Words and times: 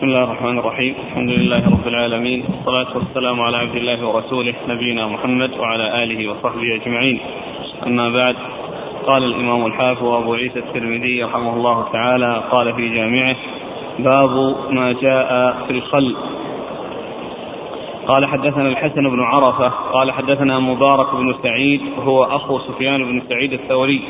بسم 0.00 0.08
الله 0.08 0.24
الرحمن 0.24 0.58
الرحيم. 0.58 0.94
الحمد 1.08 1.30
لله 1.30 1.62
رب 1.70 1.88
العالمين. 1.88 2.44
والصلاة 2.48 2.96
والسلام 2.96 3.40
على 3.40 3.56
عبد 3.56 3.76
الله 3.76 4.06
ورسوله 4.06 4.54
نبينا 4.68 5.06
محمد 5.06 5.50
وعلى 5.58 6.04
آله 6.04 6.30
وصحبه 6.30 6.74
أجمعين. 6.74 7.20
أما 7.86 8.08
بعد 8.08 8.36
قال 9.06 9.24
الإمام 9.24 9.66
الحافظ 9.66 10.04
أبو 10.04 10.34
عيسى 10.34 10.58
الترمذي 10.58 11.24
رحمه 11.24 11.56
الله 11.56 11.88
تعالى 11.92 12.42
قال 12.50 12.74
في 12.74 12.88
جامعه 12.88 13.36
باب 13.98 14.56
ما 14.70 14.92
جاء 14.92 15.56
في 15.66 15.70
الخل. 15.70 16.16
قال 18.08 18.26
حدثنا 18.26 18.68
الحسن 18.68 19.02
بن 19.10 19.20
عرفة 19.20 19.68
قال 19.68 20.12
حدثنا 20.12 20.58
مبارك 20.58 21.14
بن 21.14 21.34
سعيد 21.42 21.80
هو 21.98 22.24
أخو 22.24 22.58
سفيان 22.58 23.04
بن 23.04 23.22
سعيد 23.28 23.52
الثوري. 23.52 24.00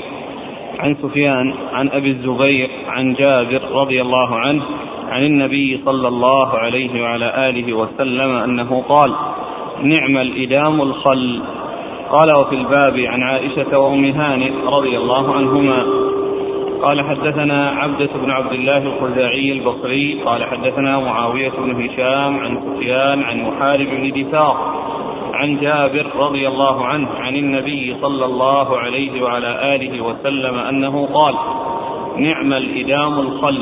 عن 0.79 0.97
سفيان 1.03 1.55
عن 1.73 1.89
أبي 1.89 2.11
الزبير 2.11 2.71
عن 2.89 3.15
جابر 3.15 3.63
رضي 3.73 4.03
الله 4.03 4.39
عنه 4.39 4.63
عن 5.11 5.23
النبي 5.23 5.81
صلى 5.85 6.09
الله 6.09 6.59
عليه 6.59 7.03
وعلى 7.03 7.48
آله 7.48 7.73
وسلم 7.73 8.30
أنه 8.30 8.84
قال 8.89 9.12
نعم 9.83 10.17
الإدام 10.17 10.83
الخل. 10.83 11.41
قال 12.12 12.33
وفي 12.37 12.55
الباب 12.55 12.98
عن 12.98 13.23
عائشة 13.23 13.79
وأم 13.79 14.05
هانئ 14.05 14.53
رضي 14.67 14.97
الله 14.98 15.34
عنهما. 15.34 15.87
قال 16.83 17.05
حدثنا 17.05 17.70
عبدة 17.70 18.09
بن 18.25 18.31
عبد 18.31 18.53
الله 18.53 18.79
الخزاعي 18.79 19.53
البصري. 19.53 20.20
قال 20.25 20.45
حدثنا 20.45 20.98
معاوية 20.98 21.53
بن 21.59 21.84
هشام 21.84 22.41
عن 22.41 22.61
سفيان 22.67 23.23
عن 23.23 23.42
محارب 23.42 23.87
بن 23.87 24.23
دثار 24.23 24.81
عن 25.34 25.61
جابر 25.61 26.06
رضي 26.17 26.48
الله 26.48 26.87
عنه 26.87 27.09
عن 27.19 27.37
النبي 27.37 27.97
صلى 28.03 28.25
الله 28.25 28.79
عليه 28.79 29.23
وعلى 29.23 29.75
آله 29.75 30.01
وسلم 30.01 30.59
أنه 30.59 31.09
قال 31.15 31.34
نعم 32.17 32.53
الإدام 32.53 33.20
الخل. 33.20 33.59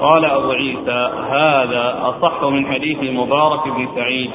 قال 0.00 0.24
أبو 0.24 0.50
عيسى 0.50 1.10
هذا 1.30 1.98
أصح 2.02 2.44
من 2.44 2.66
حديث 2.66 3.02
المبارك 3.02 3.68
بن 3.68 3.88
سعيد. 3.94 4.30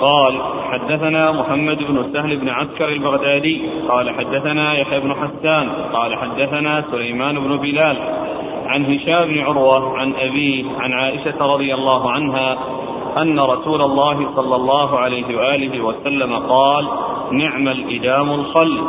قال 0.00 0.40
حدثنا 0.70 1.32
محمد 1.32 1.78
بن 1.78 2.12
سهل 2.12 2.36
بن 2.36 2.48
عسكر 2.48 2.88
البغدادي. 2.88 3.62
قال 3.88 4.10
حدثنا 4.10 4.78
يحيى 4.78 5.00
بن 5.00 5.14
حسان. 5.14 5.68
قال 5.92 6.16
حدثنا 6.16 6.84
سليمان 6.90 7.38
بن 7.38 7.56
بلال. 7.56 7.96
عن 8.66 8.84
هشام 8.84 9.28
بن 9.28 9.38
عروة 9.38 9.98
عن 9.98 10.14
أبيه 10.14 10.64
عن 10.80 10.92
عائشة 10.92 11.46
رضي 11.54 11.74
الله 11.74 12.10
عنها 12.10 12.58
أن 13.16 13.40
رسول 13.40 13.82
الله 13.82 14.28
صلى 14.36 14.56
الله 14.56 14.98
عليه 14.98 15.36
وآله 15.36 15.80
وسلم 15.80 16.36
قال 16.36 16.88
نعم 17.32 17.68
الإدام 17.68 18.30
الخل. 18.30 18.82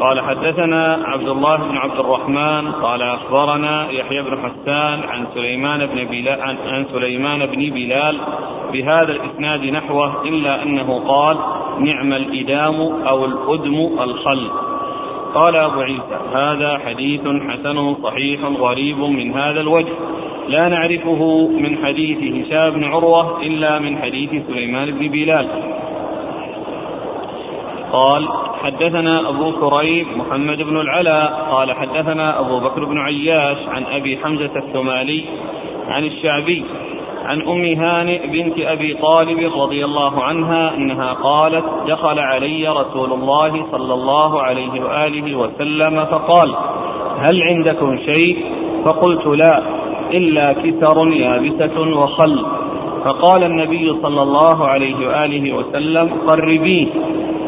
قال 0.00 0.20
حدثنا 0.20 0.98
عبد 1.04 1.28
الله 1.28 1.56
بن 1.56 1.76
عبد 1.76 2.00
الرحمن 2.00 2.72
قال 2.72 3.02
أخبرنا 3.02 3.90
يحيى 3.90 4.22
بن 4.22 4.38
حسان 4.38 5.00
عن 5.08 5.26
سليمان 5.34 5.86
بن 5.86 6.04
بلال 6.04 6.40
عن, 6.40 6.56
عن 6.66 6.86
سليمان 6.92 7.46
بن 7.46 7.70
بلال 7.70 8.18
بهذا 8.72 9.12
الإسناد 9.12 9.64
نحوه 9.64 10.22
إلا 10.24 10.62
أنه 10.62 10.98
قال 11.08 11.36
نعم 11.80 12.12
الإدام 12.12 12.80
أو 13.08 13.24
الأدم 13.24 14.02
الخل. 14.02 14.50
قال 15.34 15.56
أبو 15.56 15.80
عيسى 15.80 16.18
هذا 16.34 16.80
حديث 16.86 17.20
حسن 17.20 17.94
صحيح 18.02 18.40
غريب 18.44 18.98
من 18.98 19.34
هذا 19.34 19.60
الوجه. 19.60 19.92
لا 20.48 20.68
نعرفه 20.68 21.48
من 21.48 21.78
حديث 21.84 22.18
هشام 22.18 22.70
بن 22.70 22.84
عروة 22.84 23.42
إلا 23.42 23.78
من 23.78 23.98
حديث 23.98 24.30
سليمان 24.46 24.90
بن 24.90 25.08
بلال. 25.08 25.48
قال 27.96 28.28
حدثنا 28.62 29.28
أبو 29.28 29.52
كريب 29.52 30.06
محمد 30.16 30.62
بن 30.62 30.80
العلاء 30.80 31.48
قال 31.50 31.72
حدثنا 31.72 32.40
أبو 32.40 32.60
بكر 32.60 32.84
بن 32.84 32.98
عياش 32.98 33.58
عن 33.68 33.84
أبي 33.84 34.18
حمزة 34.24 34.56
الثمالي 34.56 35.24
عن 35.88 36.04
الشعبي 36.04 36.64
عن 37.24 37.42
أم 37.42 37.64
هانئ 37.64 38.26
بنت 38.26 38.58
أبي 38.58 38.94
طالب 38.94 39.52
رضي 39.60 39.84
الله 39.84 40.24
عنها 40.24 40.74
أنها 40.74 41.12
قالت 41.12 41.64
دخل 41.86 42.18
علي 42.18 42.68
رسول 42.68 43.12
الله 43.12 43.66
صلى 43.72 43.94
الله 43.94 44.42
عليه 44.42 44.84
وآله 44.84 45.36
وسلم 45.36 46.04
فقال 46.04 46.54
هل 47.18 47.42
عندكم 47.42 47.98
شيء؟ 47.98 48.44
فقلت 48.84 49.26
لا 49.26 49.62
إلا 50.12 50.52
كسر 50.52 51.08
يابسة 51.08 51.80
وخل. 51.80 52.46
فقال 53.04 53.42
النبي 53.44 53.96
صلى 54.02 54.22
الله 54.22 54.68
عليه 54.68 55.06
وآله 55.06 55.52
وسلم 55.52 56.10
قربيه. 56.26 56.86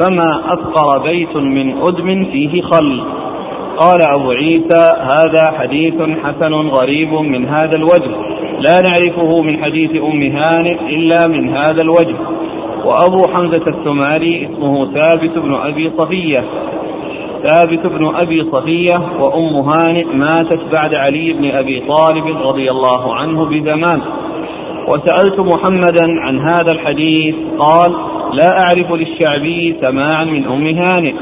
فما 0.00 0.54
أفقر 0.54 0.98
بيت 0.98 1.36
من 1.36 1.82
أدم 1.82 2.24
فيه 2.24 2.62
خل. 2.62 3.02
قال 3.78 4.00
أبو 4.14 4.30
عيسى 4.30 4.92
هذا 5.00 5.58
حديث 5.58 5.94
حسن 5.94 6.54
غريب 6.54 7.12
من 7.12 7.48
هذا 7.48 7.76
الوجه. 7.76 8.10
لا 8.58 8.82
نعرفه 8.82 9.42
من 9.42 9.64
حديث 9.64 9.90
أم 9.90 10.22
هانئ 10.22 10.78
إلا 10.94 11.28
من 11.28 11.48
هذا 11.56 11.82
الوجه. 11.82 12.16
وأبو 12.84 13.32
حمزة 13.34 13.66
الثماري 13.66 14.46
اسمه 14.46 14.92
ثابت 14.94 15.38
بن 15.38 15.54
أبي 15.54 15.92
صفية. 15.98 16.44
ثابت 17.46 17.86
بن 17.86 18.06
أبي 18.14 18.44
صفية 18.52 18.98
وأم 19.20 19.68
هانئ 19.72 20.04
ماتت 20.04 20.60
بعد 20.72 20.94
علي 20.94 21.32
بن 21.32 21.50
أبي 21.50 21.80
طالب 21.80 22.26
رضي 22.26 22.70
الله 22.70 23.14
عنه 23.14 23.44
بزمان. 23.44 24.00
وسألت 24.88 25.40
محمدا 25.40 26.20
عن 26.20 26.38
هذا 26.40 26.72
الحديث 26.72 27.34
قال 27.58 27.94
لا 28.32 28.48
أعرف 28.58 28.92
للشعبي 28.92 29.76
سماعا 29.80 30.24
من 30.24 30.44
أم 30.44 30.66
هانئ. 30.66 31.14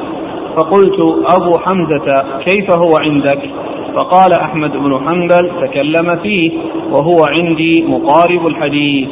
فقلت 0.57 1.01
أبو 1.41 1.59
حمزة 1.59 2.25
كيف 2.45 2.75
هو 2.75 2.97
عندك؟ 3.01 3.39
فقال 3.95 4.33
أحمد 4.33 4.73
بن 4.73 5.01
حنبل 5.07 5.51
تكلم 5.61 6.17
فيه 6.17 6.51
وهو 6.91 7.25
عندي 7.41 7.83
مقارب 7.83 8.47
الحديث. 8.47 9.09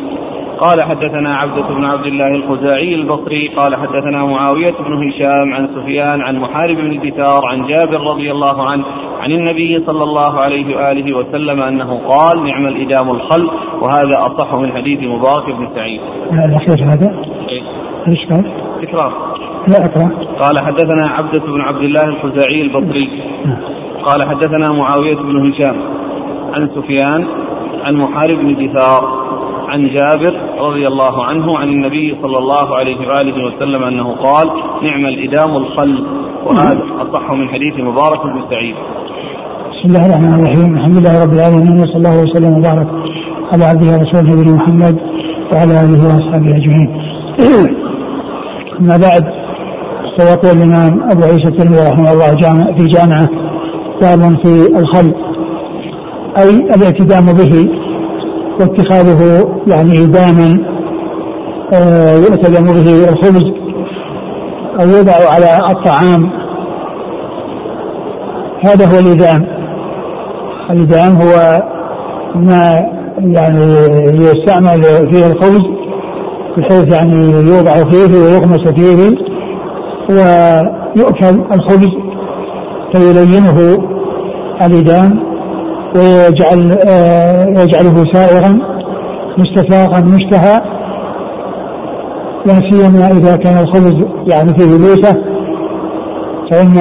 قال 0.60 0.82
حدثنا 0.82 1.36
عبدة 1.36 1.74
بن 1.74 1.84
عبد 1.84 2.06
الله 2.06 2.28
الخزاعي 2.28 2.94
البصري. 2.94 3.48
قال 3.48 3.76
حدثنا 3.76 4.24
معاوية 4.24 4.74
بن 4.86 5.08
هشام 5.08 5.54
عن 5.54 5.68
سفيان 5.74 6.20
عن 6.20 6.38
محارب 6.38 6.76
بن 6.76 6.92
الدثار 6.92 7.46
عن 7.46 7.66
جابر 7.66 8.00
رضي 8.00 8.30
الله 8.30 8.68
عنه 8.68 8.84
عن 9.20 9.32
النبي 9.32 9.82
صلى 9.86 10.02
الله 10.04 10.40
عليه 10.40 10.76
وآله 10.76 11.16
وسلم 11.16 11.60
أنه 11.60 12.00
قال 12.08 12.44
نعم 12.44 12.66
الإدام 12.66 13.10
الخل 13.10 13.50
وهذا 13.82 14.16
أصح 14.18 14.60
من 14.60 14.72
حديث 14.72 15.00
مبارك 15.02 15.56
بن 15.58 15.68
سعيد. 15.74 16.00
الأخير 16.32 16.84
هذا. 16.84 17.24
إيه؟ 17.48 17.83
إيش 18.08 18.26
قال؟ 18.30 18.44
تكرار 18.82 19.12
لا 19.68 19.78
اقرا 19.86 20.10
قال 20.40 20.58
حدثنا 20.58 21.08
عبدة 21.08 21.44
بن 21.46 21.60
عبد 21.60 21.82
الله 21.82 22.04
الخزاعي 22.04 22.62
البصري. 22.62 23.22
نعم. 23.44 23.56
قال 24.04 24.28
حدثنا 24.28 24.78
معاوية 24.78 25.16
بن 25.16 25.52
هشام 25.52 25.76
عن 26.54 26.68
سفيان 26.74 27.26
عن 27.84 27.96
محارب 27.96 28.38
بن 28.38 28.66
دثار 28.66 29.24
عن 29.68 29.88
جابر 29.88 30.40
رضي 30.58 30.86
الله 30.86 31.24
عنه 31.24 31.58
عن 31.58 31.68
النبي 31.68 32.16
صلى 32.22 32.38
الله 32.38 32.76
عليه 32.76 33.08
وآله 33.08 33.46
وسلم 33.46 33.82
أنه 33.82 34.14
قال 34.14 34.46
نعم 34.82 35.06
الإدام 35.06 35.56
الخل 35.56 36.04
وهذا 36.46 36.82
أصح 36.98 37.30
من 37.30 37.48
حديث 37.48 37.74
مبارك 37.78 38.22
بن 38.26 38.42
سعيد. 38.50 38.74
بسم 39.70 39.88
الله 39.88 40.06
الرحمن 40.06 40.34
الرحيم. 40.34 40.74
الحمد 40.74 40.96
لله 40.96 41.24
رب 41.24 41.32
العالمين 41.32 41.76
وصلى 41.80 41.96
الله 41.96 42.22
وسلم 42.22 42.58
وبارك 42.58 42.88
على 43.52 43.64
عبده 43.64 43.86
ورسوله 43.86 44.32
نبينا 44.32 44.56
محمد 44.56 44.96
وعلى 45.52 45.72
آله 45.84 46.00
وأصحابه 46.06 46.50
أجمعين. 46.60 46.90
اما 48.80 48.96
بعد 48.96 49.24
فيقول 50.18 50.56
الإمام 50.56 51.10
أبو 51.10 51.22
عيسى 51.22 51.48
الترمذي 51.48 51.88
رحمه 51.88 52.12
الله 52.12 52.34
جامع 52.34 52.76
في 52.76 52.86
جامعة 52.86 53.28
باب 54.00 54.36
في 54.44 54.78
الخل 54.78 55.14
أي 56.38 56.50
الاعتدام 56.50 57.26
به 57.26 57.68
واتخاذه 58.60 59.48
يعني 59.66 60.06
داما 60.06 60.74
آه، 61.74 62.16
يؤتدم 62.16 62.64
به 62.64 63.08
الخبز 63.08 63.44
أو 64.80 64.88
يوضع 64.88 65.12
على 65.30 65.72
الطعام. 65.72 66.30
هذا 68.64 68.86
هو 68.86 68.98
الإدام. 68.98 69.46
الإدام 70.70 71.16
هو 71.16 71.62
ما 72.34 72.80
يعني 73.18 73.62
يستعمل 74.14 74.82
فيه 75.12 75.26
الخبز 75.26 75.73
بحيث 76.58 76.92
يعني 76.94 77.30
يوضع 77.32 77.72
فيه 77.72 78.18
ويغمس 78.18 78.68
فيه 78.68 79.14
ويؤكل 80.10 81.42
الخبز 81.54 81.88
فيلينه 82.92 83.78
الإدام 84.62 85.34
ويجعل 85.96 86.78
آه، 86.88 87.46
يجعله 87.48 88.04
سائغا 88.12 88.58
مستساغا 89.38 90.00
مشتهى 90.00 90.60
لا 92.46 92.70
سيما 92.70 93.06
إذا 93.06 93.36
كان 93.36 93.58
الخبز 93.58 94.04
يعني 94.26 94.54
فيه 94.54 94.64
لوسة 94.64 95.16
فإن 96.50 96.74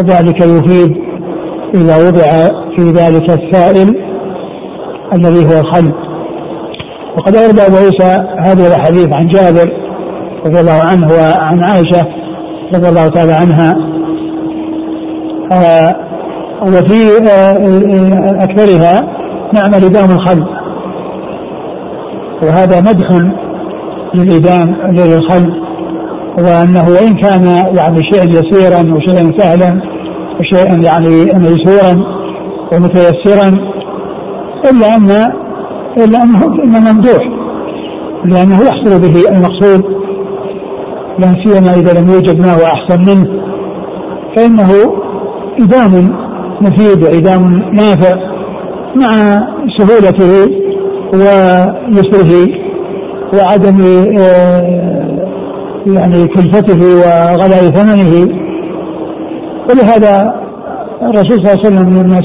ذلك 0.00 0.40
يفيد 0.40 0.96
إذا 1.74 2.08
وضع 2.08 2.60
في 2.76 2.82
ذلك 2.90 3.30
السائل 3.30 3.94
الذي 5.14 5.46
هو 5.46 5.60
الخل. 5.60 5.92
وقد 7.18 7.36
أورد 7.36 7.58
أبو 7.60 7.76
عيسى 7.76 8.24
هذه 8.38 8.66
الأحاديث 8.66 9.08
عن 9.12 9.28
جابر 9.28 9.72
رضي 10.46 10.60
الله 10.60 10.80
عنه 10.90 11.06
وعن 11.06 11.64
عائشة 11.64 12.06
رضي 12.74 12.88
الله 12.88 13.08
تعالى 13.08 13.32
عنها. 13.32 13.76
آه 15.52 15.94
وفي 16.62 17.28
آه 17.30 18.44
أكثرها 18.44 19.00
نعم 19.52 19.74
الإدام 19.74 20.10
الخل 20.10 20.44
وهذا 22.42 22.80
مدح 22.80 23.08
للإدام 24.14 24.76
للخل 24.90 25.46
وأنه 26.38 26.88
وإن 26.88 27.14
كان 27.14 27.46
يعني 27.76 28.00
شيئا 28.10 28.24
يسيرا 28.24 28.94
وشيئا 28.94 29.32
سهلا 29.38 29.80
وشيئا 30.40 30.74
يعني 30.74 31.24
ميسورا 31.24 32.04
ومتيسرا 32.72 33.56
إلا 34.70 34.96
أن 34.96 35.32
إلا 35.96 36.22
أنه 36.22 36.64
إنه 36.64 36.92
ممدوح 36.92 37.40
لأنه 38.24 38.60
يحصل 38.60 39.00
به 39.00 39.28
المقصود 39.30 39.84
لا 41.18 41.34
سيما 41.44 41.74
إذا 41.74 42.00
لم 42.00 42.10
يوجد 42.10 42.40
ما 42.40 42.54
هو 42.54 42.64
أحسن 42.64 43.00
منه. 43.00 43.26
فإنه 44.36 44.70
إدام 45.60 46.14
مفيد 46.60 47.02
وإدام 47.02 47.70
نافع 47.72 48.14
مع 48.96 49.38
سهولته 49.78 50.50
ويسره 51.14 52.48
وعدم 53.34 53.80
آه، 54.18 54.62
يعني 55.86 56.26
كلفته 56.26 56.80
وغلاء 56.96 57.70
ثمنه. 57.70 58.28
ولهذا 59.70 60.34
الرسول 61.02 61.30
صلى 61.30 61.52
الله 61.52 61.58
عليه 61.64 61.66
وسلم 61.66 62.02
لما 62.02 62.20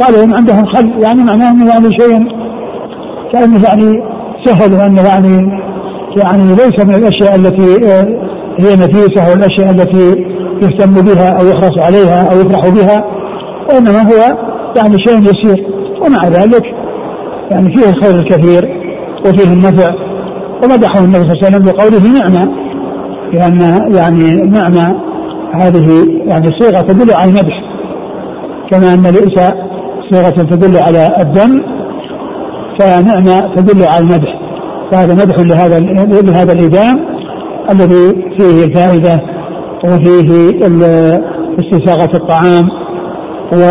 قال 0.00 0.34
عندهم 0.34 0.66
خل 0.66 1.02
يعني 1.02 1.24
معناه 1.24 1.50
إنه 1.50 1.68
يعني 1.68 1.88
شيء 2.00 2.41
كانه 3.32 3.64
يعني 3.64 4.02
سهل 4.44 4.72
وانه 4.72 5.02
يعني 5.02 5.62
يعني 6.16 6.54
ليس 6.54 6.84
من 6.84 6.94
الأشياء 6.94 7.34
التي 7.34 7.86
آه، 7.86 8.06
هي 8.60 8.76
نفيسة 8.76 9.30
والأشياء 9.30 9.70
التي 9.70 10.24
يهتم 10.62 10.94
بها 10.94 11.30
أو 11.40 11.46
يحرص 11.46 11.78
عليها 11.78 12.32
أو 12.32 12.40
يفرح 12.40 12.68
بها 12.68 13.04
وإنما 13.68 14.02
هو 14.02 14.36
يعني 14.76 14.96
شيء 15.06 15.18
يسير. 15.18 15.66
ومع 16.06 16.28
ذلك 16.28 16.64
يعني 17.50 17.74
فيه 17.74 17.90
الخير 17.90 18.20
الكثير 18.20 18.82
وفيه 19.26 19.52
النفع. 19.52 19.90
ومدحه 20.64 20.98
النبي 20.98 21.18
صلى 21.18 21.32
الله 21.32 21.46
عليه 21.46 21.56
وسلم 21.56 21.72
بقوله 21.72 22.20
نعمة 22.20 22.52
لأن 23.32 23.88
يعني 23.96 24.42
نعمة 24.42 24.96
هذه 25.54 26.06
يعني 26.26 26.50
صيغة 26.60 26.80
تدل 26.80 27.14
على 27.14 27.30
المدح 27.30 27.62
كما 28.70 28.94
أن 28.94 29.06
الإئساء 29.06 29.56
صيغة 30.10 30.42
تدل 30.42 30.76
على 30.76 31.08
الذم 31.20 31.71
فنعمة 32.78 33.54
تدل 33.54 33.84
على 33.84 34.04
المدح. 34.04 34.42
فهذا 34.92 35.14
مدح 35.14 35.38
لهذا 35.38 35.80
لهذا 36.22 36.52
الإدام 36.52 36.96
الذي 37.70 38.24
فيه 38.38 38.64
الفائدة 38.64 39.20
وفيه 39.84 40.60
استساغة 41.60 42.16
الطعام 42.16 42.64
و 43.52 43.62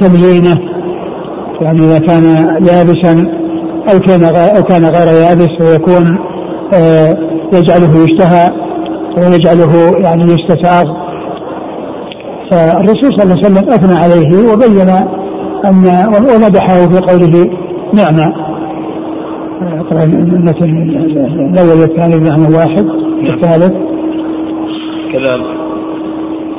تميينه 0.00 0.56
يعني 1.62 1.80
إذا 1.80 1.98
كان 1.98 2.24
يابسا 2.60 3.26
أو 3.92 4.00
كان 4.00 4.24
أو 4.56 4.62
كان 4.62 4.84
غير 4.84 5.22
يابس 5.22 5.60
ويكون 5.60 6.18
يجعله 7.52 8.04
يشتهى 8.04 8.50
ويجعله 9.18 9.96
يعني 9.98 10.22
يستساغ. 10.22 10.84
فالرسول 12.50 13.10
صلى 13.18 13.22
الله 13.22 13.36
عليه 13.36 13.46
وسلم 13.46 13.68
أثنى 13.68 13.98
عليه 13.98 14.52
وبين 14.52 14.90
أن 15.64 15.84
ومدحه 16.34 16.88
في 16.88 16.98
قوله 17.08 17.34
نعمة 17.94 18.46
طبعا 19.90 20.04
الأول 21.52 21.80
والثاني 21.80 22.14
بمعنى 22.20 22.56
واحد 22.56 22.86
الثالث. 23.34 23.72
كذلك. 25.12 25.46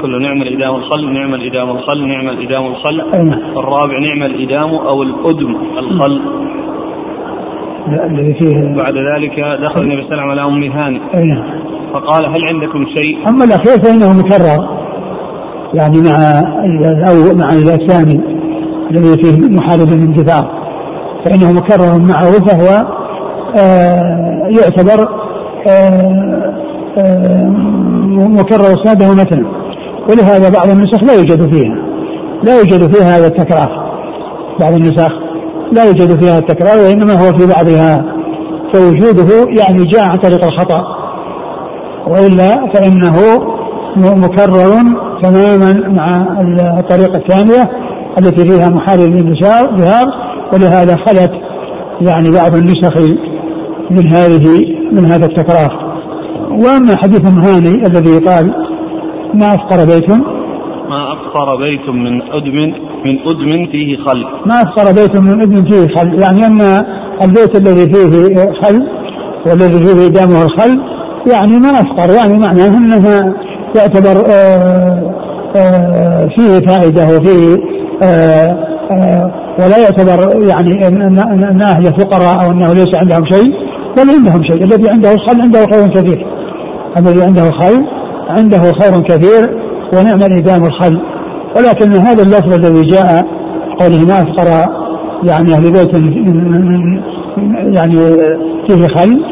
كل 0.02 0.22
نعم 0.22 0.42
الإدام 0.42 0.76
الخل 0.76 1.14
نعم 1.14 1.34
الإدام 1.34 1.70
الخل 1.70 2.08
نعم 2.08 2.30
الإدام 2.30 2.66
الخل. 2.66 3.02
الرابع 3.58 4.00
نعم 4.00 4.24
الإدام 4.24 4.70
أو 4.76 5.04
الأدم 5.04 5.56
الخل. 5.78 6.22
الذي 8.12 8.34
فيه 8.34 8.76
بعد 8.76 8.94
ذلك 8.94 9.40
دخل 9.40 9.82
النبي 9.84 10.04
صلى 10.04 10.14
الله 10.14 10.22
عليه 10.22 10.24
وسلم 10.24 10.30
على 10.30 10.42
أم 10.42 10.64
هاني 10.72 11.00
فقال 11.94 12.26
هل 12.26 12.44
عندكم 12.44 12.86
شيء؟ 12.98 13.30
أما 13.30 13.44
الأخير 13.44 13.84
فإنه 13.84 14.20
مكرر. 14.20 14.78
يعني 15.74 15.98
مع 15.98 16.18
أو 17.10 17.16
مع 17.36 17.50
الثاني. 17.76 18.38
الذي 18.92 19.24
فيه 19.24 19.56
محارب 19.56 19.88
الانتفاع 19.88 20.42
فإنه 21.26 21.52
مكرر 21.52 22.00
معه 22.00 22.32
فهو 22.32 22.86
آه 23.58 24.48
يعتبر 24.62 25.10
آه 25.68 26.54
آه 26.98 27.46
مكرر 28.28 28.82
اسناده 28.82 29.14
مثلا. 29.14 29.46
ولهذا 30.10 30.50
بعض 30.50 30.70
النسخ 30.70 31.04
لا 31.04 31.14
يوجد 31.14 31.54
فيها. 31.54 31.76
لا 32.44 32.58
يوجد 32.58 32.94
فيها 32.96 33.18
هذا 33.18 33.28
التكرار. 33.28 33.70
بعض 34.60 34.74
النسخ 34.74 35.12
لا 35.72 35.84
يوجد 35.84 36.20
فيها 36.20 36.40
التكرار 36.40 36.78
وإنما 36.86 37.14
هو 37.14 37.38
في 37.38 37.48
بعضها. 37.48 38.06
فوجوده 38.74 39.48
يعني 39.50 39.84
جاء 39.84 40.04
عن 40.04 40.18
طريق 40.18 40.44
الخطأ. 40.44 40.84
وإلا 42.08 42.72
فإنه 42.74 43.16
مكرر 43.98 44.72
تماما 45.24 45.74
مع 45.88 46.38
الطريقة 46.80 47.18
الثانية 47.18 47.70
التي 48.20 48.46
فيها 48.46 48.70
محارب 48.70 49.14
الانتشار 49.14 49.74
ولهذا 50.54 50.96
خلت 51.08 51.32
يعني 52.02 52.32
بعض 52.32 52.56
النسخ 52.56 52.98
من 53.92 54.12
هذه 54.12 54.66
من 54.92 55.06
هذا 55.06 55.26
التكرار. 55.26 55.88
وأما 56.52 56.96
حديث 56.98 57.26
مهاني 57.26 57.88
الذي 57.88 58.18
قال 58.20 58.54
ما 59.34 59.48
أفقر 59.48 59.86
بيت؟ 59.86 60.10
ما 60.90 61.14
أفقر 61.14 61.56
بيت 61.56 61.90
من 61.90 62.22
أدم 62.22 62.74
من 63.06 63.20
أدم 63.28 63.72
فيه 63.72 63.98
خل. 64.08 64.26
ما 64.46 64.62
أفقر 64.62 64.92
بيت 64.92 65.18
من 65.18 65.42
أدم 65.42 65.64
فيه 65.66 65.96
خل. 65.96 66.20
يعني 66.20 66.46
أن 66.46 66.86
البيت 67.22 67.56
الذي 67.56 67.94
فيه 67.94 68.52
خل 68.62 68.88
والذي 69.46 69.80
فيه 69.88 70.08
دامه 70.08 70.46
الخل 70.46 70.82
يعني 71.32 71.60
ما 71.60 71.70
أفقر 71.70 72.14
يعني 72.14 72.40
معناه 72.40 72.78
أنها 72.78 73.34
يعتبر 73.76 74.24
آه، 74.30 75.14
آه، 75.56 76.30
فيه 76.36 76.60
فائدة 76.60 77.18
وفيه 77.18 77.67
ولا 79.60 79.78
يعتبر 79.78 80.42
يعني 80.48 80.88
أن 80.88 81.62
أهله 81.62 81.92
فقراء 81.92 82.46
أو 82.46 82.52
أنه 82.52 82.74
ليس 82.74 82.96
عندهم 83.04 83.26
شيء 83.26 83.52
بل 83.98 84.10
عندهم 84.10 84.44
شيء. 84.44 84.64
الذي 84.64 84.90
عنده 84.90 85.14
الخل 85.14 85.42
عنده 85.42 85.66
خير 85.66 85.88
كثير 85.88 86.28
الذي 86.98 87.24
عنده 87.24 87.52
خل 87.52 87.86
عنده 88.30 88.60
خير 88.60 89.02
كثير 89.02 89.58
ونعم 89.94 90.32
الإدام 90.32 90.66
الخل 90.66 91.02
ولكن 91.58 91.94
هذا 91.94 92.24
اللفظ 92.24 92.54
الذي 92.54 92.88
جاء 92.88 93.26
قوله 93.80 94.06
ما 94.06 94.22
أفقر 94.22 94.72
يعني 95.24 95.54
أهل 95.54 95.72
بيت 95.72 95.94
يعني 97.76 97.98
فيه 98.68 98.88
خل 98.96 99.24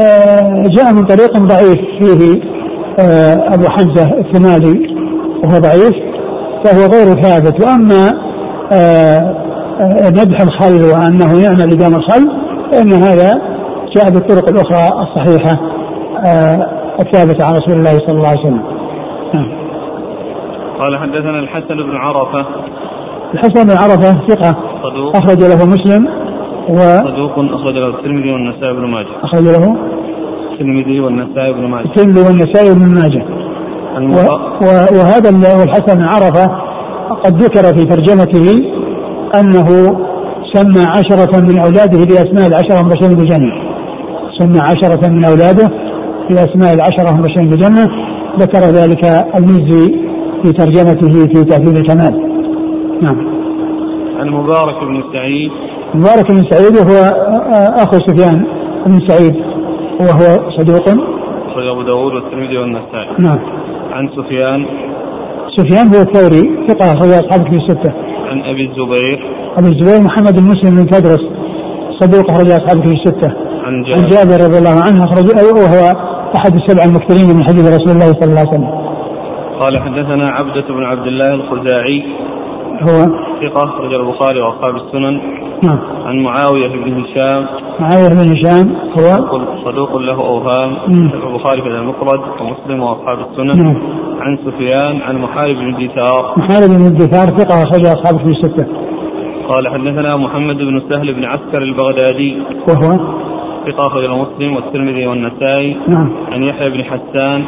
آه، 0.00 0.62
جاء 0.66 0.92
من 0.92 1.04
طريق 1.04 1.38
ضعيف 1.38 1.78
فيه 2.00 2.40
آه، 2.98 3.54
أبو 3.54 3.64
حمزة 3.68 4.18
الثمالي 4.18 4.88
وهو 5.44 5.58
ضعيف. 5.58 6.05
فهو 6.66 6.82
غير 6.94 7.22
ثابت. 7.22 7.64
وأما 7.64 8.26
آه، 8.72 9.20
مدح 10.10 10.40
الخل 10.40 10.84
وأنه 10.84 11.42
يعمل 11.42 11.72
إدام 11.72 11.94
الخل 11.94 12.30
فإن 12.72 12.92
هذا 12.92 13.34
جاء 13.96 14.10
بالطرق 14.10 14.48
الأخرى 14.48 15.02
الصحيحة 15.02 15.56
الثابتة 17.00 17.44
عن 17.44 17.52
رسول 17.54 17.76
الله 17.76 17.98
صلى 18.06 18.16
الله 18.16 18.28
عليه 18.28 18.40
وسلم. 18.40 18.62
نعم. 19.34 19.48
قال 20.78 20.98
حدثنا 20.98 21.38
الحسن 21.38 21.76
بن 21.76 21.96
عرفة. 21.96 22.46
الحسن 23.34 23.64
بن 23.64 23.70
عرفة 23.70 24.26
ثقة. 24.28 24.58
صدوق. 24.82 25.16
أخرج 25.16 25.38
له 25.38 25.66
مسلم 25.74 26.08
و 26.70 26.78
صدوق 27.08 27.38
أخرج 27.38 27.74
له 27.74 27.88
الترمذي 27.88 28.30
والنسائي 28.32 28.72
بن 28.72 28.84
ماجه. 28.84 29.24
أخرج 29.24 29.42
له 29.42 29.76
الترمذي 30.52 31.00
والنسائي 31.00 31.52
بن 31.52 31.66
ماجه. 31.66 31.84
الترمذي 31.84 32.20
والنسائي 32.20 32.74
بن 32.74 32.94
ماجه. 32.94 33.24
وهذا 34.92 35.28
الحسن 35.64 35.94
بن 35.94 36.02
عرفة 36.02 36.50
قد 37.24 37.42
ذكر 37.42 37.62
في 37.76 37.84
ترجمته 37.84 38.62
أنه 39.40 39.68
سمى 40.52 40.84
عشرة 40.88 41.40
من 41.40 41.58
أولاده 41.58 42.04
بأسماء 42.04 42.46
العشرة 42.46 42.80
المبشرين 42.80 43.16
بالجنة. 43.16 43.52
سمى 44.38 44.58
عشرة 44.58 45.08
من 45.08 45.24
أولاده 45.24 45.68
في 46.28 46.34
أسماء 46.34 46.74
العشرة 46.74 47.10
المبشرين 47.10 47.48
بالجنة. 47.48 47.88
ذكر 48.38 48.58
ذلك 48.58 49.04
المزي 49.36 49.94
في 50.42 50.52
ترجمته 50.52 51.26
في 51.26 51.44
تهذيب 51.44 51.76
الكمال. 51.76 52.14
نعم. 53.02 53.16
عن 54.18 54.28
مبارك 54.28 54.84
بن 54.84 55.02
سعيد. 55.12 55.50
مبارك 55.94 56.30
بن 56.30 56.42
سعيد 56.50 56.76
هو 56.90 56.96
أخو 57.82 57.98
سفيان 57.98 58.46
بن 58.86 59.06
سعيد 59.06 59.34
وهو 60.00 60.50
صدوق. 60.56 60.88
أخرج 61.48 61.66
أبو 61.66 61.82
داود 61.82 62.12
والترمذي 62.14 62.58
والنسائي. 62.58 63.08
نعم. 63.18 63.38
عن 63.96 64.08
سفيان. 64.18 64.60
سفيان 65.56 65.86
هو 65.94 66.00
الثوري 66.06 66.66
ثقة 66.68 66.86
أخرج 66.92 67.10
أصحاب 67.22 67.40
في 67.52 67.56
الستة 67.60 67.92
عن 68.30 68.38
أبي 68.50 68.64
الزبير. 68.68 69.18
أبي 69.58 69.68
الزبير 69.74 70.00
محمد 70.08 70.34
بن 70.40 70.46
مسلم 70.52 70.72
بن 70.76 70.86
تدرس 70.86 71.24
صدوق 72.00 72.30
أخرج 72.30 72.48
أصحاب 72.50 72.86
في 72.86 72.92
الستة 72.92 73.30
عن 73.66 73.82
جابر, 73.82 74.00
عن 74.00 74.08
جابر 74.08 74.44
رضي 74.46 74.58
الله 74.58 74.76
عنه 74.86 75.04
أخرج 75.04 75.26
وهو 75.60 75.82
أحد 76.38 76.52
السبع 76.60 76.82
المكثرين 76.84 77.28
من 77.36 77.44
حديث 77.48 77.64
رسول 77.76 77.92
الله 77.96 78.10
صلى 78.20 78.30
الله 78.30 78.44
عليه 78.44 78.56
وسلم. 78.56 78.70
قال 79.60 79.74
حدثنا 79.84 80.26
عبدة 80.30 80.66
بن 80.76 80.84
عبد 80.84 81.06
الله 81.06 81.34
الخزاعي. 81.34 81.98
هو 82.82 83.06
ثقة 83.42 83.78
رجل 83.80 84.00
البخاري 84.00 84.40
وأصحاب 84.40 84.76
السنن. 84.76 85.20
نعم. 85.64 85.78
عن 86.06 86.18
معاوية 86.18 86.68
بن 86.68 87.00
هشام. 87.00 87.46
معاوية 87.80 88.08
بن 88.08 88.18
هشام 88.32 88.76
هو؟ 88.98 89.38
صدوق 89.64 89.96
له 89.96 90.20
أوهام. 90.20 90.76
البخاري 91.14 91.62
في 91.62 91.68
المفرد 91.68 92.20
ومسلم 92.40 92.82
وأصحاب 92.82 93.18
السنن. 93.18 93.64
نعم. 93.64 93.76
عن 94.20 94.38
سفيان 94.46 95.02
عن 95.02 95.18
محارب 95.18 95.54
بن 95.54 95.76
ديثار 95.76 96.34
محارب 96.36 96.68
بن 96.68 96.86
الدثار 96.86 97.26
ثقة 97.26 97.62
أخرج 97.62 97.86
أصحاب 97.86 98.18
في 98.18 98.30
الستة. 98.30 98.66
قال 99.48 99.68
حدثنا 99.68 100.16
محمد 100.16 100.56
بن 100.56 100.82
سهل 100.88 101.14
بن 101.14 101.24
عسكر 101.24 101.62
البغدادي. 101.62 102.42
وهو؟ 102.68 102.98
ثقة 103.66 103.86
أخرج 103.86 104.10
مسلم 104.10 104.56
والترمذي 104.56 105.06
والنسائي. 105.06 105.76
نعم. 105.88 106.12
عن 106.32 106.42
يحيى 106.42 106.70
بن 106.70 106.84
حسان. 106.84 107.44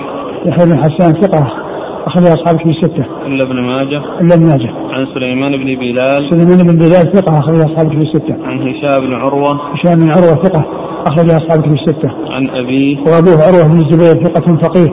يحيى 0.46 0.66
بن 0.66 0.78
حسان 0.78 1.12
ثقة. 1.12 1.67
أخرج 2.08 2.24
أصحاب 2.24 2.56
في 2.58 2.70
الستة. 2.70 3.04
إلا 3.26 3.42
ابن 3.44 3.60
ماجه. 3.60 4.00
إلا 4.20 4.34
ابن 4.34 4.46
ماجه. 4.46 4.70
عن 4.94 5.06
سليمان 5.14 5.52
بن 5.52 5.68
بلال. 5.82 6.30
سليمان 6.30 6.58
بن 6.66 6.76
بلال 6.82 7.12
ثقة 7.16 7.32
أخرج 7.40 7.58
أصحاب 7.68 7.88
في 7.88 7.96
الستة. 7.96 8.34
عن 8.44 8.56
هشام 8.68 9.06
بن 9.06 9.12
عروة. 9.14 9.52
هشام 9.72 9.94
بن 10.00 10.10
عروة 10.10 10.42
ثقة 10.42 10.62
أخرج 11.06 11.28
أصحاب 11.30 11.60
في 11.60 11.74
الستة. 11.80 12.10
عن 12.34 12.50
أبيه. 12.60 12.96
وأبوه 12.98 13.38
عروة 13.46 13.64
بن 13.72 13.78
الزبير 13.84 14.24
ثقة 14.24 14.46
فقيه. 14.64 14.90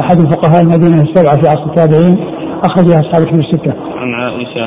أحد 0.00 0.16
فقهاء 0.32 0.62
المدينة 0.62 1.02
السبعة 1.02 1.36
في 1.40 1.48
عصر 1.48 1.66
التابعين 1.70 2.14
أخرج 2.64 2.88
أصحاب 2.90 3.22
في 3.28 3.36
الستة. 3.44 3.72
عن 4.00 4.14
عائشة. 4.20 4.66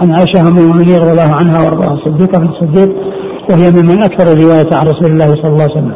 عن 0.00 0.08
عائشة 0.16 0.40
أم 0.48 0.56
المؤمنين 0.58 0.96
رضي 1.02 1.12
الله 1.14 1.30
عنها 1.40 1.58
وأرضاها 1.64 1.94
الصديقة 1.94 2.38
بنت 2.38 2.50
الصديق 2.50 2.90
وهي 3.50 3.66
ممن 3.76 4.02
أكثر 4.02 4.26
الرواية 4.32 4.70
عن 4.78 4.86
رسول 4.92 5.10
الله 5.12 5.28
صلى 5.40 5.52
الله 5.52 5.62
عليه 5.62 5.78
وسلم. 5.78 5.94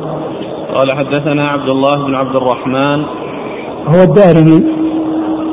قال 0.76 0.92
حدثنا 0.92 1.48
عبد 1.48 1.68
الله 1.68 2.06
بن 2.06 2.14
عبد 2.14 2.36
الرحمن. 2.36 2.98
هو 3.92 4.02
الدارمي. 4.08 4.81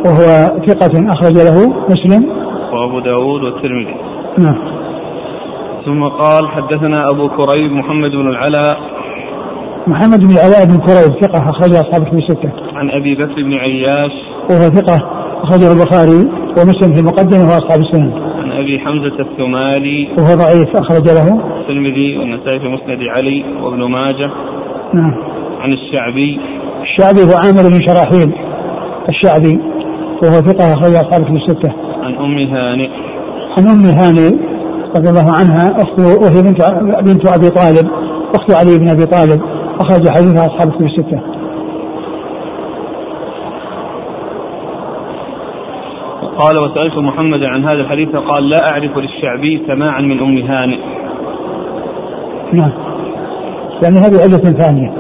وهو 0.06 0.26
ثقة 0.68 0.94
أخرج 1.14 1.36
له 1.48 1.58
مسلم. 1.90 2.30
وأبو 2.74 3.00
داود 3.00 3.44
والترمذي. 3.44 3.96
نعم. 4.40 4.80
ثم 5.86 6.04
قال 6.04 6.48
حدثنا 6.48 7.10
أبو 7.10 7.30
كريب 7.30 7.72
محمد 7.72 8.12
بن 8.12 8.28
العلاء. 8.30 8.78
محمد 9.88 10.20
بن 10.20 10.36
علاء 10.46 10.66
بن 10.66 10.78
كريب 10.78 11.22
ثقة 11.22 11.40
أخرج 11.50 11.72
أصحابه 11.72 12.06
في 12.06 12.22
ستة 12.30 12.52
عن 12.76 12.90
أبي 12.90 13.16
بكر 13.16 13.44
بن 13.44 13.54
عياش. 13.54 14.12
وهو 14.50 14.70
ثقة 14.70 14.98
أخرجه 15.44 15.72
البخاري 15.72 16.22
ومسلم 16.58 16.94
في 16.94 17.00
المقدمة 17.00 17.44
وأصحاب 17.44 17.80
السنن. 17.80 18.12
عن 18.14 18.52
أبي 18.52 18.80
حمزة 18.80 19.20
الثمالي. 19.20 20.08
وهو 20.18 20.36
ضعيف 20.36 20.70
أخرج 20.76 21.06
له 21.18 21.28
الترمذي 21.60 22.18
والنسائي 22.18 22.60
في 22.60 22.68
مسند 22.68 23.00
علي 23.16 23.46
وابن 23.62 23.84
ماجه. 23.84 24.30
نعم. 24.94 25.14
عن 25.60 25.74
الشعبي. 25.74 26.40
الشعبي 26.82 27.20
هو 27.20 27.36
عامر 27.44 27.64
بن 27.70 27.80
شراحيل. 27.88 28.34
الشعبي. 29.10 29.60
وهو 30.24 30.42
ثقة 30.42 30.74
أخرج 30.74 30.96
أصحابه 30.96 31.26
في 31.26 31.32
الستة 31.32 31.74
عن 32.04 32.16
أم 32.16 32.38
هانئ. 32.38 32.90
عن 33.58 33.68
أم 33.68 33.86
هاني 33.86 34.40
رضي 34.96 35.10
الله 35.10 35.32
عنها 35.40 35.76
أخت 35.76 36.00
وهي 36.00 36.42
بنت 36.44 36.62
بنت 37.06 37.28
أبي 37.28 37.50
طالب 37.50 37.90
أخت 38.36 38.52
علي 38.52 38.80
بن 38.80 38.90
أبي 38.90 39.06
طالب 39.06 39.42
أخرج 39.82 40.10
حديثها 40.10 40.48
أصحاب 40.48 40.68
الكتب 40.68 40.86
الستة 40.86 41.22
قال 46.38 46.56
وسألت 46.64 46.98
محمدا 46.98 47.48
عن 47.48 47.64
هذا 47.64 47.82
الحديث 47.82 48.10
فقال 48.10 48.50
لا 48.50 48.64
أعرف 48.64 48.98
للشعبي 48.98 49.64
سماعا 49.68 50.02
من 50.02 50.20
أم 50.20 50.38
هانئ. 50.38 50.80
نعم. 52.54 52.72
يعني 53.84 53.98
هذه 53.98 54.24
علة 54.24 54.58
ثانية. 54.58 54.94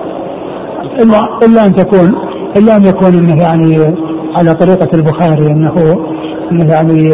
إلا 1.01 1.17
إلا 1.45 1.65
أن 1.65 1.75
تكون 1.75 2.15
إلا 2.57 2.77
أن 2.77 2.83
يكون 2.83 3.13
أنه 3.13 3.41
يعني 3.41 4.08
على 4.36 4.53
طريقة 4.53 4.89
البخاري 4.93 5.48
أنه 5.48 5.74
يعني 6.51 7.13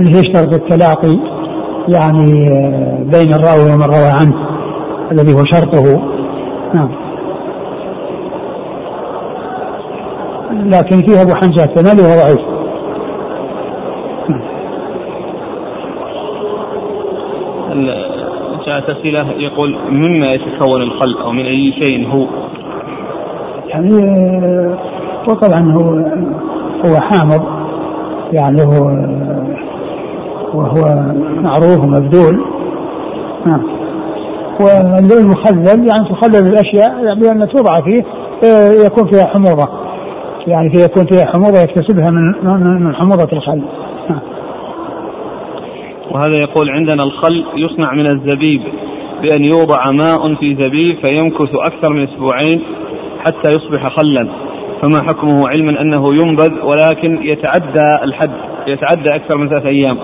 أنه 0.00 0.18
يشترط 0.18 0.54
التلاقي 0.54 1.16
يعني 1.88 2.48
آه، 2.48 2.98
بين 2.98 3.32
الراوي 3.32 3.72
ومن 3.72 3.84
روى 3.84 4.10
عنه 4.20 4.34
الذي 5.12 5.32
هو 5.34 5.44
شرطه. 5.44 6.02
نعم. 6.74 6.90
لكن 10.70 10.96
فيه 10.96 11.22
أبو 11.22 11.34
حمزة 11.34 11.64
الثمالي 11.64 12.02
وهو 12.02 12.22
ضعيف. 12.22 12.54
جاءت 18.66 18.90
أسئلة؟ 18.90 19.30
يقول 19.30 19.76
مما 19.90 20.30
يتكون 20.30 20.82
الخلق 20.82 21.20
أو 21.20 21.32
من 21.32 21.46
أي 21.46 21.72
شيء 21.82 22.08
هو؟ 22.08 22.26
يعني 23.68 24.04
آه، 24.04 24.78
وطبعا 25.28 25.72
هو 25.72 25.90
هو 26.84 27.00
حامض. 27.00 27.42
يعني 28.32 28.62
هو 28.62 28.84
وهو 30.54 31.12
معروف 31.42 31.86
ومبذول. 31.86 32.44
نعم. 33.46 33.62
والمخلل 34.60 35.86
يعني 35.86 36.08
تخلل 36.10 36.46
الأشياء 36.46 37.14
بأن 37.14 37.48
توضع 37.48 37.80
فيه 37.80 38.04
آه، 38.44 38.86
يكون 38.86 39.10
فيها 39.10 39.26
حموضة. 39.26 39.68
يعني 40.46 40.70
في 40.70 40.84
يكون 40.84 41.06
فيها 41.06 41.26
حموضة 41.34 41.60
يكتسبها 41.62 42.10
من 42.10 42.44
من 42.44 42.84
من 42.84 42.94
حموضة 42.94 43.28
الخل. 43.32 43.62
نعم. 44.10 44.20
وهذا 46.10 46.36
يقول 46.42 46.70
عندنا 46.70 47.04
الخل 47.04 47.44
يصنع 47.56 47.94
من 47.94 48.06
الزبيب. 48.06 48.60
بأن 49.22 49.44
يوضع 49.44 49.84
ماء 49.92 50.34
في 50.34 50.56
زبيب 50.60 50.96
فيمكث 51.06 51.48
أكثر 51.54 51.92
من 51.92 52.08
أسبوعين 52.08 52.62
حتى 53.26 53.48
يصبح 53.48 53.96
خلا. 53.96 54.43
فما 54.84 55.02
حكمه 55.08 55.48
علما 55.48 55.80
أنه 55.80 56.04
ينبذ 56.14 56.52
ولكن 56.62 57.22
يتعدى 57.22 58.04
الحد 58.04 58.30
يتعدى 58.66 59.14
أكثر 59.14 59.38
من 59.38 59.48
ثلاثة 59.48 59.68
أيام. 59.68 59.98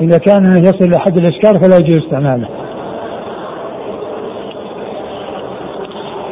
إذا 0.00 0.18
كان 0.18 0.56
يصل 0.56 0.84
إلى 0.84 0.98
حد 0.98 1.18
الإسكار 1.18 1.54
فلا 1.60 1.78
يجوز 1.78 1.98
استعماله. 1.98 2.48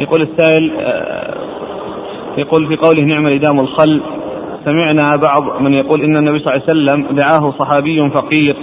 يقول 0.00 0.22
السائل 0.22 0.72
آه، 0.80 1.34
يقول 2.38 2.68
في 2.68 2.76
قوله 2.76 3.02
نعم 3.02 3.26
الإدام 3.26 3.60
الخل 3.60 4.02
سمعنا 4.64 5.08
بعض 5.16 5.62
من 5.62 5.74
يقول 5.74 6.02
إن 6.02 6.16
النبي 6.16 6.38
صلى 6.38 6.54
الله 6.54 6.62
عليه 6.68 6.72
وسلم 6.72 7.16
دعاه 7.16 7.54
صحابي 7.58 8.10
فقير 8.10 8.56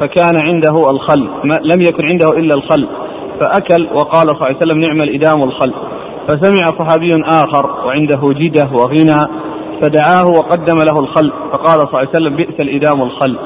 فكان 0.00 0.34
عنده 0.42 0.90
الخل 0.90 1.28
ما 1.44 1.58
لم 1.62 1.80
يكن 1.80 2.04
عنده 2.10 2.38
إلا 2.38 2.54
الخل 2.54 2.88
فأكل 3.40 3.84
وقال 3.84 4.28
صلى 4.28 4.32
الله 4.32 4.46
عليه 4.46 4.56
وسلم 4.56 4.78
نعم 4.78 5.02
الإدام 5.02 5.42
الخل. 5.42 5.72
فسمع 6.28 6.78
صحابي 6.78 7.10
آخر 7.24 7.86
وعنده 7.86 8.20
جدة 8.40 8.70
وغنى 8.72 9.42
فدعاه 9.82 10.26
وقدم 10.26 10.76
له 10.76 11.00
الخل 11.00 11.32
فقال 11.52 11.80
صلى 11.80 11.88
الله 11.88 11.98
عليه 11.98 12.08
وسلم 12.08 12.36
بئس 12.36 12.60
الإدام 12.60 13.02
الخل. 13.02 13.38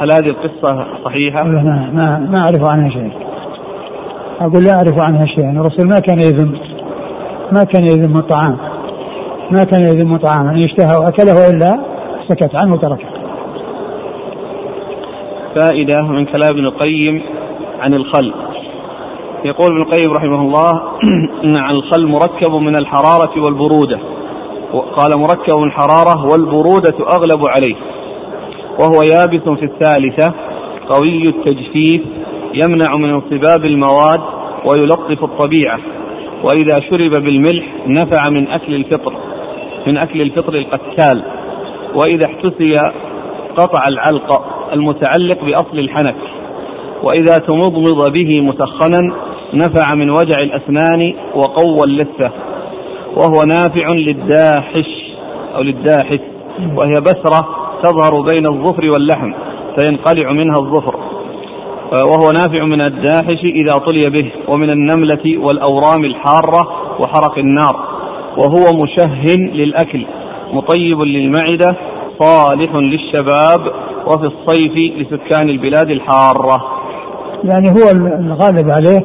هل 0.00 0.12
هذه 0.12 0.28
القصة 0.28 0.86
صحيحة؟ 1.04 1.40
أقول 1.40 1.54
ما 1.54 1.90
ما 1.92 2.18
ما 2.30 2.38
أعرف 2.38 2.68
عنها 2.68 2.90
شيء. 2.90 3.12
أقول 4.40 4.64
لا 4.64 4.72
أعرف 4.72 5.02
عنها 5.02 5.26
شيء. 5.26 5.50
الرسول 5.50 5.88
ما 5.88 6.00
كان 6.00 6.18
يذم 6.18 6.58
ما 7.52 7.64
كان 7.64 7.86
يذم 7.86 8.16
الطعام 8.16 8.56
ما 9.50 9.64
كان 9.64 9.80
يذم 9.80 10.14
الطعام. 10.14 10.48
ان 10.48 10.56
اشتهى 10.56 10.96
وأكله 10.96 11.50
إلا 11.50 11.80
سكت 12.28 12.54
عنه 12.54 12.72
وتركه 12.72 13.08
فائدة 15.60 16.02
من 16.02 16.24
كلام 16.24 16.50
ابن 16.50 16.64
القيم 16.64 17.22
عن 17.80 17.94
الخل. 17.94 18.45
يقول 19.46 19.66
ابن 19.66 19.76
القيم 19.76 20.12
رحمه 20.12 20.40
الله 20.40 20.72
إن 21.44 21.56
الخل 21.74 22.06
مركب 22.06 22.52
من 22.54 22.76
الحرارة 22.76 23.42
والبرودة. 23.42 24.00
قال 24.96 25.16
مركب 25.16 25.54
من 25.54 25.66
الحرارة 25.66 26.24
والبرودة 26.32 26.96
أغلب 26.98 27.46
عليه. 27.46 27.76
وهو 28.80 29.02
يابس 29.02 29.58
في 29.58 29.64
الثالثة 29.64 30.34
قوي 30.88 31.28
التجفيف 31.28 32.02
يمنع 32.54 32.96
من 32.98 33.10
انصباب 33.10 33.64
المواد 33.68 34.20
ويلطف 34.68 35.24
الطبيعة 35.24 35.78
وإذا 36.44 36.80
شرب 36.90 37.10
بالملح 37.10 37.64
نفع 37.86 38.24
من 38.30 38.48
أكل 38.48 38.74
الفطر 38.74 39.12
من 39.86 39.96
أكل 39.96 40.20
الفطر 40.22 40.54
القتال 40.54 41.22
وإذا 41.94 42.26
احتسي 42.26 42.74
قطع 43.56 43.88
العلق 43.88 44.44
المتعلق 44.72 45.44
بأصل 45.44 45.78
الحنك 45.78 46.16
وإذا 47.02 47.38
تمضمض 47.38 48.12
به 48.12 48.40
مسخنا 48.40 49.02
نفع 49.54 49.94
من 49.94 50.10
وجع 50.10 50.38
الأسنان 50.38 51.14
وقوى 51.34 51.80
اللثة 51.86 52.30
وهو 53.16 53.42
نافع 53.42 53.86
للداحش 53.96 55.14
أو 55.54 55.62
للداحس 55.62 56.20
وهي 56.76 57.00
بسرة 57.00 57.48
تظهر 57.82 58.20
بين 58.20 58.46
الظفر 58.46 58.90
واللحم 58.90 59.32
فينقلع 59.76 60.32
منها 60.32 60.58
الظفر 60.58 60.96
وهو 61.92 62.30
نافع 62.32 62.64
من 62.64 62.84
الداحش 62.84 63.44
إذا 63.44 63.78
طلي 63.78 64.10
به 64.10 64.32
ومن 64.48 64.70
النملة 64.70 65.38
والأورام 65.38 66.04
الحارة 66.04 66.68
وحرق 67.00 67.38
النار 67.38 67.76
وهو 68.38 68.82
مشه 68.82 69.24
للأكل 69.52 70.06
مطيب 70.52 71.00
للمعدة 71.00 71.76
صالح 72.20 72.74
للشباب 72.74 73.60
وفي 74.06 74.26
الصيف 74.26 74.72
لسكان 74.72 75.48
البلاد 75.48 75.90
الحارة. 75.90 76.64
يعني 77.44 77.68
هو 77.70 77.90
الغالب 78.20 78.70
عليه 78.70 79.04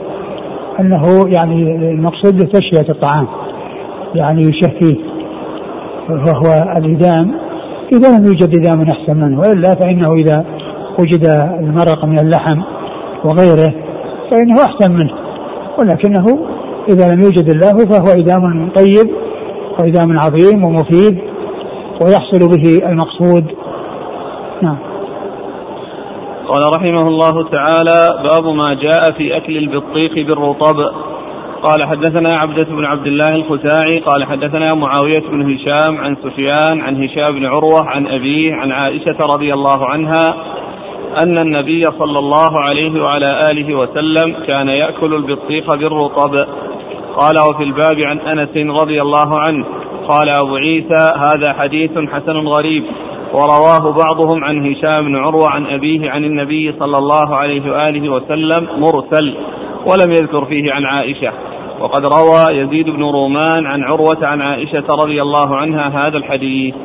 أنه 0.79 1.29
يعني 1.29 1.75
المقصود 1.91 2.47
تشهية 2.47 2.89
الطعام 2.89 3.27
يعني 4.15 4.41
يشهيه 4.41 4.95
وهو 6.09 6.77
الإدام. 6.77 7.35
إذا 7.93 8.17
لم 8.17 8.25
يوجد 8.25 8.55
إدام 8.55 8.81
أحسن 8.81 9.17
منه 9.17 9.39
وإلا 9.39 9.75
فإنه 9.75 10.13
إذا 10.13 10.45
وجد 10.99 11.25
المرق 11.59 12.05
من 12.05 12.19
اللحم 12.19 12.61
وغيره 13.25 13.73
فإنه 14.31 14.55
أحسن 14.65 14.91
منه. 14.91 15.13
ولكنه 15.79 16.25
إذا 16.89 17.15
لم 17.15 17.21
يوجد 17.21 17.49
الله 17.49 17.85
فهو 17.85 18.13
إدام 18.19 18.69
طيب 18.75 19.09
وإدام 19.79 20.19
عظيم 20.19 20.63
ومفيد 20.63 21.19
ويحصل 22.01 22.39
به 22.39 22.89
المقصود. 22.89 23.45
نعم. 24.61 24.90
قال 26.51 26.62
رحمه 26.75 27.08
الله 27.08 27.50
تعالى 27.50 28.24
باب 28.24 28.55
ما 28.55 28.74
جاء 28.74 29.12
في 29.17 29.38
أكل 29.38 29.58
البطيخ 29.58 30.12
بالرطب. 30.13 30.75
قال 31.63 31.88
حدثنا 31.88 32.38
عبدة 32.38 32.75
بن 32.75 32.86
عبد 32.86 33.08
الله 33.08 33.36
الخزاعي 33.36 34.00
قال 34.00 34.25
حدثنا 34.25 34.67
معاوية 34.75 35.29
بن 35.31 35.53
هشام 35.53 35.98
عن 35.98 36.15
سفيان 36.15 36.81
عن 36.81 37.03
هشام 37.03 37.36
بن 37.36 37.46
عروة 37.46 37.89
عن 37.89 38.08
أبيه 38.08 38.53
عن 38.53 38.72
عائشة 38.72 39.15
رضي 39.20 39.53
الله 39.53 39.86
عنها 39.86 40.27
أن 41.24 41.38
النبي 41.38 41.91
صلى 41.91 42.20
الله 42.20 42.60
عليه 42.60 43.03
وعلى 43.03 43.46
آله 43.51 43.75
وسلم 43.75 44.36
كان 44.48 44.67
يأكل 44.67 45.13
البطيخ 45.13 45.75
بالرطب. 45.75 46.36
قال 47.17 47.36
وفي 47.50 47.63
الباب 47.63 48.00
عن 48.00 48.20
أنس 48.20 48.81
رضي 48.81 49.01
الله 49.01 49.39
عنه. 49.39 49.65
قال 50.08 50.29
أبو 50.29 50.55
عيسى 50.55 51.10
هذا 51.17 51.53
حديث 51.53 51.91
حسن 51.91 52.38
غريب. 52.48 52.84
ورواه 53.33 53.93
بعضهم 53.93 54.43
عن 54.43 54.71
هشام 54.71 55.05
بن 55.05 55.15
عروة 55.15 55.50
عن 55.50 55.65
أبيه 55.65 56.09
عن 56.09 56.23
النبي 56.23 56.75
صلى 56.79 56.97
الله 56.97 57.35
عليه 57.35 57.71
وآله 57.71 58.09
وسلم 58.09 58.67
مرسل 58.77 59.35
ولم 59.91 60.11
يذكر 60.11 60.45
فيه 60.45 60.71
عن 60.71 60.85
عائشة. 60.85 61.31
وقد 61.79 62.01
روى 62.01 62.57
يزيد 62.57 62.89
بن 62.89 63.03
رومان 63.03 63.65
عن 63.65 63.83
عروة 63.83 64.25
عن 64.27 64.41
عائشة 64.41 64.85
رضي 64.89 65.19
الله 65.19 65.55
عنها 65.55 66.07
هذا 66.07 66.17
الحديث. 66.17 66.75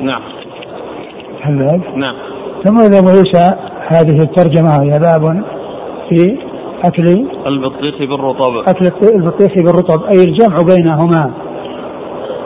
نعم. 0.00 0.20
نعم. 1.96 2.14
ثم 2.64 2.76
إذا 2.80 3.10
عيسى 3.10 3.54
هذه 3.88 4.22
الترجمة 4.22 4.82
هي 4.82 4.98
باب 4.98 5.44
في 6.08 6.38
أكل 6.84 7.26
البطيخ 7.46 7.98
بالرطب. 7.98 8.56
أكل 8.68 8.86
البطيخ 9.14 9.52
بالرطب 9.56 10.04
أي 10.04 10.24
الجمع 10.24 10.56
بينهما. 10.56 11.45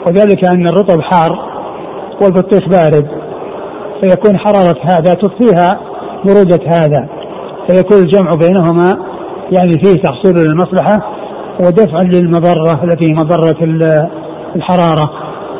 وذلك 0.07 0.45
أن 0.45 0.67
الرطب 0.67 1.01
حار 1.01 1.31
والبطيخ 2.21 2.69
بارد 2.69 3.07
فيكون 4.03 4.37
حرارة 4.37 4.77
هذا 4.83 5.13
تطفيها 5.13 5.79
برودة 6.25 6.59
هذا 6.67 7.09
فيكون 7.69 7.97
الجمع 7.97 8.35
بينهما 8.35 8.95
يعني 9.51 9.69
فيه 9.69 10.01
تحصيل 10.01 10.35
للمصلحة 10.35 10.97
ودفع 11.61 11.99
للمضرة 12.03 12.83
التي 12.83 13.13
مضرة 13.13 13.55
الحرارة 14.55 15.09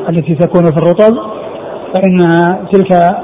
التي 0.09 0.35
تكون 0.35 0.65
في 0.65 0.77
الرطب 0.77 1.13
فإن 1.93 2.27
تلك 2.71 3.15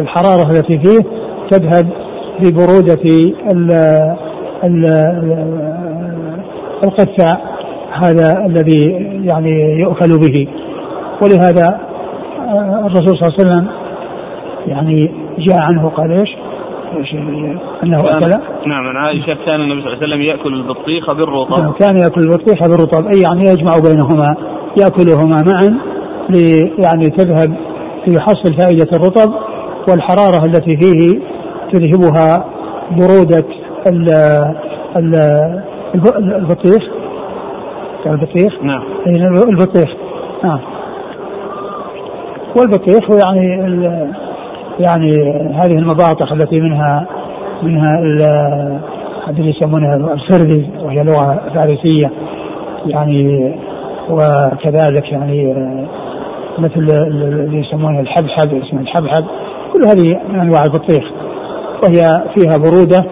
الحرارة 0.00 0.50
التي 0.50 0.78
فيه 0.78 1.00
تذهب 1.50 1.88
ببرودة 2.40 3.32
القثاء 6.84 7.59
هذا 7.92 8.46
الذي 8.46 8.92
يعني 9.24 9.80
يؤكل 9.80 10.18
به. 10.18 10.48
ولهذا 11.22 11.80
الرسول 12.86 13.18
صلى 13.18 13.28
الله 13.28 13.32
عليه 13.38 13.44
وسلم 13.44 13.66
يعني 14.66 15.10
جاء 15.38 15.58
عنه 15.58 15.88
قال 15.88 16.12
إيش؟ 16.12 16.28
أنه 17.84 17.96
أكل. 17.96 18.28
نعم 18.66 18.86
عن 18.86 18.96
عائشة 18.96 19.36
كان 19.46 19.60
النبي 19.60 19.80
صلى 19.80 19.92
الله 19.92 19.96
عليه 20.02 20.06
وسلم 20.06 20.22
يأكل 20.22 20.54
البطيخ 20.54 21.10
بالرطب. 21.10 21.60
نعم، 21.60 21.72
كان 21.72 21.98
يأكل 21.98 22.20
البطيخ 22.20 22.68
بالرطب. 22.68 23.06
أي 23.06 23.20
يعني 23.20 23.40
يجمع 23.40 23.72
بينهما 23.88 24.36
يأكلهما 24.80 25.44
معا 25.52 25.78
يعني 26.78 27.10
تذهب 27.10 27.56
ليحصل 28.06 28.56
فائدة 28.58 28.88
الرطب 28.92 29.32
والحرارة 29.88 30.44
التي 30.44 30.76
فيه 30.76 31.20
تذهبها 31.72 32.44
برودة 32.90 33.44
البطيخ. 36.16 36.82
البطيخ. 38.06 38.62
نعم. 38.62 38.82
البطيخ. 39.48 39.88
نعم. 40.44 40.60
والبطيخ 42.58 43.00
يعني 43.24 43.46
يعني 44.80 45.08
هذه 45.54 45.78
المباطخ 45.78 46.32
التي 46.32 46.60
منها 46.60 47.06
منها 47.62 47.90
الذي 49.28 49.50
يسمونها 49.50 49.94
الفردي 49.96 50.70
وهي 50.84 51.02
لغة 51.02 51.40
فارسية. 51.54 52.10
يعني 52.86 53.54
وكذلك 54.10 55.12
يعني 55.12 55.54
مثل 56.58 56.80
اللي 56.80 57.58
يسمونه 57.58 58.00
الحبحب 58.00 58.62
اسمه 58.62 58.80
الحبحب. 58.80 59.24
كل 59.72 59.88
هذه 59.88 60.20
من 60.28 60.40
أنواع 60.40 60.64
البطيخ. 60.64 61.04
وهي 61.82 62.24
فيها 62.34 62.58
برودة 62.58 63.04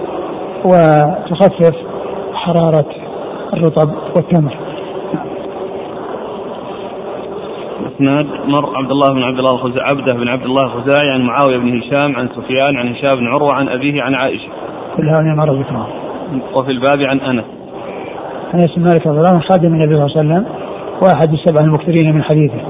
وتخفف 0.64 1.77
حرارة 2.33 2.87
الرطب 3.53 3.90
والتمر. 4.16 4.67
اسناد 7.99 8.27
مر 8.47 8.77
عبد 8.77 8.91
الله 8.91 9.13
بن 9.13 9.23
عبد 9.23 9.39
الله 9.39 9.55
الخزاعي 9.55 9.89
عبده 9.91 10.13
بن 10.13 10.29
عبد 10.29 10.45
الله 10.45 10.63
الخزاعي 10.63 11.11
عن 11.11 11.21
معاوية 11.21 11.59
بن 11.59 11.79
هشام 11.79 12.17
عن 12.17 12.29
سفيان 12.29 12.77
عن 12.77 12.89
هشام 12.89 13.17
بن 13.17 13.27
عروة 13.27 13.55
عن 13.55 13.69
أبيه 13.69 14.03
عن 14.03 14.15
عائشة. 14.15 14.49
كل 14.97 15.09
هذه 15.09 15.35
مر 15.35 15.61
ذكرها. 15.61 15.89
وفي 16.55 16.71
الباب 16.71 17.01
عن 17.03 17.21
أنس. 17.21 17.45
أنس 18.55 18.75
بن 18.77 18.83
مالك 18.83 19.07
رضي 19.07 19.19
الله 19.19 19.29
عنه 19.29 19.41
خادم 19.41 19.73
النبي 19.73 19.85
صلى 19.85 19.95
الله 19.95 20.17
عليه 20.17 20.21
وسلم 20.21 20.47
وأحد 21.03 21.33
السبع 21.33 21.61
المكثرين 21.61 22.15
من 22.15 22.23
حديثه. 22.23 22.61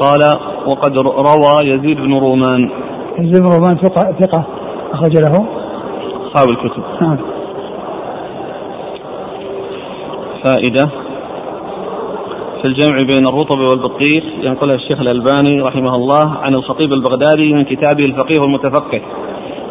قال 0.00 0.20
وقد 0.66 0.98
روى 0.98 1.70
يزيد 1.70 1.96
بن 1.96 2.14
رومان. 2.14 2.70
يزيد 3.18 3.42
بن 3.42 3.48
رومان 3.48 3.76
ثقة 3.76 4.12
ثقة 4.20 4.46
أخرج 4.92 5.16
له 5.16 5.46
أصحاب 6.26 6.48
الكتب 6.48 6.82
نعم 7.00 7.18
فائدة 10.44 11.05
في 12.66 12.72
الجمع 12.72 12.98
بين 13.08 13.26
الرطب 13.26 13.58
والبطيخ 13.58 14.24
ينقلها 14.42 14.74
الشيخ 14.74 15.00
الألباني 15.00 15.60
رحمه 15.60 15.94
الله 15.94 16.36
عن 16.42 16.54
الخطيب 16.54 16.92
البغدادي 16.92 17.52
من 17.52 17.64
كتابه 17.64 18.02
الفقيه 18.08 18.44
المتفقه. 18.44 19.00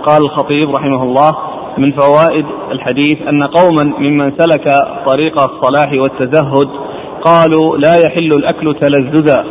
قال 0.06 0.22
الخطيب 0.22 0.76
رحمه 0.76 1.04
الله 1.04 1.32
من 1.78 1.92
فوائد 1.92 2.46
الحديث 2.72 3.18
أن 3.22 3.44
قوما 3.44 3.84
ممن 4.00 4.32
سلك 4.38 4.64
طريق 5.06 5.42
الصلاح 5.42 5.92
والتزهد 5.92 6.70
قالوا 7.26 7.78
لا 7.78 7.96
يحل 7.96 8.30
الأكل 8.40 8.76
تلذذا 8.82 9.46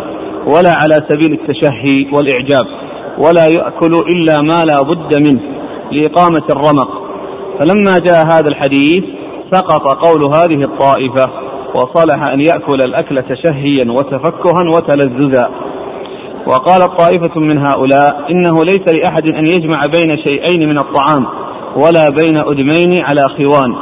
ولا 0.46 0.72
على 0.82 0.94
سبيل 1.08 1.32
التشهي 1.32 2.06
والإعجاب 2.14 2.66
ولا 3.18 3.46
يأكل 3.46 3.92
إلا 4.14 4.42
ما 4.42 4.64
لا 4.64 4.82
بد 4.82 5.28
منه 5.28 5.40
لإقامة 5.92 6.44
الرمق. 6.50 6.90
فلما 7.58 7.98
جاء 7.98 8.26
هذا 8.26 8.48
الحديث 8.48 9.04
سقط 9.50 10.04
قول 10.04 10.34
هذه 10.34 10.64
الطائفة 10.64 11.30
وصلح 11.74 12.22
أن 12.22 12.40
يأكل 12.40 12.80
الأكل 12.84 13.22
تشهيا 13.22 13.92
وتفكها 13.92 14.64
وتلذذا. 14.76 15.50
وقالت 16.46 16.98
طائفة 16.98 17.40
من 17.40 17.58
هؤلاء 17.58 18.30
إنه 18.30 18.64
ليس 18.64 18.94
لأحد 18.94 19.26
أن 19.26 19.46
يجمع 19.46 19.82
بين 19.94 20.18
شيئين 20.18 20.68
من 20.68 20.78
الطعام 20.78 21.26
ولا 21.76 22.08
بين 22.10 22.36
أدمين 22.38 23.04
على 23.04 23.22
خوان. 23.36 23.74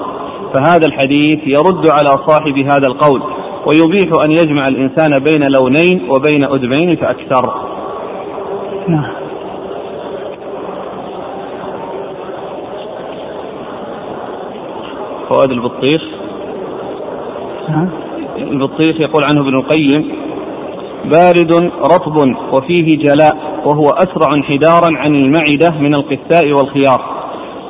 فهذا 0.54 0.86
الحديث 0.86 1.38
يرد 1.46 1.88
على 1.88 2.10
صاحب 2.28 2.58
هذا 2.58 2.86
القول 2.86 3.22
ويبيح 3.66 4.10
أن 4.24 4.30
يجمع 4.32 4.68
الإنسان 4.68 5.10
بين 5.24 5.48
لونين 5.50 6.10
وبين 6.10 6.44
أدمين 6.44 6.96
فأكثر. 6.96 7.54
نعم. 8.88 9.12
فوائد 15.28 15.50
البطيخ. 15.50 16.21
البطيخ 18.38 19.00
يقول 19.00 19.24
عنه 19.24 19.40
ابن 19.40 19.54
القيم 19.54 20.12
بارد 21.04 21.70
رطب 21.84 22.16
وفيه 22.52 22.98
جلاء 22.98 23.36
وهو 23.66 23.88
أسرع 23.88 24.34
انحدارا 24.34 24.98
عن 24.98 25.14
المعدة 25.14 25.70
من 25.80 25.94
القثاء 25.94 26.52
والخيار 26.52 27.00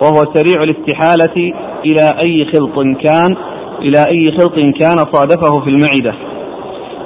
وهو 0.02 0.24
سريع 0.34 0.62
الاستحالة 0.62 1.52
إلى 1.84 2.20
أي 2.20 2.46
خلط 2.52 2.74
كان 3.04 3.36
إلى 3.80 3.98
أي 4.08 4.24
خلط 4.38 4.54
كان 4.80 4.96
صادفه 4.96 5.60
في 5.64 5.70
المعدة. 5.70 6.14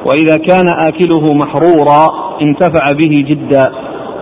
وإذا 0.07 0.37
كان 0.37 0.69
آكله 0.69 1.35
محرورا 1.35 2.27
انتفع 2.47 2.93
به 2.93 3.25
جدا 3.29 3.73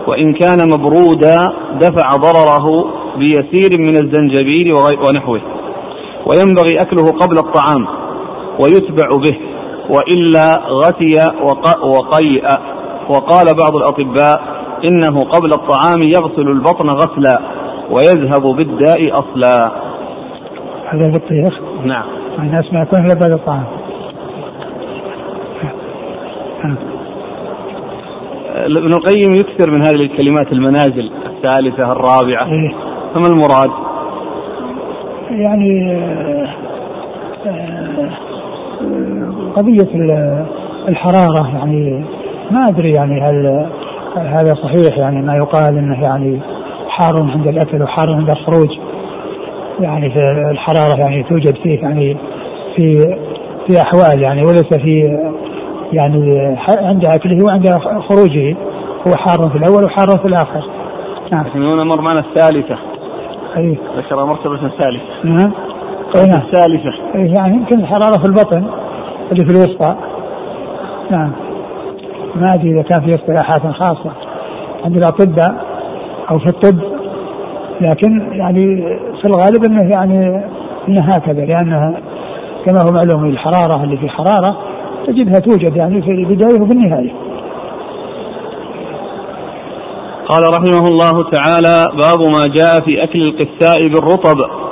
وإن 0.07 0.33
كان 0.33 0.57
مبرودا 0.73 1.49
دفع 1.81 2.09
ضرره 2.15 2.85
بيسير 3.17 3.79
من 3.79 3.95
الزنجبيل 4.03 4.71
ونحوه. 5.07 5.41
وينبغي 6.27 6.81
أكله 6.81 7.11
قبل 7.11 7.37
الطعام. 7.37 8.04
ويتبع 8.59 9.09
به 9.09 9.37
وإلا 9.89 10.61
غثي 10.69 11.17
وقيء. 11.83 12.75
وقال 13.09 13.45
بعض 13.61 13.75
الأطباء 13.75 14.41
إنه 14.89 15.23
قبل 15.23 15.53
الطعام 15.53 16.03
يغسل 16.03 16.47
البطن 16.47 16.89
غسلا 16.89 17.39
ويذهب 17.91 18.41
بالداء 18.41 19.15
أصلا. 19.15 19.71
هذا 20.89 21.05
البطيخ 21.05 21.59
نعم. 21.85 22.05
الناس 22.39 22.73
ما 22.73 22.81
يكون 22.81 22.99
إلا 22.99 23.13
بعد 23.13 23.31
الطعام. 23.31 23.65
ابن 28.55 28.93
القيم 28.93 29.33
يكثر 29.33 29.71
من 29.71 29.85
هذه 29.85 29.95
الكلمات 29.95 30.51
المنازل 30.51 31.11
الثالثة 31.25 31.91
الرابعة. 31.91 32.45
إيه. 32.45 32.75
فما 33.13 33.27
المراد؟ 33.27 33.71
يعني 35.31 35.93
آه، 35.93 36.55
آه، 37.47 38.24
قضية 39.55 39.89
الحرارة 40.87 41.57
يعني 41.57 42.05
ما 42.51 42.65
أدري 42.69 42.91
يعني 42.91 43.21
هل 43.21 43.67
هذا 44.17 44.53
صحيح 44.53 44.97
يعني 44.97 45.21
ما 45.21 45.35
يقال 45.35 45.77
إنه 45.77 46.03
يعني 46.03 46.41
حار 46.87 47.13
عند 47.31 47.47
الأكل 47.47 47.81
وحار 47.81 48.13
عند 48.13 48.29
الخروج. 48.29 48.69
يعني 49.79 50.09
في 50.09 50.21
الحرارة 50.51 50.99
يعني 50.99 51.23
توجد 51.23 51.55
فيه 51.55 51.81
يعني 51.81 52.17
في 52.75 52.91
في 53.67 53.81
أحوال 53.81 54.21
يعني 54.21 54.41
وليس 54.41 54.73
في 54.73 55.19
يعني 55.93 56.39
عند 56.67 57.05
أكله 57.05 57.45
وعند 57.45 57.67
خروجه. 58.09 58.55
هو 59.07 59.15
حار 59.15 59.49
في 59.49 59.57
الأول 59.57 59.83
وحار 59.85 60.07
في 60.21 60.27
الآخر. 60.27 60.69
نعم. 61.31 61.45
هنا 61.55 61.83
مر 61.83 62.01
معنا 62.01 62.19
الثالثة. 62.19 62.77
أي. 63.57 63.77
ذكر 63.97 64.25
مرتبة 64.25 64.57
ثالثة. 64.57 65.23
نعم. 65.23 65.51
الثالثة. 66.15 66.91
يعني 67.15 67.55
يمكن 67.55 67.79
الحرارة 67.79 68.17
في 68.17 68.25
البطن 68.25 68.65
اللي 69.31 69.45
في 69.45 69.51
الوسطى. 69.51 69.95
نعم. 71.11 71.31
ما 72.35 72.53
أدري 72.53 72.71
إذا 72.71 72.81
كان 72.81 73.01
في 73.01 73.09
اصطلاحات 73.09 73.61
خاصه 73.61 74.11
عند 74.85 74.97
الاطباء 74.97 75.65
أو 76.31 76.39
في 76.39 76.47
الطب. 76.47 76.79
لكن 77.81 78.31
يعني 78.31 78.83
في 79.21 79.25
الغالب 79.25 79.63
إنه 79.63 79.89
يعني 79.91 80.45
إنه 80.87 81.01
هكذا 81.01 81.45
لأنها 81.45 82.01
كما 82.65 82.81
هو 82.81 82.91
معلوم 82.91 83.25
الحرارة 83.25 83.83
اللي 83.83 83.97
في 83.97 84.09
حرارة 84.09 84.57
تجدها 85.07 85.39
توجد 85.39 85.75
يعني 85.75 86.01
في 86.01 86.11
البداية 86.11 86.61
وفي 86.61 86.73
النهاية. 86.73 87.11
قال 90.29 90.43
رحمه 90.43 90.87
الله 90.87 91.31
تعالى 91.31 91.87
باب 91.97 92.19
ما 92.19 92.47
جاء 92.55 92.85
في 92.85 93.03
أكل 93.03 93.21
القساء 93.21 93.87
بالرطب. 93.87 94.64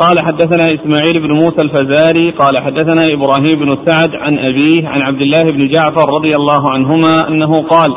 قال 0.00 0.18
حدثنا 0.18 0.64
إسماعيل 0.64 1.14
بن 1.22 1.42
موسى 1.42 1.62
الفزاري 1.62 2.30
قال 2.30 2.58
حدثنا 2.58 3.02
إبراهيم 3.12 3.60
بن 3.60 3.70
سعد 3.86 4.14
عن 4.14 4.38
أبيه 4.38 4.88
عن 4.88 5.02
عبد 5.02 5.22
الله 5.22 5.42
بن 5.42 5.68
جعفر 5.68 6.14
رضي 6.14 6.32
الله 6.36 6.70
عنهما 6.70 7.28
أنه 7.28 7.68
قال 7.68 7.88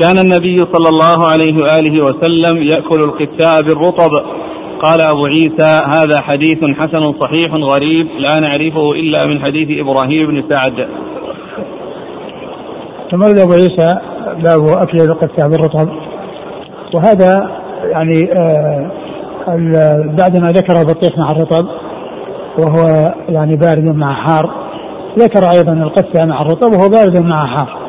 كان 0.00 0.18
النبي 0.18 0.56
صلى 0.56 0.88
الله 0.88 1.28
عليه 1.28 1.54
وآله 1.62 2.06
وسلم 2.06 2.62
يأكل 2.62 3.00
القساء 3.00 3.62
بالرطب 3.62 4.10
قال 4.82 5.00
أبو 5.00 5.26
عيسى 5.26 5.80
هذا 5.92 6.22
حديث 6.22 6.58
حسن 6.64 7.02
صحيح 7.20 7.52
غريب 7.74 8.06
لا 8.18 8.40
نعرفه 8.40 8.92
إلا 8.92 9.26
من 9.26 9.42
حديث 9.42 9.80
إبراهيم 9.80 10.26
بن 10.26 10.44
سعد. 10.48 10.88
ثم 13.10 13.22
أبو 13.22 13.52
عيسى 13.52 13.90
باب 14.44 14.66
أكل 14.82 14.98
القساء 15.00 15.48
بالرطب 15.48 15.88
وهذا 16.94 17.50
يعني 17.92 18.32
آه 18.32 19.01
بعدما 20.18 20.46
ذكر 20.46 20.80
البطيخ 20.80 21.18
مع 21.18 21.30
الرطب 21.30 21.66
وهو 22.58 23.12
يعني 23.28 23.56
بارد 23.56 23.96
مع 23.96 24.14
حار 24.14 24.50
ذكر 25.18 25.50
أيضا 25.50 25.72
القسة 25.72 26.24
مع 26.24 26.38
الرطب 26.42 26.72
وهو 26.72 26.88
بارد 26.88 27.22
مع 27.22 27.38
حار. 27.38 27.82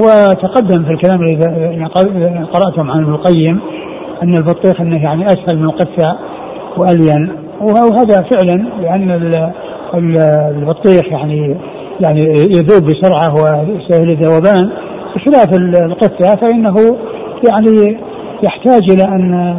وتقدم 0.00 0.84
في 0.84 0.90
الكلام 0.90 1.22
الذي 1.22 2.44
قرأتم 2.54 2.90
عن 2.90 3.02
ابن 3.02 3.14
القيم 3.14 3.60
أن 4.22 4.34
البطيخ 4.34 4.80
إنه 4.80 5.02
يعني 5.02 5.26
أسهل 5.26 5.58
من 5.58 5.64
القسة 5.64 6.16
وألين. 6.76 7.32
وهذا 7.60 8.24
فعلا 8.30 8.64
لأن 8.80 9.10
البطيخ 10.58 11.04
يعني 11.06 11.56
يعني 12.00 12.20
يذوب 12.30 12.82
بسرعة 12.82 13.34
وسهل 13.34 14.08
الذوبان. 14.08 14.70
بخلاف 15.16 15.48
القسة 15.84 16.36
فإنه 16.36 16.74
يعني 17.50 17.98
يحتاج 18.44 18.90
إلى 18.90 19.04
أن 19.04 19.58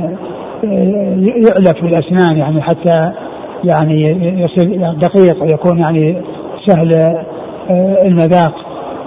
يؤلف 1.18 1.82
بالأسنان 1.82 2.38
يعني 2.38 2.62
حتى 2.62 3.12
يعني 3.64 4.04
يصير 4.42 4.94
دقيق 4.94 5.44
ويكون 5.44 5.80
يعني 5.80 6.22
سهل 6.66 6.94
آه، 7.70 8.08
المذاق. 8.08 8.54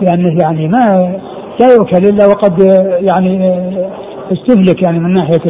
لأنه 0.02 0.42
يعني 0.42 0.68
ما 0.68 1.16
لا 1.60 1.74
يؤكل 1.74 2.08
إلا 2.08 2.26
وقد 2.26 2.60
يعني 3.00 3.48
آه، 3.48 3.90
استهلك 4.32 4.82
يعني 4.82 4.98
من 4.98 5.14
ناحية 5.14 5.40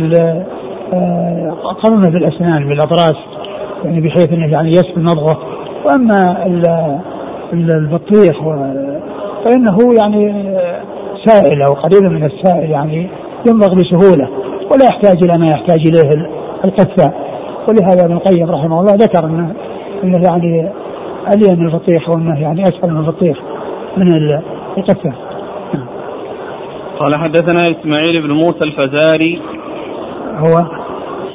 آه، 0.93 1.55
قرنه 1.85 2.11
بالأسنان 2.11 2.69
بالاضراس 2.69 3.17
يعني 3.85 4.01
بحيث 4.01 4.33
إنه 4.33 4.53
يعني 4.53 4.71
يسفل 4.71 5.03
مضغه 5.03 5.39
وأما 5.85 6.47
البطيخ 7.53 8.37
فإنه 9.45 9.77
يعني 10.01 10.55
سائل 11.27 11.63
أو 11.63 11.73
قريب 11.73 12.13
من 12.13 12.25
السائل 12.25 12.71
يعني 12.71 13.09
يمضغ 13.49 13.75
بسهولة. 13.75 14.29
ولا 14.73 14.85
يحتاج 14.85 15.25
إلى 15.25 15.39
ما 15.39 15.51
يحتاج 15.51 15.79
إليه 15.87 16.29
القثاء 16.65 17.27
ولهذا 17.69 18.05
ابن 18.05 18.13
القيم 18.13 18.51
رحمه 18.51 18.81
الله 18.81 18.95
ذكر 18.95 19.27
انه 19.27 19.55
انه 20.05 20.19
يعني 20.25 20.71
الين 21.35 21.61
من 21.61 21.67
الفطيخ 21.67 22.11
وأنه 22.11 22.41
يعني 22.41 22.63
اسهل 22.63 22.91
من 22.91 23.01
الفطيخ 23.01 23.37
من 23.97 24.07
نعم. 25.75 25.87
قال 26.99 27.17
حدثنا 27.17 27.79
إسماعيل 27.81 28.23
بن 28.23 28.31
موسى 28.31 28.65
الفزاري. 28.65 29.43
هو 30.37 30.57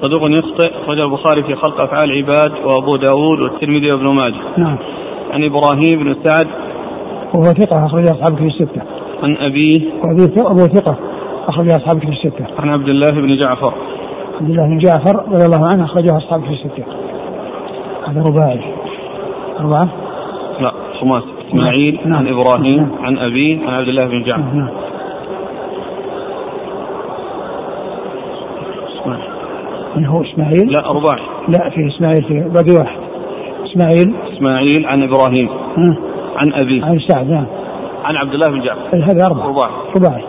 صدوق 0.01 0.21
يخطئ 0.23 0.81
أخرجه 0.83 1.03
البخاري 1.03 1.43
في 1.43 1.55
خلق 1.55 1.81
أفعال 1.81 2.11
العباد 2.11 2.51
وأبو 2.51 2.95
داود 2.95 3.39
والترمذي 3.39 3.91
وابن 3.91 4.07
ماجه. 4.07 4.41
نعم. 4.57 4.77
عن 5.31 5.43
إبراهيم 5.43 6.03
بن 6.03 6.15
سعد. 6.23 6.47
وهو 7.35 7.43
ثقة 7.43 7.85
أخرج 7.85 8.03
أصحاب 8.03 8.37
في 8.37 8.43
الستة. 8.43 8.81
عن 9.23 9.37
أبيه. 9.37 9.81
وأبو 10.43 10.59
ثقة. 10.59 10.97
أخرج 11.51 11.69
أصحاب 11.69 11.99
في 11.99 12.09
الستة. 12.09 12.45
عن 12.59 12.69
عبد 12.69 12.89
الله 12.89 13.11
بن 13.11 13.37
جعفر. 13.37 13.73
عبد 14.41 14.49
الله 14.49 14.67
بن 14.67 14.77
جعفر 14.77 15.15
رضي 15.31 15.45
الله 15.45 15.67
عنه 15.67 15.85
أخرجه 15.85 16.17
أصحاب 16.17 16.41
في 16.41 16.49
الستة. 16.49 16.83
هذا 18.07 18.23
رباعي. 18.29 18.61
أربعة؟ 19.59 19.89
لا 20.59 20.71
خماس 20.99 21.23
إسماعيل 21.49 21.99
نعم. 22.05 22.13
عن 22.13 22.27
إبراهيم 22.27 22.77
نعم. 22.77 23.05
عن 23.05 23.17
أبيه 23.17 23.67
عن 23.67 23.73
عبد 23.73 23.87
الله 23.87 24.05
بن 24.05 24.23
جعفر. 24.23 24.41
نعم. 24.41 24.69
من 29.95 30.05
هو 30.05 30.23
إسماعيل؟ 30.23 30.71
لا 30.71 30.91
رباعي 30.91 31.21
لا 31.47 31.69
في 31.69 31.87
إسماعيل 31.87 32.23
في 32.23 32.33
باقي 32.33 32.79
واحد 32.79 32.99
إسماعيل 33.65 34.15
إسماعيل 34.33 34.85
عن 34.85 35.03
إبراهيم 35.03 35.49
ها. 35.77 35.95
عن 36.37 36.53
أبيه 36.53 36.85
عن 36.85 36.99
سعد 36.99 37.29
نعم 37.29 37.45
عن 38.03 38.15
عبد 38.15 38.33
الله 38.33 38.49
بن 38.49 38.61
جعفر 38.61 38.97
هذا 38.97 39.25
أربعة 39.25 39.47
رباعي 39.47 39.71
رباعي 39.97 40.23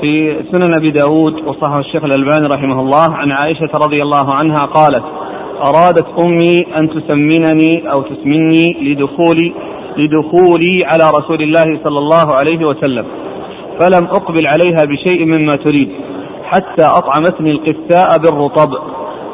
في 0.00 0.42
سنن 0.52 0.74
أبي 0.78 0.90
داود 0.90 1.34
وصحح 1.46 1.74
الشيخ 1.74 2.04
الألباني 2.04 2.46
رحمه 2.54 2.80
الله 2.80 3.14
عن 3.14 3.32
عائشة 3.32 3.70
رضي 3.74 4.02
الله 4.02 4.34
عنها 4.34 4.66
قالت 4.66 5.04
أرادت 5.64 6.06
أمي 6.20 6.60
أن 6.80 6.88
تسمنني 6.88 7.92
أو 7.92 8.02
تسمني 8.02 8.66
لدخولي 8.82 9.52
لدخولي 9.96 10.78
على 10.84 11.04
رسول 11.18 11.42
الله 11.42 11.80
صلى 11.84 11.98
الله 11.98 12.34
عليه 12.34 12.66
وسلم 12.66 13.06
فلم 13.80 14.04
أقبل 14.04 14.46
عليها 14.46 14.84
بشيء 14.84 15.24
مما 15.24 15.56
تريد 15.56 15.90
حتى 16.44 16.84
أطعمتني 16.84 17.50
القساء 17.50 18.18
بالرطب 18.18 18.70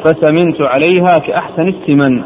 فسمنت 0.05 0.67
عليها 0.67 1.19
كأحسن 1.19 1.69
السمن. 1.69 2.23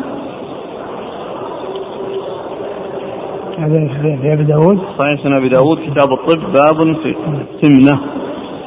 هذا 3.58 3.88
في 4.22 4.32
أبي 4.32 4.44
داود؟ 4.44 4.78
صحيح 4.98 5.22
سنة 5.22 5.38
أبي 5.38 5.48
داود 5.48 5.78
كتاب 5.78 6.12
الطب 6.12 6.40
باب 6.52 6.96
في 7.02 7.14
سمنة. 7.62 8.00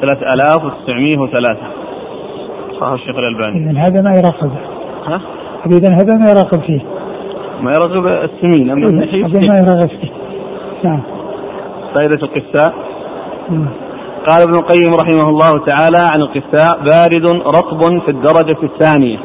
3903 0.04 1.58
صح. 2.80 2.86
الشيخ 2.86 3.16
الألباني. 3.16 3.56
إذن 3.56 3.76
هذا 3.76 4.02
ما 4.02 4.10
يراقب. 4.16 4.50
ها؟ 5.06 5.20
إذا 5.66 5.88
هذا 5.88 6.16
ما 6.16 6.30
يراقب 6.30 6.60
فيه. 6.60 6.80
ما 7.60 7.70
يرغب 7.70 8.06
السمين 8.06 8.70
أما 8.70 8.86
النحيف؟ 8.88 9.26
هذا 9.26 9.52
ما 9.52 9.58
يرغب 9.58 9.88
فيه. 9.88 10.10
نعم. 10.84 11.02
فائدة 11.94 12.18
القساء. 12.22 12.74
قال 14.26 14.42
ابن 14.42 14.54
القيم 14.54 14.94
رحمه 14.94 15.28
الله 15.28 15.52
تعالى 15.66 15.98
عن 15.98 16.20
القساء 16.22 16.84
بارد 16.84 17.26
رطب 17.56 18.02
في 18.04 18.10
الدرجة 18.10 18.62
الثانية 18.62 19.18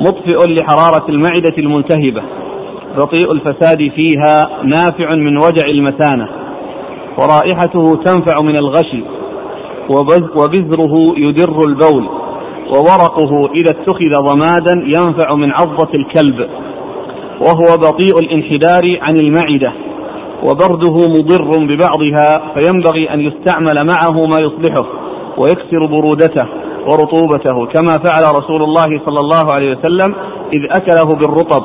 مطفئ 0.00 0.52
لحرارة 0.52 1.08
المعدة 1.08 1.54
الملتهبة 1.58 2.22
بطيء 2.96 3.32
الفساد 3.32 3.78
فيها 3.78 4.48
نافع 4.64 5.08
من 5.16 5.36
وجع 5.36 5.66
المثانة 5.66 6.28
ورائحته 7.18 8.02
تنفع 8.04 8.34
من 8.42 8.56
الغشي 8.56 9.04
وبذره 9.90 10.94
يدر 11.16 11.58
البول 11.68 12.08
وورقه 12.72 13.50
إذا 13.54 13.70
اتخذ 13.70 14.12
ضمادا 14.22 14.72
ينفع 14.96 15.36
من 15.36 15.52
عضة 15.52 15.88
الكلب 15.94 16.48
وهو 17.40 17.76
بطيء 17.76 18.18
الانحدار 18.18 18.98
عن 19.00 19.16
المعدة 19.16 19.72
وبرده 20.44 20.94
مضر 20.94 21.64
ببعضها 21.64 22.54
فينبغي 22.54 23.14
أن 23.14 23.20
يستعمل 23.20 23.86
معه 23.86 24.26
ما 24.26 24.36
يصلحه 24.36 24.86
ويكسر 25.38 25.86
برودته 25.86 26.46
ورطوبته 26.86 27.66
كما 27.66 27.98
فعل 28.04 28.38
رسول 28.38 28.62
الله 28.62 29.00
صلى 29.06 29.20
الله 29.20 29.52
عليه 29.52 29.76
وسلم 29.76 30.14
إذ 30.52 30.60
أكله 30.76 31.16
بالرطب 31.16 31.62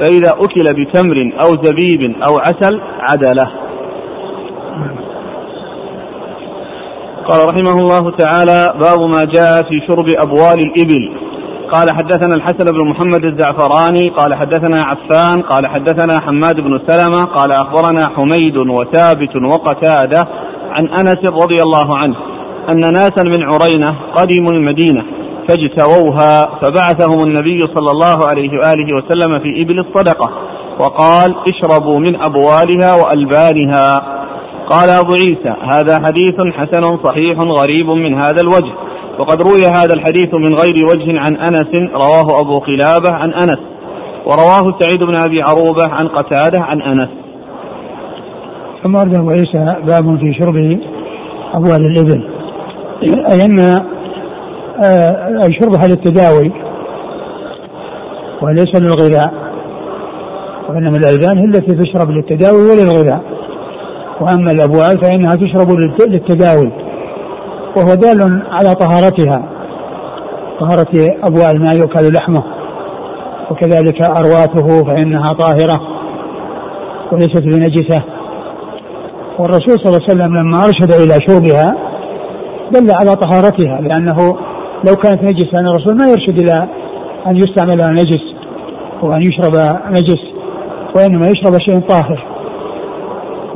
فإذا 0.00 0.30
أكل 0.30 0.64
بتمر 0.84 1.32
أو 1.42 1.62
زبيب 1.62 2.16
أو 2.26 2.38
عسل 2.38 2.80
عدله. 3.00 3.52
قال 7.28 7.48
رحمه 7.48 7.80
الله 7.80 8.16
تعالى 8.16 8.72
باب 8.80 9.00
ما 9.10 9.24
جاء 9.24 9.62
في 9.62 9.80
شرب 9.88 10.06
أبوال 10.18 10.58
الإبل. 10.58 11.26
قال 11.72 11.90
حدثنا 11.96 12.34
الحسن 12.34 12.64
بن 12.64 12.88
محمد 12.90 13.24
الزعفراني 13.24 14.08
قال 14.08 14.34
حدثنا 14.34 14.80
عفان 14.80 15.42
قال 15.42 15.66
حدثنا 15.66 16.20
حماد 16.20 16.54
بن 16.54 16.80
سلمة 16.86 17.24
قال 17.24 17.52
أخبرنا 17.52 18.08
حميد 18.16 18.56
وثابت 18.56 19.36
وقتادة 19.52 20.26
عن 20.70 20.88
أنس 20.88 21.18
رضي 21.42 21.62
الله 21.62 21.96
عنه 21.96 22.16
أن 22.70 22.80
ناسا 22.80 23.22
من 23.22 23.42
عرينة 23.42 23.90
قدموا 24.14 24.52
المدينة 24.52 25.02
فاجتووها 25.48 26.40
فبعثهم 26.62 27.28
النبي 27.28 27.62
صلى 27.62 27.90
الله 27.90 28.28
عليه 28.28 28.50
وآله 28.50 28.96
وسلم 28.96 29.38
في 29.38 29.62
إبل 29.62 29.78
الصدقة 29.78 30.30
وقال 30.80 31.34
اشربوا 31.48 31.98
من 31.98 32.24
أبوالها 32.24 32.94
وألبانها. 32.94 34.15
قال 34.68 34.90
أبو 34.90 35.12
عيسى 35.12 35.54
هذا 35.72 36.06
حديث 36.06 36.34
حسن 36.54 37.04
صحيح 37.04 37.38
غريب 37.38 37.86
من 37.86 38.14
هذا 38.14 38.42
الوجه 38.42 38.74
وقد 39.18 39.42
روي 39.42 39.66
هذا 39.66 39.94
الحديث 39.94 40.34
من 40.34 40.54
غير 40.54 40.74
وجه 40.90 41.20
عن 41.20 41.36
أنس 41.36 41.80
رواه 42.00 42.40
أبو 42.40 42.58
قلابة 42.58 43.16
عن 43.16 43.32
أنس 43.32 43.58
ورواه 44.26 44.78
سعيد 44.80 44.98
بن 44.98 45.22
أبي 45.24 45.42
عروبة 45.42 45.88
عن 45.88 46.08
قتادة 46.08 46.62
عن 46.62 46.82
أنس. 46.82 47.08
ثم 48.82 48.96
أرد 48.96 49.14
أبو 49.14 49.30
عيسى 49.30 49.76
باب 49.86 50.18
في 50.18 50.34
شرب 50.40 50.56
أبوال 51.54 51.86
الإبل. 51.86 52.28
أي 53.02 53.44
أن 53.44 53.58
آه، 54.84 55.50
شربها 55.60 55.88
للتداوي 55.88 56.52
وليس 58.42 58.74
للغذاء 58.74 59.32
وإنما 60.68 60.96
الألبان 60.96 61.38
هي 61.38 61.44
التي 61.44 61.74
تشرب 61.74 62.10
للتداوي 62.10 62.62
وللغذاء. 62.62 63.35
وأما 64.20 64.50
الأبوال 64.50 65.02
فإنها 65.02 65.34
تشرب 65.34 65.70
للتداوي 66.08 66.72
وهو 67.76 67.94
دال 67.94 68.42
على 68.50 68.74
طهارتها 68.74 69.48
طهارة 70.60 71.10
أبوال 71.24 71.60
ما 71.64 71.72
يؤكل 71.72 72.12
لحمه 72.12 72.42
وكذلك 73.50 74.02
أرواثه 74.02 74.84
فإنها 74.84 75.32
طاهرة 75.32 75.80
وليست 77.12 77.42
بنجسة. 77.42 78.02
والرسول 79.38 79.74
صلى 79.78 79.86
الله 79.86 80.00
عليه 80.02 80.14
وسلم 80.14 80.36
لما 80.36 80.64
أرشد 80.64 80.92
إلى 80.92 81.14
شربها 81.28 81.76
دل 82.72 82.90
على 82.90 83.16
طهارتها 83.16 83.80
لأنه 83.80 84.36
لو 84.88 84.96
كانت 84.96 85.22
نجسة 85.22 85.60
أن 85.60 85.66
الرسول 85.66 85.96
ما 85.98 86.06
يرشد 86.06 86.38
إلى 86.38 86.68
أن 87.26 87.36
يستعمل 87.36 87.92
نجس 87.92 88.22
وأن 89.02 89.22
يشرب 89.22 89.76
نجس 89.90 90.22
وإنما 90.96 91.28
يشرب 91.28 91.58
شيء 91.58 91.80
طاهر. 91.80 92.35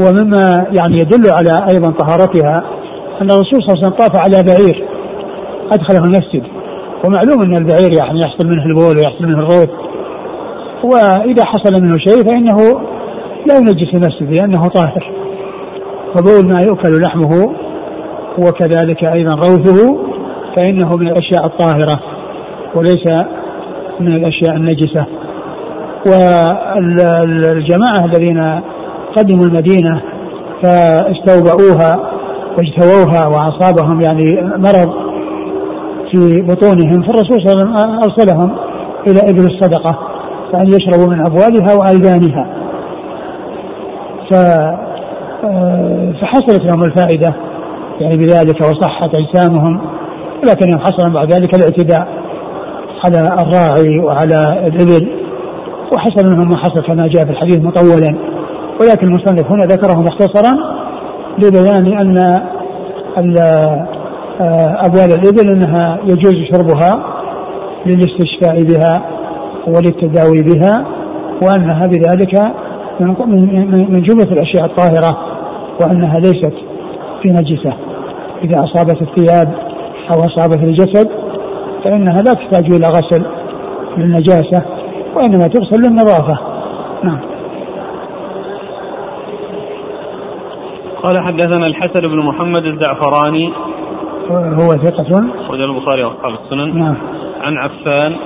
ومما 0.00 0.66
يعني 0.72 0.98
يدل 0.98 1.30
على 1.30 1.66
أيضا 1.70 1.90
طهارتها 1.92 2.64
أن 3.22 3.30
الرسول 3.30 3.62
صلى 3.62 3.74
الله 3.74 3.76
عليه 3.76 3.80
وسلم 3.80 3.96
طاف 3.98 4.16
على 4.16 4.42
بعير 4.42 4.88
أدخله 5.72 6.04
المسجد. 6.04 6.42
ومعلوم 7.04 7.42
أن 7.42 7.56
البعير 7.56 7.92
يعني 7.92 8.18
يحصل 8.22 8.46
منه 8.46 8.64
البول 8.66 8.96
ويحصل 8.96 9.24
منه 9.24 9.38
الروث 9.38 9.70
وإذا 10.84 11.44
حصل 11.44 11.82
منه 11.82 11.96
شيء 11.98 12.24
فإنه 12.24 12.80
لا 13.46 13.56
ينجس 13.58 13.94
المسجد 13.94 14.40
لأنه 14.40 14.68
طاهر. 14.68 15.12
فبول 16.14 16.52
ما 16.52 16.62
يؤكل 16.66 17.00
لحمه 17.00 17.54
وكذلك 18.38 19.04
أيضا 19.04 19.34
روثه 19.34 19.98
فإنه 20.56 20.96
من 20.96 21.08
الأشياء 21.08 21.46
الطاهرة 21.46 22.00
وليس 22.74 23.06
من 24.00 24.16
الأشياء 24.16 24.56
النجسة. 24.56 25.06
والجماعة 26.06 28.04
الذين 28.04 28.60
قدموا 29.16 29.44
المدينة 29.46 30.02
فاستوبؤوها 30.62 32.10
واجتووها 32.58 33.26
وأصابهم 33.26 34.00
يعني 34.00 34.40
مرض 34.56 34.90
في 36.12 36.42
بطونهم 36.42 37.02
فالرسول 37.02 37.42
صلى 37.44 37.52
الله 37.52 37.74
عليه 37.74 37.86
وسلم 37.86 38.00
أرسلهم 38.02 38.56
إلى 39.06 39.30
إبل 39.30 39.54
الصدقة 39.54 39.98
فأن 40.52 40.66
يشربوا 40.68 41.14
من 41.14 41.26
أبوالها 41.26 41.74
وألبانها 41.74 42.46
ف 44.30 44.34
فحصلت 46.20 46.70
لهم 46.70 46.82
الفائدة 46.84 47.36
يعني 48.00 48.16
بذلك 48.16 48.60
وصحت 48.60 49.10
أجسامهم 49.16 49.80
ولكن 50.42 50.80
حصل 50.80 51.12
بعد 51.12 51.32
ذلك 51.32 51.54
الاعتداء 51.54 52.08
على 53.04 53.28
الراعي 53.42 53.98
وعلى 53.98 54.66
الإبل 54.66 55.08
وحصل 55.92 56.26
منهم 56.26 56.48
ما 56.50 56.56
حصل 56.56 56.82
كما 56.82 57.06
جاء 57.06 57.24
في 57.24 57.30
الحديث 57.30 57.58
مطولا. 57.58 58.29
ولكن 58.80 59.06
المصنف 59.06 59.52
هنا 59.52 59.62
ذكره 59.62 60.00
مختصرا 60.00 60.56
لبيان 61.38 61.98
أن 61.98 63.36
آه، 64.40 64.86
أبوال 64.86 65.12
الإبل 65.12 65.50
أنها 65.50 65.98
يجوز 66.04 66.34
شربها 66.52 67.04
للاستشفاء 67.86 68.64
بها 68.64 69.02
وللتداوي 69.66 70.42
بها 70.42 70.86
وأنها 71.42 71.86
بذلك 71.86 72.40
من 73.90 74.02
جملة 74.02 74.32
الأشياء 74.32 74.64
الطاهرة 74.64 75.18
وأنها 75.82 76.18
ليست 76.18 76.54
في 77.22 77.28
نجسة. 77.30 77.72
إذا 78.44 78.64
أصابت 78.64 79.02
الثياب 79.02 79.54
أو 80.12 80.20
أصابت 80.20 80.58
الجسد 80.62 81.08
فإنها 81.84 82.22
لا 82.22 82.34
تحتاج 82.34 82.72
إلى 82.72 82.88
غسل 82.88 83.24
للنجاسة 83.98 84.62
وإنما 85.16 85.46
تغسل 85.46 85.82
للنظافة. 85.82 86.38
نعم. 87.04 87.29
قال 91.02 91.24
حدثنا 91.24 91.66
الحسن 91.66 92.08
بن 92.08 92.18
محمد 92.18 92.64
الزعفراني. 92.64 93.52
هو 94.30 94.70
ثقة 94.84 95.24
أخرج 95.40 95.60
البخاري 95.60 96.04
وأصحاب 96.04 96.32
السنن. 96.44 96.78
نعم. 96.78 96.96
عن 97.40 97.56
عفان. 97.56 98.16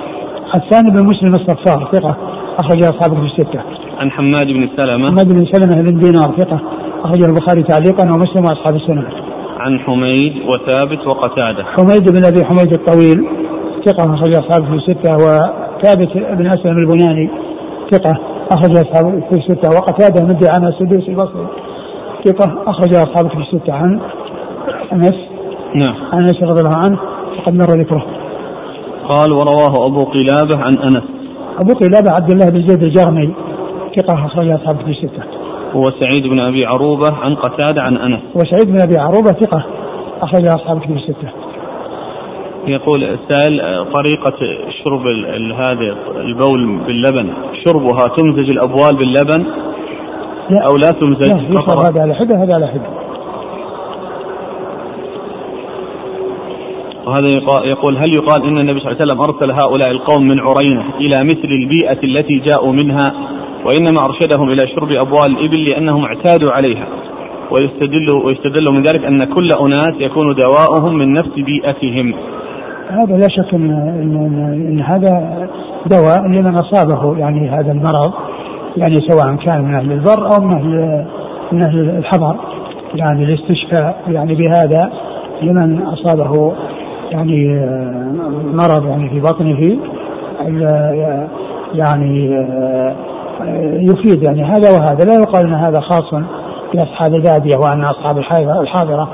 عفان 0.53 0.83
بن 0.93 1.05
مسلم 1.05 1.33
الصفار 1.33 1.89
ثقة. 1.91 2.17
أخرج 2.59 2.83
أصحابه 2.83 3.15
في 3.15 3.25
الستة. 3.25 3.61
عن 3.99 4.11
حماد 4.11 4.47
بن 4.47 4.69
سلمة. 4.77 5.11
حماد 5.11 5.27
بن 5.27 5.45
سلمة 5.51 5.91
بن 5.91 5.99
دينار 5.99 6.29
ثقة. 6.37 6.59
أخرجه 7.03 7.25
البخاري 7.25 7.63
تعليقا 7.63 8.03
ومسلم 8.03 8.43
وأصحاب 8.43 8.75
السنن. 8.75 9.05
عن 9.59 9.79
حميد 9.79 10.33
وثابت 10.49 11.07
وقتادة. 11.07 11.63
حميد 11.63 12.09
بن 12.11 12.25
أبي 12.25 12.45
حميد 12.45 12.73
الطويل 12.73 13.27
ثقة. 13.85 14.13
أخرج 14.13 14.35
أصحابه 14.35 14.65
في 14.65 14.75
الستة. 14.75 15.11
وثابت 15.15 16.09
بن 16.37 16.47
أسلم 16.47 16.77
البناني 16.77 17.29
ثقة. 17.91 18.13
أخرج 18.51 18.75
أصحابه 18.75 19.11
في 19.29 19.35
الستة. 19.37 19.69
وقتادة 19.69 20.25
مدي 20.25 20.47
عن 20.49 20.67
السدوسي 20.67 21.11
البصري. 21.11 21.47
ثقة 22.25 22.63
أخرج 22.67 22.93
أصحابه 22.93 23.29
في 23.29 23.37
الستة 23.37 23.73
عن 23.73 23.99
أنس. 24.93 25.15
نعم. 25.75 25.95
عن 26.13 26.21
أنس 26.21 26.43
رضي 26.43 26.61
الله 26.61 26.77
عنه 26.77 26.99
وقد 27.37 27.53
مر 27.53 27.81
ذكره. 27.81 28.05
قال 29.09 29.31
ورواه 29.31 29.85
أبو 29.85 30.03
قلابة 30.03 30.63
عن 30.63 30.77
أنس. 30.77 31.03
أبو 31.59 31.73
قلابة 31.73 32.11
عبد 32.11 32.31
الله 32.31 32.49
بن 32.49 32.67
زيد 32.67 32.83
الجرمي 32.83 33.33
ثقة 33.97 34.25
أخرج 34.25 34.49
أصحابه 34.49 34.83
في 34.83 34.89
الستة 34.91 35.23
هو 35.73 35.81
سعيد 35.99 36.27
بن 36.27 36.39
أبي 36.39 36.65
عروبة 36.65 37.15
عن 37.15 37.35
قتادة 37.35 37.81
عن 37.81 37.97
أنس. 37.97 38.21
وسعيد 38.35 38.67
بن 38.67 38.81
أبي 38.81 38.97
عروبة 38.97 39.31
ثقة 39.31 39.65
أخرج 40.21 40.47
أصحابه 40.47 40.79
في 40.79 40.93
الستة 40.93 41.29
يقول 42.67 43.03
السائل 43.03 43.85
طريقة 43.93 44.37
شرب 44.83 45.07
هذا 45.55 45.97
البول 46.17 46.79
باللبن 46.87 47.33
شربها 47.65 48.07
تمزج 48.17 48.49
الأبوال 48.49 48.95
باللبن 48.97 49.45
لا. 50.49 50.59
أو 50.67 50.75
لا 50.77 50.91
تمزج 50.91 51.31
لا 51.33 51.61
يشرب 51.61 51.79
هذا 51.79 52.01
على 52.01 52.15
حدة 52.15 52.43
هذا 52.43 52.55
على 52.55 52.67
حدة. 52.67 53.05
وهذا 57.07 57.29
يقول 57.65 57.97
هل 57.97 58.13
يقال 58.13 58.43
إن 58.43 58.57
النبي 58.57 58.79
صلى 58.79 58.91
الله 58.91 59.01
عليه 59.01 59.11
وسلم 59.11 59.21
أرسل 59.21 59.51
هؤلاء 59.51 59.91
القوم 59.91 60.27
من 60.27 60.39
عرينة 60.39 60.83
إلى 60.99 61.23
مثل 61.23 61.47
البيئة 61.61 62.03
التي 62.03 62.39
جاءوا 62.39 62.73
منها 62.73 63.11
وإنما 63.65 64.05
أرشدهم 64.05 64.49
إلى 64.49 64.67
شرب 64.67 64.91
أبوال 64.91 65.37
الإبل 65.37 65.63
لأنهم 65.63 66.05
اعتادوا 66.05 66.53
عليها؟ 66.53 66.87
ويستدل 67.51 68.25
ويستدل 68.25 68.73
من 68.73 68.83
ذلك 68.83 69.05
أن 69.05 69.23
كل 69.23 69.49
أناس 69.65 69.93
يكون 69.99 70.35
دواؤهم 70.35 70.97
من 70.97 71.13
نفس 71.13 71.31
بيئتهم. 71.35 72.13
هذا 72.89 73.17
لا 73.17 73.27
شك 73.29 73.53
إن 73.53 73.71
إن, 73.71 74.15
إن 74.69 74.81
هذا 74.81 75.47
دواء 75.85 76.27
لمن 76.27 76.55
أصابه 76.55 77.17
يعني 77.17 77.49
هذا 77.49 77.71
المرض. 77.71 78.13
يعني 78.77 78.93
سواء 79.07 79.35
كان 79.35 79.61
من 79.61 79.75
أهل 79.75 79.91
البر 79.91 80.35
أو 80.35 80.41
من 80.41 80.53
أهل 80.53 81.05
من 81.51 81.63
أهل 81.63 81.89
الحضر. 81.97 82.35
يعني 82.95 83.23
الاستشفاء 83.23 83.97
يعني 84.07 84.35
بهذا 84.35 84.91
لمن 85.41 85.81
أصابه 85.81 86.53
يعني 87.11 87.65
مرض 88.53 88.85
يعني 88.85 89.09
في 89.09 89.19
بطنه 89.19 89.77
يعني 91.73 92.45
يفيد 93.81 94.23
يعني 94.23 94.43
هذا 94.43 94.71
وهذا. 94.71 95.05
لا 95.05 95.15
يقال 95.15 95.47
إن 95.47 95.53
هذا 95.53 95.79
خاص 95.79 96.13
بأصحاب 96.73 97.13
البادية 97.15 97.57
وأن 97.57 97.83
أصحاب 97.83 98.17
الحاضرة 98.61 99.09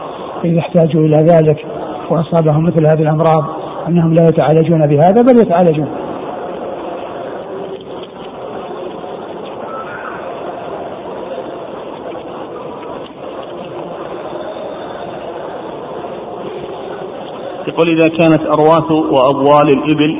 إذا 0.45 0.59
احتاجوا 0.59 1.01
إلى 1.01 1.17
ذلك 1.17 1.65
وأصابهم 2.09 2.63
مثل 2.63 2.87
هذه 2.87 3.01
الأمراض 3.01 3.43
أنهم 3.87 4.13
لا 4.13 4.27
يتعالجون 4.27 4.81
بهذا 4.81 5.21
بل 5.21 5.39
يتعالجون. 5.41 5.87
يقول 17.81 17.99
إذا 17.99 18.07
كانت 18.07 18.41
أرواث 18.41 18.91
وأبوال 18.91 19.67
الإبل 19.67 20.17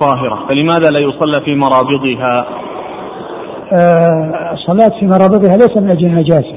طاهرة. 0.00 0.46
فلماذا 0.48 0.90
لا 0.90 0.98
يصلى 0.98 1.40
في 1.40 1.54
مرابضها؟ 1.54 2.46
آه 3.72 4.52
الصلاة 4.52 5.00
في 5.00 5.06
مرابضها 5.06 5.56
ليس 5.56 5.76
من 5.76 5.90
أجل 5.90 6.06
النجاسة. 6.06 6.54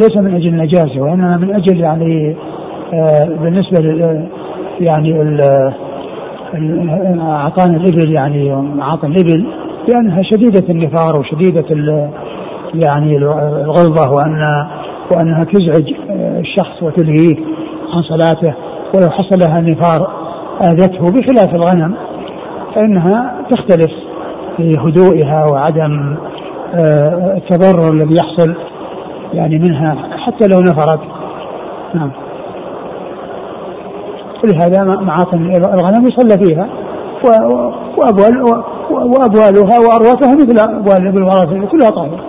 ليس 0.00 0.16
من 0.16 0.34
أجل 0.34 0.48
النجاسة 0.48 1.00
وإنما 1.00 1.36
من 1.36 1.54
أجل 1.54 1.80
يعني 1.80 2.36
آه 2.94 3.24
بالنسبة 3.24 3.80
لل 3.80 4.28
يعني 4.80 5.40
أعطان 7.20 7.74
الإبل 7.74 8.12
يعني 8.12 8.52
أعطان 8.80 9.12
الإبل 9.12 9.46
لأنها 9.88 10.22
شديدة 10.22 10.68
النفار 10.68 11.20
وشديدة 11.20 11.64
يعني 12.74 13.16
الغلظة 13.16 14.10
وأن 14.10 14.66
وأنها 15.12 15.44
تزعج 15.44 15.94
آه، 16.10 16.40
الشخص 16.40 16.82
وتلهيه 16.82 17.36
عن 17.92 18.02
صلاته. 18.02 18.67
ولو 18.94 19.10
حصل 19.10 19.40
لها 19.40 19.60
نفار 19.60 20.10
آذته 20.62 21.10
بخلاف 21.10 21.54
الغنم 21.54 21.94
فإنها 22.74 23.34
تختلف 23.50 23.90
في 24.56 24.76
هدوئها 24.78 25.44
وعدم 25.52 26.16
آه، 26.74 27.36
التضرر 27.36 27.92
الذي 27.92 28.16
يحصل 28.16 28.54
يعني 29.32 29.58
منها 29.58 29.96
حتى 30.26 30.46
لو 30.46 30.60
نفرت. 30.60 31.00
نعم. 31.94 32.10
ولهذا 34.44 34.84
معاطن 34.84 35.52
الغنم 35.56 36.06
يصلى 36.06 36.46
فيها 36.46 36.68
وأبوال 37.98 38.42
وأبوالها 38.90 39.78
وأرواثها 39.78 40.34
مثل 40.34 40.58
أبوال 40.58 40.96
الإبل 40.96 41.66
كلها 41.66 41.90
طاهرة. 41.90 42.20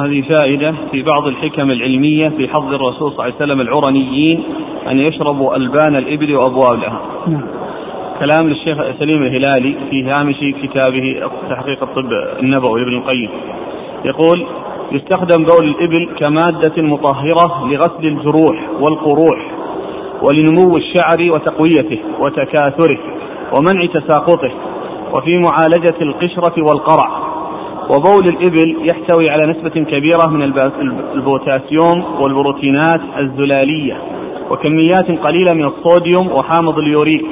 هذه 0.00 0.22
فائدة 0.34 0.74
في 0.90 1.02
بعض 1.02 1.26
الحكم 1.26 1.70
العلمية 1.70 2.28
في 2.28 2.48
حظ 2.48 2.74
الرسول 2.74 3.12
صلى 3.12 3.12
الله 3.12 3.24
عليه 3.24 3.34
وسلم 3.34 3.60
العرنيين 3.60 4.42
أن 4.90 4.98
يشربوا 4.98 5.56
ألبان 5.56 5.96
الإبل 5.96 6.36
وأبوالها 6.36 7.00
نعم. 7.26 7.46
كلام 8.20 8.48
للشيخ 8.48 8.78
سليم 8.98 9.22
الهلالي 9.22 9.76
في 9.90 10.04
هامش 10.04 10.36
كتابه 10.62 11.30
تحقيق 11.50 11.82
الطب 11.82 12.12
النبوي 12.42 12.80
لابن 12.80 12.96
القيم. 12.96 13.30
يقول 14.04 14.46
يستخدم 14.92 15.44
بول 15.44 15.68
الإبل 15.68 16.08
كمادة 16.18 16.82
مطهرة 16.82 17.66
لغسل 17.66 18.06
الجروح 18.06 18.70
والقروح 18.80 19.50
ولنمو 20.22 20.76
الشعر 20.76 21.32
وتقويته 21.32 21.98
وتكاثره 22.20 22.98
ومنع 23.52 23.86
تساقطه 23.86 24.50
وفي 25.12 25.38
معالجة 25.38 25.96
القشرة 26.02 26.68
والقرع. 26.68 27.29
وبول 27.94 28.28
الإبل 28.28 28.90
يحتوي 28.90 29.30
على 29.30 29.46
نسبة 29.46 29.84
كبيرة 29.84 30.26
من 30.30 30.42
البوتاسيوم 31.14 32.04
والبروتينات 32.20 33.00
الزلالية 33.18 33.96
وكميات 34.50 35.10
قليلة 35.24 35.54
من 35.54 35.64
الصوديوم 35.64 36.32
وحامض 36.32 36.78
اليوريك. 36.78 37.26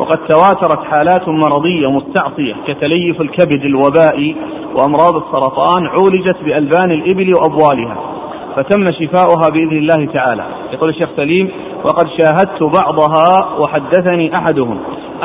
وقد 0.00 0.18
تواترت 0.18 0.84
حالات 0.84 1.28
مرضية 1.28 1.90
مستعصية 1.90 2.54
كتليف 2.66 3.20
الكبد 3.20 3.64
الوبائي 3.64 4.36
وأمراض 4.76 5.16
السرطان 5.16 5.86
عولجت 5.86 6.36
بألبان 6.44 6.90
الإبل 6.90 7.34
وأبوالها 7.34 7.96
فتم 8.56 8.84
شفاؤها 8.84 9.48
بإذن 9.52 9.76
الله 9.76 10.06
تعالى. 10.12 10.44
يقول 10.72 10.88
الشيخ 10.88 11.08
سليم 11.16 11.50
وقد 11.84 12.06
شاهدت 12.20 12.62
بعضها 12.62 13.58
وحدثني 13.58 14.36
أحدهم 14.36 14.78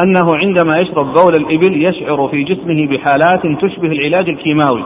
أنه 0.03 0.35
عندما 0.35 0.79
يشرب 0.79 1.05
بول 1.05 1.33
الإبل 1.37 1.85
يشعر 1.85 2.27
في 2.27 2.43
جسمه 2.43 2.87
بحالات 2.87 3.41
تشبه 3.61 3.87
العلاج 3.87 4.29
الكيماوي 4.29 4.83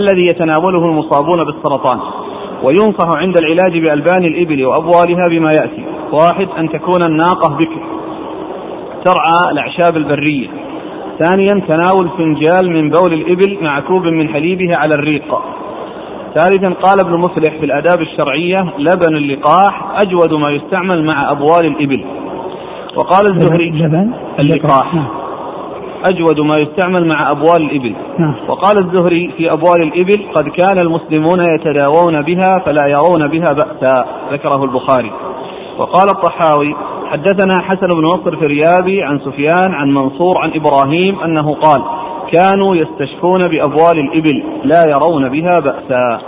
الذي 0.00 0.22
يتناوله 0.22 0.84
المصابون 0.84 1.44
بالسرطان 1.44 2.00
وينصح 2.62 3.16
عند 3.16 3.38
العلاج 3.38 3.78
بألبان 3.78 4.24
الإبل 4.24 4.66
وأبوالها 4.66 5.28
بما 5.28 5.50
يأتي. 5.50 5.84
واحد 6.12 6.48
أن 6.58 6.68
تكون 6.68 7.02
الناقة 7.02 7.56
بكر. 7.56 7.82
ترعى 9.04 9.52
الأعشاب 9.52 9.96
البرية. 9.96 10.48
ثانيا 11.18 11.66
تناول 11.68 12.08
فنجال 12.18 12.70
من 12.70 12.90
بول 12.90 13.12
الإبل 13.12 13.58
مع 13.62 13.80
كوب 13.80 14.02
من 14.02 14.28
حليبها 14.28 14.76
على 14.76 14.94
الريق. 14.94 15.34
ثالثا 16.34 16.68
قال 16.68 17.00
ابن 17.00 17.20
مفلح 17.20 17.58
في 17.58 17.64
الآداب 17.64 18.00
الشرعية 18.00 18.72
لبن 18.78 19.16
اللقاح 19.16 20.00
أجود 20.02 20.32
ما 20.32 20.50
يستعمل 20.50 21.06
مع 21.12 21.30
أبوال 21.30 21.66
الإبل. 21.66 22.19
وقال 22.96 23.30
الزهري 23.30 23.70
لبن 23.70 24.12
اللقاح 24.38 24.94
نعم. 24.94 25.08
أجود 26.04 26.40
ما 26.40 26.56
يستعمل 26.60 27.08
مع 27.08 27.30
أبوال 27.30 27.62
الإبل. 27.62 27.94
نعم. 28.18 28.34
وقال 28.48 28.76
الزهري 28.78 29.32
في 29.36 29.52
أبوال 29.52 29.82
الإبل 29.82 30.34
قد 30.34 30.48
كان 30.48 30.78
المسلمون 30.86 31.54
يتداوون 31.54 32.22
بها 32.22 32.52
فلا 32.66 32.86
يرون 32.86 33.28
بها 33.30 33.52
بأسا. 33.52 34.04
ذكره 34.32 34.64
البخاري. 34.64 35.12
وقال 35.78 36.08
الطحاوي 36.08 36.74
حدثنا 37.10 37.62
حسن 37.62 37.86
بن 37.86 38.00
نصر 38.00 38.36
في 38.36 38.46
ريابي 38.46 39.02
عن 39.02 39.18
سفيان 39.18 39.74
عن 39.74 39.90
منصور 39.94 40.38
عن 40.38 40.52
إبراهيم 40.54 41.20
أنه 41.20 41.54
قال 41.54 41.82
كانوا 42.32 42.76
يستشفون 42.76 43.48
بأبوال 43.48 43.98
الإبل 43.98 44.42
لا 44.64 44.84
يرون 44.88 45.28
بها 45.28 45.60
بأسا. 45.60 46.20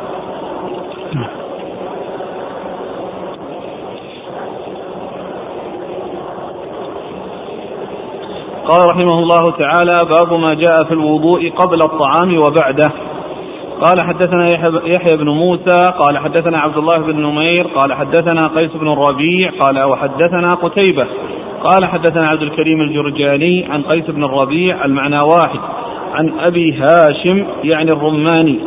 قال 8.68 8.90
رحمه 8.90 9.18
الله 9.18 9.51
تعالى 9.59 9.92
باب 10.14 10.40
ما 10.40 10.55
جاء 10.55 10.85
في 10.85 10.94
الوضوء 10.94 11.51
قبل 11.51 11.83
الطعام 11.83 12.38
وبعده. 12.38 12.92
قال 13.81 14.01
حدثنا 14.01 14.48
يحيى 14.87 15.16
بن 15.16 15.29
موسى 15.29 15.83
قال 15.98 16.18
حدثنا 16.18 16.59
عبد 16.59 16.77
الله 16.77 16.98
بن 16.98 17.16
نمير 17.16 17.66
قال 17.66 17.92
حدثنا 17.94 18.46
قيس 18.57 18.70
بن 18.72 18.92
الربيع 18.92 19.51
قال 19.61 19.83
وحدثنا 19.83 20.51
قتيبة. 20.51 21.07
قال 21.70 21.85
حدثنا 21.85 22.29
عبد 22.29 22.42
الكريم 22.42 22.81
الجرجاني 22.81 23.66
عن 23.70 23.83
قيس 23.83 24.11
بن 24.11 24.25
الربيع 24.25 24.85
المعنى 24.85 25.20
واحد. 25.20 25.61
عن 26.14 26.33
أبي 26.38 26.75
هاشم 26.75 27.46
يعني 27.64 27.92
الرماني. 27.92 28.59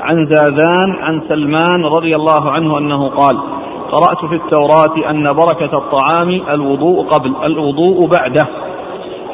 عن 0.00 0.26
زاذان 0.30 0.96
عن 1.00 1.22
سلمان 1.28 1.84
رضي 1.84 2.16
الله 2.16 2.50
عنه 2.50 2.78
أنه 2.78 3.08
قال 3.08 3.38
قرأت 3.92 4.24
في 4.24 4.34
التوراة 4.34 5.10
أن 5.10 5.32
بركة 5.32 5.78
الطعام 5.78 6.42
الوضوء 6.50 7.06
قبل 7.06 7.34
الوضوء 7.44 8.06
بعده. 8.06 8.46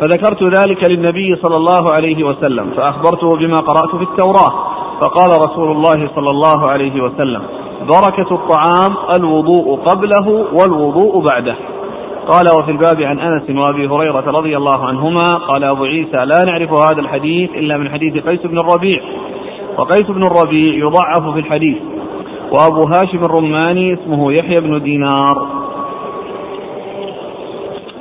فذكرت 0.00 0.42
ذلك 0.42 0.90
للنبي 0.90 1.36
صلى 1.42 1.56
الله 1.56 1.92
عليه 1.92 2.24
وسلم 2.24 2.70
فأخبرته 2.70 3.28
بما 3.38 3.58
قرأت 3.58 3.96
في 3.96 4.02
التوراة 4.02 4.52
فقال 5.00 5.30
رسول 5.48 5.70
الله 5.70 6.10
صلى 6.14 6.30
الله 6.30 6.70
عليه 6.70 7.02
وسلم 7.02 7.42
بركة 7.80 8.34
الطعام 8.34 8.96
الوضوء 9.16 9.76
قبله 9.76 10.28
والوضوء 10.28 11.24
بعده. 11.24 11.56
قال 12.28 12.46
وفي 12.58 12.70
الباب 12.70 13.02
عن 13.02 13.18
أنس 13.18 13.50
وأبي 13.50 13.88
هريرة 13.88 14.30
رضي 14.30 14.56
الله 14.56 14.86
عنهما 14.86 15.34
قال 15.48 15.64
أبو 15.64 15.84
عيسى 15.84 16.16
لا 16.16 16.44
نعرف 16.50 16.72
هذا 16.72 17.00
الحديث 17.00 17.50
إلا 17.50 17.76
من 17.76 17.90
حديث 17.90 18.26
قيس 18.26 18.40
بن 18.46 18.58
الربيع. 18.58 19.02
وقيس 19.78 20.06
بن 20.06 20.24
الربيع 20.24 20.74
يضعف 20.74 21.32
في 21.34 21.38
الحديث 21.38 21.76
وأبو 22.52 22.80
هاشم 22.94 23.24
الرماني 23.24 23.94
اسمه 23.94 24.32
يحيى 24.32 24.60
بن 24.60 24.82
دينار. 24.82 25.57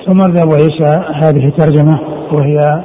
ثم 0.07 0.21
ابو 0.21 0.53
عيسى 0.53 1.03
هذه 1.13 1.49
ترجمه 1.57 1.99
وهي 2.33 2.83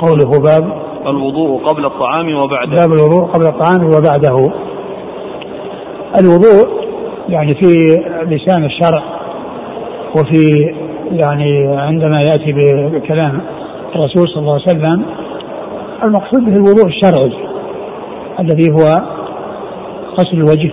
قوله 0.00 0.40
باب 0.40 0.72
الوضوء 1.06 1.62
قبل 1.64 1.86
الطعام 1.86 2.34
وبعده. 2.34 2.70
باب 2.70 2.92
الوضوء 2.92 3.24
قبل 3.24 3.46
الطعام 3.46 3.86
وبعده. 3.86 4.52
الوضوء 6.20 6.78
يعني 7.28 7.48
في 7.48 7.96
لسان 8.26 8.64
الشرع 8.64 9.02
وفي 10.16 10.74
يعني 11.12 11.66
عندما 11.66 12.18
يأتي 12.20 12.52
بكلام 12.52 13.40
الرسول 13.94 14.28
صلى 14.28 14.38
الله 14.38 14.52
عليه 14.52 14.62
وسلم 14.62 15.02
المقصود 16.04 16.44
به 16.44 16.56
الوضوء 16.56 16.86
الشرعي 16.86 17.32
الذي 18.40 18.70
هو 18.70 19.02
غسل 20.20 20.36
الوجه 20.36 20.72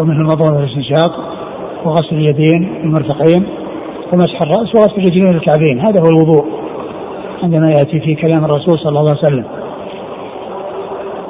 ومنه 0.00 0.20
المضمضة 0.20 0.56
والاستنشاق 0.56 1.10
وغسل 1.84 2.16
اليدين 2.16 2.80
المرفقين 2.84 3.46
ومسح 4.12 4.42
الرأس 4.42 4.74
وغسل 4.74 4.92
الرجلين 4.98 5.28
الكعبين. 5.28 5.80
هذا 5.80 6.00
هو 6.02 6.10
الوضوء 6.10 6.44
عندما 7.42 7.66
يأتي 7.70 8.00
في 8.00 8.14
كلام 8.14 8.44
الرسول 8.44 8.78
صلى 8.78 8.88
الله 8.88 9.10
عليه 9.10 9.20
وسلم. 9.20 9.44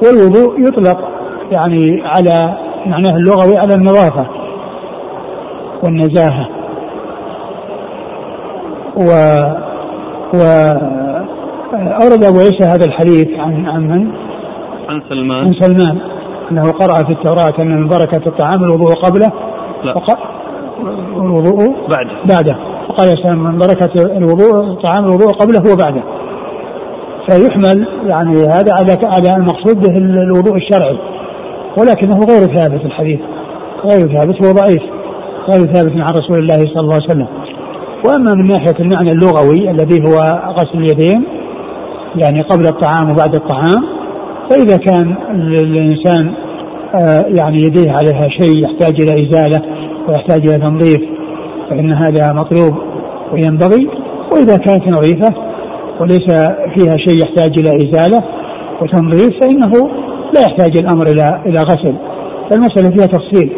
والوضوء 0.04 0.60
يطلق 0.60 0.98
يعني 1.52 2.02
على 2.04 2.58
معناه 2.86 3.16
اللغوي 3.16 3.58
على 3.58 3.74
النظافة 3.74 4.26
والنزاهة 5.84 6.48
و 8.96 9.10
و 10.34 10.40
أورد 11.74 12.24
أبو 12.24 12.38
عيسى 12.38 12.64
هذا 12.64 12.84
الحديث 12.84 13.28
عن 13.38 13.66
عن 13.66 13.88
من؟ 13.88 14.10
عن 14.88 15.02
سلمان. 15.08 15.46
عن 15.46 15.52
سلمان. 15.52 15.98
أنه 16.50 16.72
قرأ 16.72 17.04
في 17.04 17.12
التوراة 17.12 17.54
أن 17.60 17.80
من 17.80 17.88
بركة 17.88 18.28
الطعام 18.28 18.64
الوضوء 18.64 18.94
قبله. 18.94 19.32
لا. 19.84 19.94
الوضوء 21.16 21.88
بعده. 21.88 22.10
بعده. 22.28 22.56
وقال 22.88 23.08
الإنسان 23.08 23.38
من 23.38 23.58
بركة 23.58 24.16
الوضوء 24.16 24.82
طعام 24.82 25.04
الوضوء 25.04 25.32
قبله 25.32 25.72
وبعده. 25.72 26.02
فيحمل 27.28 27.88
يعني 28.10 28.36
هذا 28.36 28.72
على 28.74 28.96
على 29.02 29.36
المقصود 29.36 29.80
به 29.80 29.96
الوضوء 29.96 30.56
الشرعي. 30.56 30.98
ولكنه 31.78 32.18
غير 32.18 32.56
ثابت 32.56 32.84
الحديث. 32.84 33.20
غير 33.84 34.12
ثابت 34.14 34.46
هو 34.46 34.52
ضعيف. 34.52 34.82
غير 35.50 35.72
ثابت 35.72 35.92
عن 35.92 36.12
رسول 36.14 36.38
الله 36.38 36.58
صلى 36.58 36.80
الله 36.80 36.94
عليه 36.94 37.04
وسلم. 37.04 37.28
وأما 38.06 38.34
من 38.34 38.46
ناحية 38.46 38.76
المعنى 38.80 39.12
اللغوي 39.12 39.70
الذي 39.70 40.00
هو 40.08 40.18
غسل 40.58 40.78
اليدين 40.78 41.24
يعني 42.16 42.40
قبل 42.40 42.66
الطعام 42.66 43.10
وبعد 43.10 43.34
الطعام 43.34 43.84
فإذا 44.50 44.76
كان 44.76 45.16
الإنسان 45.30 46.34
آه، 46.94 47.24
يعني 47.28 47.58
يديه 47.62 47.90
عليها 47.90 48.28
شيء 48.40 48.64
يحتاج 48.64 49.00
إلى 49.00 49.28
إزالة 49.28 49.62
ويحتاج 50.08 50.46
إلى 50.46 50.58
تنظيف 50.58 51.00
فإن 51.70 51.92
هذا 51.92 52.32
مطلوب 52.32 52.74
وينبغي. 53.32 53.88
وإذا 54.32 54.56
كانت 54.56 54.88
نظيفة 54.88 55.34
وليس 56.00 56.26
فيها 56.76 56.96
شيء 56.96 57.22
يحتاج 57.22 57.58
إلى 57.58 57.70
إزالة 57.76 58.24
وتنظيف 58.82 59.30
فإنه 59.40 59.90
لا 60.34 60.40
يحتاج 60.40 60.76
الأمر 60.76 61.06
إلى 61.06 61.42
إلى 61.46 61.60
غسل. 61.60 61.96
فالمسألة 62.50 62.90
فيها 62.96 63.06
تفصيل. 63.06 63.50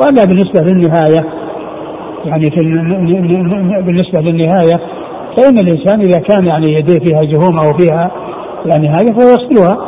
وأما 0.00 0.24
بالنسبة 0.24 0.60
للنهاية 0.60 1.24
يعني 2.24 2.50
في 2.50 2.64
بالنسبة 3.82 4.20
للنهاية 4.20 4.76
فإن 5.36 5.58
الإنسان 5.58 6.00
إذا 6.00 6.18
كان 6.18 6.46
يعني 6.46 6.72
يديه 6.72 6.98
فيها 6.98 7.20
جهوم 7.22 7.58
أو 7.58 7.78
فيها 7.78 8.10
يعني 8.66 8.88
هذه 8.88 9.12
فهو 9.12 9.28
يغسلها 9.28 9.78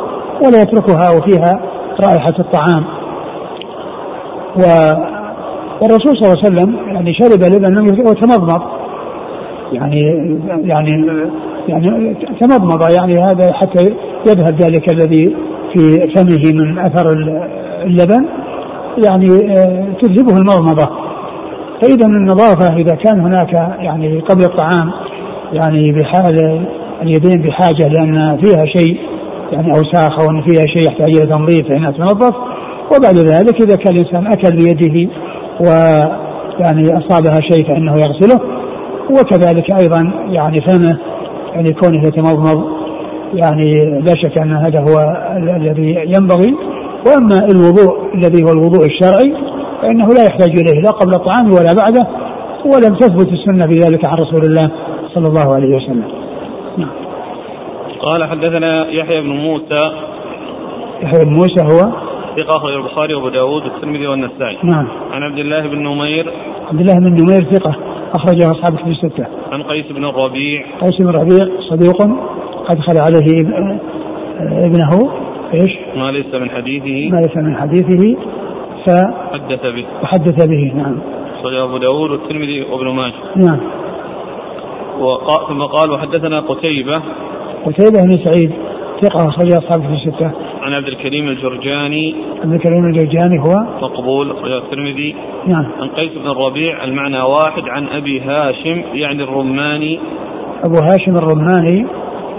ولا 0.43 0.61
يتركها 0.61 1.09
وفيها 1.11 1.61
رائحة 2.03 2.33
الطعام. 2.39 2.83
و 4.57 4.61
والرسول 5.81 6.17
صلى 6.17 6.33
الله 6.33 6.37
عليه 6.43 6.47
وسلم 6.47 6.75
يعني 6.95 7.13
شرب 7.13 7.53
لبن 7.53 8.07
وتمضمض. 8.07 8.61
يعني 9.71 9.99
يعني 10.63 11.07
يعني 11.67 12.15
تمضمض. 12.39 12.91
يعني 12.99 13.13
هذا 13.13 13.53
حتى 13.53 13.95
يذهب 14.27 14.55
ذلك 14.61 14.89
الذي 14.89 15.35
في 15.73 16.07
فمه 16.15 16.61
من 16.61 16.79
أثر 16.79 17.09
اللبن. 17.85 18.25
يعني 19.05 19.57
آه، 19.57 19.87
تجلبه 20.01 20.37
المضمضة. 20.37 20.89
فإذا 21.81 22.05
النظافة 22.05 22.77
إذا 22.77 22.95
كان 22.95 23.19
هناك 23.19 23.53
يعني 23.79 24.19
قبل 24.19 24.43
الطعام 24.43 24.91
يعني 25.53 25.91
بحال 25.91 26.65
اليدين 27.01 27.41
بحاجة 27.41 27.87
لأن 27.87 28.37
فيها 28.41 28.65
شيء 28.65 28.97
يعني 29.51 29.67
أوساخ 29.67 30.19
أو 30.19 30.41
فيها 30.41 30.65
شيء 30.67 30.87
يحتاج 30.87 31.15
إلى 31.15 31.25
تنظيف 31.25 31.67
فإنها 31.67 31.91
تنظف. 31.91 32.35
وبعد 32.95 33.15
ذلك 33.15 33.61
إذا 33.61 33.75
كان 33.75 33.93
الإنسان 33.93 34.27
أكل 34.27 34.55
بيده 34.55 35.11
ويعني 35.61 36.97
أصابها 36.97 37.39
شيء 37.51 37.67
فإنه 37.67 37.91
يغسله 37.91 38.39
وكذلك 39.11 39.81
أيضا 39.81 40.13
يعني 40.29 40.57
فمه 40.67 40.99
يعني 41.53 41.73
كونه 41.73 42.07
يتمضمض 42.07 42.77
يعني 43.33 43.79
لا 43.99 44.13
شك 44.15 44.41
أن 44.41 44.53
هذا 44.53 44.79
هو 44.79 44.97
الذي 45.37 45.95
ينبغي 46.15 46.55
وأما 47.07 47.39
الوضوء 47.51 48.15
الذي 48.15 48.43
هو 48.43 48.51
الوضوء 48.51 48.85
الشرعي 48.85 49.33
فإنه 49.81 50.07
لا 50.07 50.23
يحتاج 50.23 50.49
إليه 50.49 50.81
لا 50.81 50.91
قبل 50.91 51.13
الطعام 51.13 51.51
ولا 51.51 51.73
بعده 51.73 52.07
ولم 52.65 52.95
تثبت 52.95 53.27
السنة 53.27 53.67
في 53.67 53.75
ذلك 53.75 54.05
عن 54.05 54.17
رسول 54.17 54.41
الله 54.45 54.71
صلى 55.13 55.27
الله 55.27 55.53
عليه 55.55 55.75
وسلم. 55.75 56.03
نعم. 56.77 56.89
قال 58.01 58.23
حدثنا 58.23 58.89
يحيى 58.89 59.21
بن 59.21 59.29
موسى 59.29 59.91
يحيى 61.03 61.25
بن 61.25 61.31
موسى 61.31 61.61
هو 61.61 62.06
ثقة 62.37 62.57
أخرج 62.57 62.73
البخاري 62.73 63.13
وأبو 63.13 63.29
داود 63.29 63.63
والترمذي 63.63 64.07
والنسائي. 64.07 64.57
نعم. 64.63 64.87
عن 65.11 65.23
عبد 65.23 65.37
الله 65.37 65.67
بن 65.67 65.83
نمير. 65.83 66.33
عبد 66.71 66.79
الله 66.79 66.99
بن 66.99 67.23
نمير 67.23 67.43
ثقة 67.51 67.75
أخرجه 68.13 68.51
أصحاب 68.51 68.73
الكتب 68.73 68.87
الستة. 68.87 69.27
عن 69.51 69.63
قيس 69.63 69.85
بن 69.91 70.05
الربيع. 70.05 70.65
قيس 70.81 70.97
بن 70.99 71.09
الربيع 71.09 71.47
صديق 71.59 72.01
أدخل 72.69 72.97
عليه 72.97 73.41
ابنه 74.65 75.11
إيش؟ 75.53 75.71
ما 75.95 76.11
ليس 76.11 76.33
من 76.33 76.49
حديثه 76.49 77.09
ما 77.11 77.17
ليس 77.17 77.37
من 77.37 77.55
حديثه 77.55 78.17
ف 78.85 78.89
حدث 79.33 79.61
به 79.61 79.85
وحدث 80.03 80.47
به 80.47 80.73
نعم. 80.75 80.99
أخرجه 81.39 81.63
أبو 81.63 81.77
داود 81.77 82.11
والترمذي 82.11 82.61
وابن 82.61 82.87
ماجه. 82.87 83.13
نعم. 83.35 83.59
وقال 84.99 85.47
ثم 85.47 85.61
قال 85.63 85.91
وحدثنا 85.91 86.39
قتيبة 86.39 87.01
قتيبة 87.65 88.05
بن 88.05 88.11
سعيد 88.25 88.51
ثقة 89.01 89.27
أخرج 89.27 89.51
أصحاب 89.51 89.81
في 89.81 89.93
الستة. 89.93 90.31
عن 90.61 90.73
عبد 90.73 90.87
الكريم 90.87 91.27
الجرجاني. 91.27 92.15
عبد 92.43 92.53
الكريم 92.53 92.85
الجرجاني 92.85 93.39
هو؟ 93.39 93.65
مقبول 93.81 94.31
أخرجه 94.31 94.57
الترمذي. 94.57 95.15
نعم. 95.47 95.65
عن 95.79 95.87
قيس 95.87 96.11
بن 96.11 96.27
الربيع 96.27 96.83
المعنى 96.83 97.21
واحد. 97.21 97.63
عن 97.69 97.87
أبي 97.87 98.21
هاشم 98.21 98.83
يعني 98.93 99.23
الرماني. 99.23 99.99
أبو 100.65 100.75
هاشم 100.75 101.17
الرماني 101.17 101.85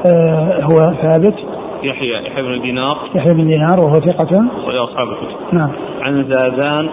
آه 0.06 0.60
هو 0.62 0.94
ثابت. 1.02 1.34
يحيى 1.82 2.26
يحيى 2.26 2.42
بن 2.42 2.60
دينار. 2.60 2.98
يحيى 3.14 3.34
بن 3.34 3.46
دينار 3.46 3.80
وهو 3.80 3.92
ثقة. 3.92 4.46
أخرجه 4.62 4.84
أصحاب 4.84 5.08
الكتب 5.08 5.36
نعم. 5.52 5.70
عن 6.00 6.24
زادان. 6.24 6.88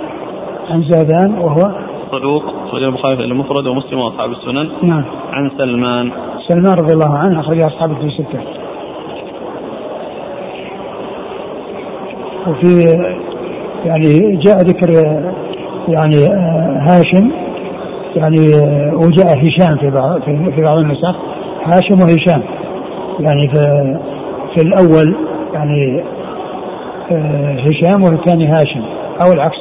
عن 0.69 0.83
زادان 0.89 1.33
وهو؟ 1.33 1.75
صدوق. 2.11 2.43
أخرجه 2.67 2.85
البخاري 2.85 3.23
المفرد 3.23 3.67
ومسلم 3.67 3.99
وأصحاب 3.99 4.31
السنن. 4.31 4.69
نعم. 4.83 5.03
عن 5.31 5.51
سلمان. 5.57 6.11
سلمان 6.47 6.73
رضي 6.73 6.93
الله 6.93 7.17
عنه 7.17 7.39
أخرج 7.39 7.57
أصحاب 7.57 7.91
الكتب 7.91 8.05
الستة. 8.05 8.64
وفي 12.47 12.97
يعني 13.85 14.37
جاء 14.37 14.57
ذكر 14.57 14.91
يعني 15.87 16.25
هاشم 16.89 17.31
يعني 18.15 18.39
وجاء 18.93 19.27
هشام 19.27 19.77
في 19.77 19.89
بعض 19.89 20.21
في 20.55 20.61
بعض 20.61 20.77
النسخ. 20.77 21.15
هاشم 21.65 22.01
وهشام 22.01 22.43
يعني 23.19 23.49
في 23.53 23.97
في 24.55 24.61
الأول 24.61 25.15
يعني 25.53 26.03
هشام 27.59 28.03
والثاني 28.03 28.47
هاشم 28.47 28.81
أو 29.21 29.33
العكس. 29.33 29.57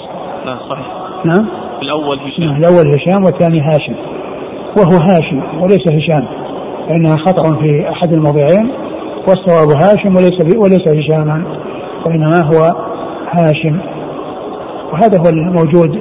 لا 0.46 0.58
صحيح. 0.70 0.86
نعم؟ 1.24 1.48
الأول 1.82 2.18
هشام. 2.18 2.44
نعم 2.44 2.56
الأول 2.56 2.94
هشام 2.94 3.24
والثاني 3.24 3.60
هاشم. 3.60 3.94
وهو 4.78 4.98
هاشم 5.02 5.62
وليس 5.62 5.92
هشام 5.92 6.26
فانها 6.88 7.16
خطأ 7.16 7.56
في 7.56 7.88
أحد 7.90 8.12
الموضعين 8.12 8.70
والصواب 9.28 9.68
هاشم 9.82 10.16
وليس 10.16 10.56
وليس 10.58 10.88
هشاما. 10.88 11.44
وإنما 12.06 12.36
هو 12.42 12.74
هاشم. 13.30 13.78
وهذا 14.92 15.18
هو 15.18 15.28
الموجود 15.28 16.00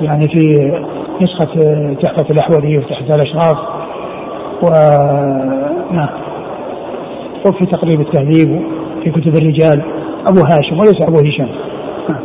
يعني 0.00 0.28
في 0.34 0.72
نسخة 1.20 1.54
تحفة 2.02 2.26
الأحوذي 2.30 2.78
وتحفة 2.78 3.14
الأشراف. 3.14 3.56
و 4.62 4.68
نعم. 5.94 6.08
وفي 7.46 7.66
تقريب 7.66 8.00
التهذيب 8.00 8.62
في 9.04 9.10
كتب 9.10 9.34
الرجال. 9.34 9.82
أبو 10.28 10.40
هاشم 10.40 10.78
وليس 10.78 11.00
أبو 11.00 11.18
هشام. 11.18 11.48
نعم. 12.08 12.20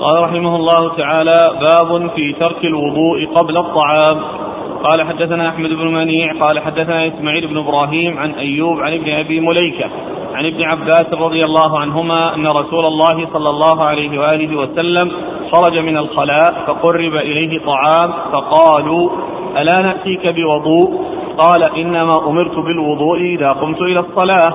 قال 0.00 0.22
رحمه 0.22 0.56
الله 0.56 0.96
تعالى 0.96 1.50
باب 1.60 2.10
في 2.10 2.32
ترك 2.40 2.64
الوضوء 2.64 3.26
قبل 3.34 3.56
الطعام. 3.56 4.16
قال 4.84 5.02
حدثنا 5.02 5.48
أحمد 5.48 5.70
بن 5.70 5.94
منيع 5.94 6.32
قال 6.40 6.60
حدثنا 6.60 7.08
إسماعيل 7.08 7.46
بن 7.46 7.58
إبراهيم 7.58 8.18
عن 8.18 8.30
أيوب 8.30 8.80
عن 8.80 8.92
ابن 8.92 9.10
أبي 9.10 9.40
مليكة. 9.40 9.86
عن 10.34 10.46
ابن 10.46 10.62
عباس 10.62 11.06
رضي 11.12 11.44
الله 11.44 11.78
عنهما 11.78 12.34
أن 12.34 12.46
رسول 12.46 12.84
الله 12.86 13.28
صلى 13.32 13.50
الله 13.50 13.84
عليه 13.84 14.18
وآله 14.20 14.56
وسلم 14.56 15.12
خرج 15.52 15.78
من 15.78 15.96
الخلاء 15.96 16.64
فقرب 16.66 17.14
إليه 17.14 17.60
طعام 17.66 18.12
فقالوا 18.32 19.10
ألا 19.56 19.82
نأتيك 19.82 20.26
بوضوء؟ 20.26 21.00
قال 21.38 21.62
إنما 21.62 22.28
أمرت 22.28 22.58
بالوضوء 22.58 23.18
إذا 23.18 23.52
قمت 23.52 23.82
إلى 23.82 24.00
الصلاة. 24.00 24.54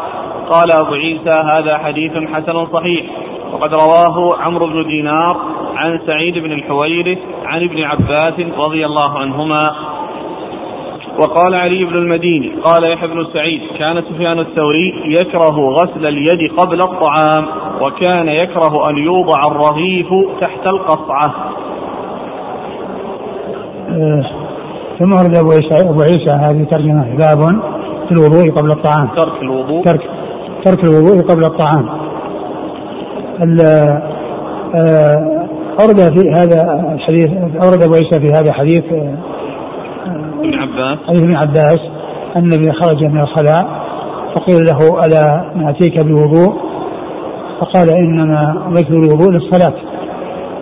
قال 0.50 0.72
أبو 0.86 0.94
عيسى 0.94 1.44
هذا 1.56 1.78
حديث 1.78 2.12
حسن 2.34 2.66
صحيح. 2.74 3.06
وقد 3.54 3.74
رواه 3.74 4.42
عمرو 4.42 4.68
بن 4.68 4.88
دينار 4.88 5.38
عن 5.76 6.00
سعيد 6.08 6.38
بن 6.38 6.52
الحويرث 6.52 7.18
عن 7.46 7.64
ابن 7.64 7.84
عباس 7.84 8.34
رضي 8.58 8.86
الله 8.86 9.20
عنهما. 9.20 9.64
وقال 11.20 11.56
علي 11.56 11.86
بن 11.86 11.96
المديني 11.96 12.52
قال 12.64 12.92
يحيى 12.92 13.08
بن 13.08 13.26
سعيد 13.34 13.62
كان 13.80 14.02
سفيان 14.02 14.40
الثوري 14.40 14.94
يكره 15.06 15.70
غسل 15.70 16.06
اليد 16.06 16.52
قبل 16.58 16.82
الطعام 16.82 17.48
وكان 17.82 18.28
يكره 18.28 18.90
أن 18.90 18.98
يوضع 18.98 19.40
الرغيف 19.52 20.08
تحت 20.42 20.68
القصعة 20.68 21.34
آه، 23.90 24.24
ثم 25.00 25.14
ورد 25.14 25.36
أبو 25.36 25.52
عيسى, 25.52 25.90
أبو 25.90 26.02
عيسى 26.02 26.32
هذه 26.32 26.64
ترجمة 26.64 27.16
باب 27.18 27.40
في 28.06 28.12
الوضوء 28.12 28.52
قبل 28.52 28.72
الطعام. 28.72 29.08
ترك 29.08 29.42
الوضوء. 29.42 29.84
ترك 29.84 30.02
ترك 30.66 30.84
الوضوء 30.84 31.22
قبل 31.22 31.44
الطعام. 31.44 31.90
آه، 34.76 35.36
أورد 35.82 35.98
في 35.98 36.30
هذا 36.30 36.92
الحديث 36.94 37.30
أورد 37.64 37.84
أبو 37.84 37.94
عيسى 37.94 38.20
في 38.20 38.28
هذا 38.28 38.50
الحديث 38.50 38.84
آه، 38.94 39.18
ابن 40.46 40.56
عباس. 40.60 40.98
عن 41.10 41.16
ابن 41.24 41.36
عباس 41.36 41.80
أن 42.36 42.44
النبي 42.44 42.72
خرج 42.72 43.10
من 43.10 43.22
الخلاء 43.22 43.86
فقيل 44.36 44.60
له 44.66 45.06
ألا 45.06 45.52
نأتيك 45.56 46.06
بوضوء 46.06 46.56
فقال 47.62 47.90
إنما 47.90 48.66
أمرت 48.68 48.92
الوضوء 48.92 49.30
للصلاة 49.30 49.74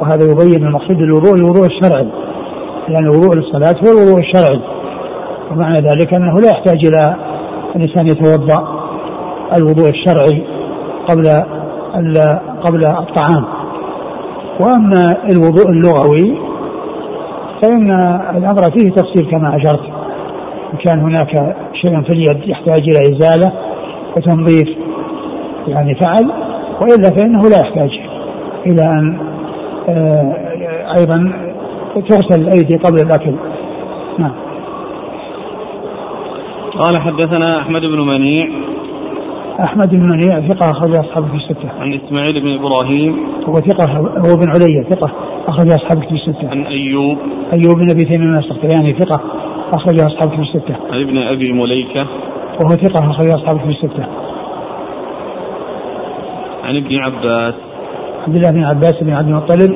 وهذا 0.02 0.32
يبين 0.32 0.68
المقصود 0.68 0.98
بالوضوء 0.98 1.36
الوضوء 1.36 1.66
الشرعي 1.66 2.08
يعني 2.88 3.06
الوضوء 3.06 3.36
للصلاة 3.36 3.76
هو 3.86 3.92
الوضوء 3.92 4.20
الشرعي 4.20 4.62
ومعنى 5.52 5.78
ذلك 5.78 6.14
أنه 6.14 6.34
لا 6.34 6.50
يحتاج 6.50 6.86
إلى 6.86 7.16
الإنسان 7.76 8.08
يتوضأ 8.08 8.68
الوضوء 9.58 9.90
الشرعي 9.90 10.44
قبل 11.08 11.28
قبل 12.64 12.86
الطعام. 12.86 13.46
وأما 14.62 15.16
الوضوء 15.32 15.70
اللغوي 15.70 16.43
فان 17.64 17.91
الأمر 18.38 18.61
فيه 18.78 18.89
تفصيل 18.89 19.32
كما 19.32 19.55
أشرت. 19.55 20.03
إن 20.74 20.78
كان 20.86 20.99
هناك 20.99 21.55
شيء 21.74 22.01
في 22.01 22.09
اليد 22.09 22.49
يحتاج 22.49 22.82
إلى 22.82 23.16
إزالة 23.16 23.53
وتنظيف 24.18 24.68
يعني 25.68 25.95
فعل 25.95 26.32
وإلا 26.82 27.09
فإنه 27.09 27.41
لا 27.41 27.59
يحتاج 27.59 27.89
إلى 28.66 28.84
أن 28.84 29.18
آه، 29.89 30.36
أيضا 30.97 31.34
تغسل 32.09 32.41
الايدي 32.41 32.76
قبل 32.76 32.97
الأكل. 32.99 33.36
نعم. 34.20 34.34
قال 36.80 37.01
حدثنا 37.01 37.59
أحمد 37.59 37.82
بن 37.82 37.99
منيع 37.99 38.47
أحمد 39.60 39.95
بن 39.95 40.10
منيع 40.10 40.47
ثقة 40.47 40.72
اخرج 40.72 40.95
اصحابه 40.95 41.28
في 41.28 41.36
الستة. 41.36 41.70
عن 41.80 41.93
إسماعيل 41.93 42.41
بن 42.41 42.54
إبراهيم 42.54 43.28
هو 43.45 43.54
ثقة 43.54 43.93
هو 43.97 44.38
بن 44.38 44.49
علي 44.49 44.86
ثقة 44.89 45.12
اخرج 45.47 45.72
اصحابه 45.72 46.01
في 46.01 46.12
الستة. 46.12 46.49
عن 46.49 46.66
أيوب 46.66 47.18
أيوب 47.54 47.76
بن 47.76 47.89
أبي 47.89 48.06
تيمية 48.06 48.39
السختياني 48.39 48.93
ثقة 48.93 49.22
اخرج 49.74 49.99
اصحابه 49.99 50.36
في 50.36 50.41
الستة. 50.41 50.76
عن 50.91 51.01
ابن 51.01 51.18
أبي 51.18 51.54
مليكة 51.54 52.08
وهو 52.62 52.70
ثقة 52.70 53.12
اخرج 53.12 53.30
اصحابه 53.30 53.60
في 53.60 53.70
الستة. 53.70 54.06
عن 56.64 56.78
ابن 56.78 56.95
عباس 56.95 57.54
عبد 58.28 58.36
الله 58.36 58.51
بن 58.51 58.64
عباس 58.64 58.95
بن 59.01 59.14
عبد 59.14 59.28
المطلب 59.28 59.76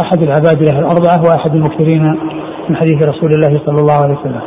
أحد 0.00 0.22
العباد 0.22 0.62
له 0.62 0.78
الأربعة 0.78 1.20
وأحد 1.26 1.54
المكثرين 1.54 2.02
من 2.68 2.76
حديث 2.76 3.08
رسول 3.08 3.30
الله 3.32 3.52
صلى 3.66 3.80
الله 3.80 3.98
عليه 4.04 4.18
وسلم. 4.20 4.40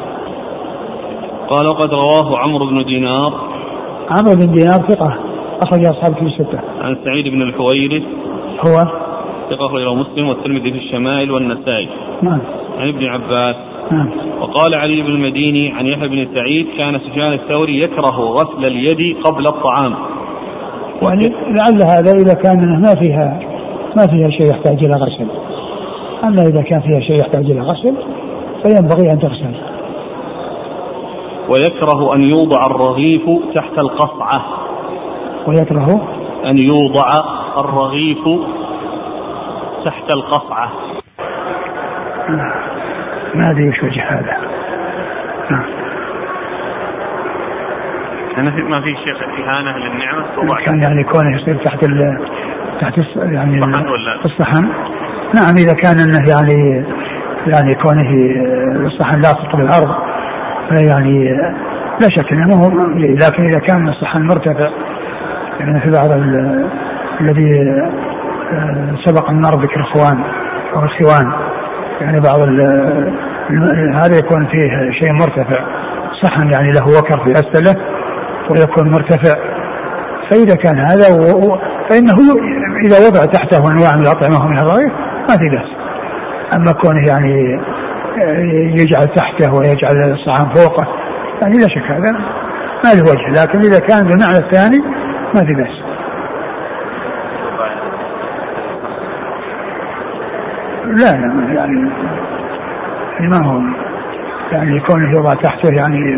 قال 1.50 1.68
وقد 1.68 1.90
رواه 1.90 2.40
عمرو 2.40 2.66
بن 2.66 2.86
دينار 2.86 3.34
عمرو 4.10 4.36
بن 4.36 4.52
دينار 4.52 4.90
ثقة 4.90 5.18
أخرج 5.62 5.86
أصحاب 5.86 6.16
كتب 6.16 6.28
الستة. 6.28 6.60
عن 6.82 6.98
سعيد 7.06 7.28
بن 7.28 7.42
الحويرث 7.42 8.04
هو 8.66 8.78
ثقة 9.50 9.66
أخرجه 9.66 9.94
مسلم 9.94 10.28
والترمذي 10.28 10.72
في 10.72 10.78
الشمائل 10.78 11.32
والنسائي. 11.32 11.90
نعم. 12.22 12.40
عن 12.80 12.88
ابن 12.88 13.06
عباس. 13.06 13.56
نعم. 13.92 14.10
وقال 14.42 14.76
علي 14.76 15.02
بن 15.02 15.08
المديني 15.08 15.72
عن 15.72 15.86
يحيى 15.86 16.08
بن 16.08 16.28
سعيد 16.34 16.68
كان 16.78 17.00
سفيان 17.00 17.34
الثوري 17.34 17.82
يكره 17.82 18.20
غسل 18.20 18.66
اليد 18.66 19.18
قبل 19.18 19.48
الطعام. 19.48 19.94
يعني 21.02 21.24
لعل 21.50 21.82
هذا 21.82 22.12
إذا 22.12 22.34
كان 22.34 22.82
ما 22.82 22.96
فيها 22.96 23.40
ما 23.98 24.08
فيها 24.08 24.30
شيء 24.30 24.52
يحتاج 24.52 24.86
إلى 24.86 24.96
غسل. 24.96 25.28
أما 26.24 26.42
إذا 26.42 26.62
كان 26.62 26.80
فيها 26.80 27.00
شيء 27.00 27.20
يحتاج 27.22 27.52
إلى 27.52 27.62
غسل 27.62 27.94
فينبغي 28.64 29.12
أن 29.12 29.20
تغسل. 29.20 29.77
ويكره 31.50 32.16
أن 32.16 32.22
يوضع 32.22 32.66
الرغيف 32.66 33.22
تحت 33.56 33.78
القصعة 33.78 34.46
ويكره 35.48 36.08
أن 36.46 36.58
يوضع 36.58 37.12
الرغيف 37.58 38.24
تحت 39.86 40.10
القصعة 40.10 40.72
ما 43.36 43.52
أدري 43.52 43.70
وش 43.70 43.84
وجه 43.84 44.04
هذا. 44.04 44.38
نعم 45.52 45.66
أنا 48.38 48.52
في 48.52 48.62
ما 48.62 48.82
في 48.82 48.96
شيخ 49.04 49.18
إهانة 49.24 49.78
للنعمة؟ 49.78 50.26
كان 50.66 50.84
يعني 50.84 51.04
كونه 51.04 51.42
يصير 51.42 51.56
تحت 51.64 51.84
ال 51.84 52.20
تحت 52.82 52.98
يعني 53.16 53.58
الصحن 53.58 53.88
ولا؟ 53.88 54.26
الصحن. 54.26 54.64
نعم 55.36 55.56
إذا 55.58 55.74
كان 55.74 56.00
أنه 56.00 56.30
يعني 56.30 56.86
يعني 57.48 57.76
كونه 57.76 58.10
الصحن 58.86 59.22
لاصق 59.22 59.56
بالأرض 59.56 59.96
يعني 60.72 61.30
لا 62.02 62.10
شك 62.10 62.32
إنه 62.32 62.56
هو 62.56 62.70
لكن 62.98 63.46
إذا 63.46 63.60
كان 63.60 63.90
الصحن 63.90 64.22
مرتفع 64.22 64.70
يعني 65.60 65.82
في 65.82 65.90
بعض 65.90 66.12
الذي 67.22 67.62
آه، 68.52 68.96
سبق 69.06 69.30
النار 69.30 69.52
ذكر 69.52 69.82
إخوان 69.82 70.24
أو 70.76 70.84
الخوان 70.84 71.32
يعني 72.02 72.18
بعض 72.22 72.40
هذا 73.94 74.18
يكون 74.18 74.48
فيه 74.48 74.92
شيء 74.92 75.14
مرتفع. 75.14 75.66
صحن 76.24 76.52
يعني 76.52 76.72
له 76.72 77.00
وكر 77.00 77.24
في 77.24 77.32
اسفله 77.32 77.82
ويكون 78.50 78.92
مرتفع. 78.92 79.36
فإذا 80.32 80.56
كان 80.56 80.80
هذا 80.80 81.06
فإنه 81.90 82.16
إذا 82.86 83.08
وضع 83.08 83.26
تحته 83.26 83.58
انواع 83.58 83.96
من 83.96 84.02
الاطعمه 84.02 84.46
ومن 84.46 84.58
الرغيف 84.58 84.92
ما 85.30 85.38
في 85.38 85.50
بأس. 85.50 85.70
أما 86.56 86.72
كونه 86.72 87.08
يعني 87.08 87.60
يجعل 88.80 89.08
تحته 89.08 89.54
ويجعل 89.54 90.14
الصحن 90.14 90.50
فوقه. 90.54 90.88
يعني 91.42 91.58
لا 91.58 91.68
شك 91.68 91.92
هذا 91.92 92.12
ما 92.86 92.94
له 92.94 93.12
وجه 93.12 93.42
لكن 93.42 93.60
إذا 93.60 93.80
كان 93.80 94.08
بالمعنى 94.08 94.38
الثاني 94.38 94.80
ما 95.36 95.46
في 95.46 95.54
بأس. 95.56 95.88
لا 100.88 101.12
لا 101.12 101.54
يعني 101.54 103.30
ما 103.30 103.46
هو 103.46 103.62
يعني 104.52 104.80
كونه 104.80 105.12
يوضع 105.18 105.34
تحته 105.34 105.74
يعني 105.74 106.16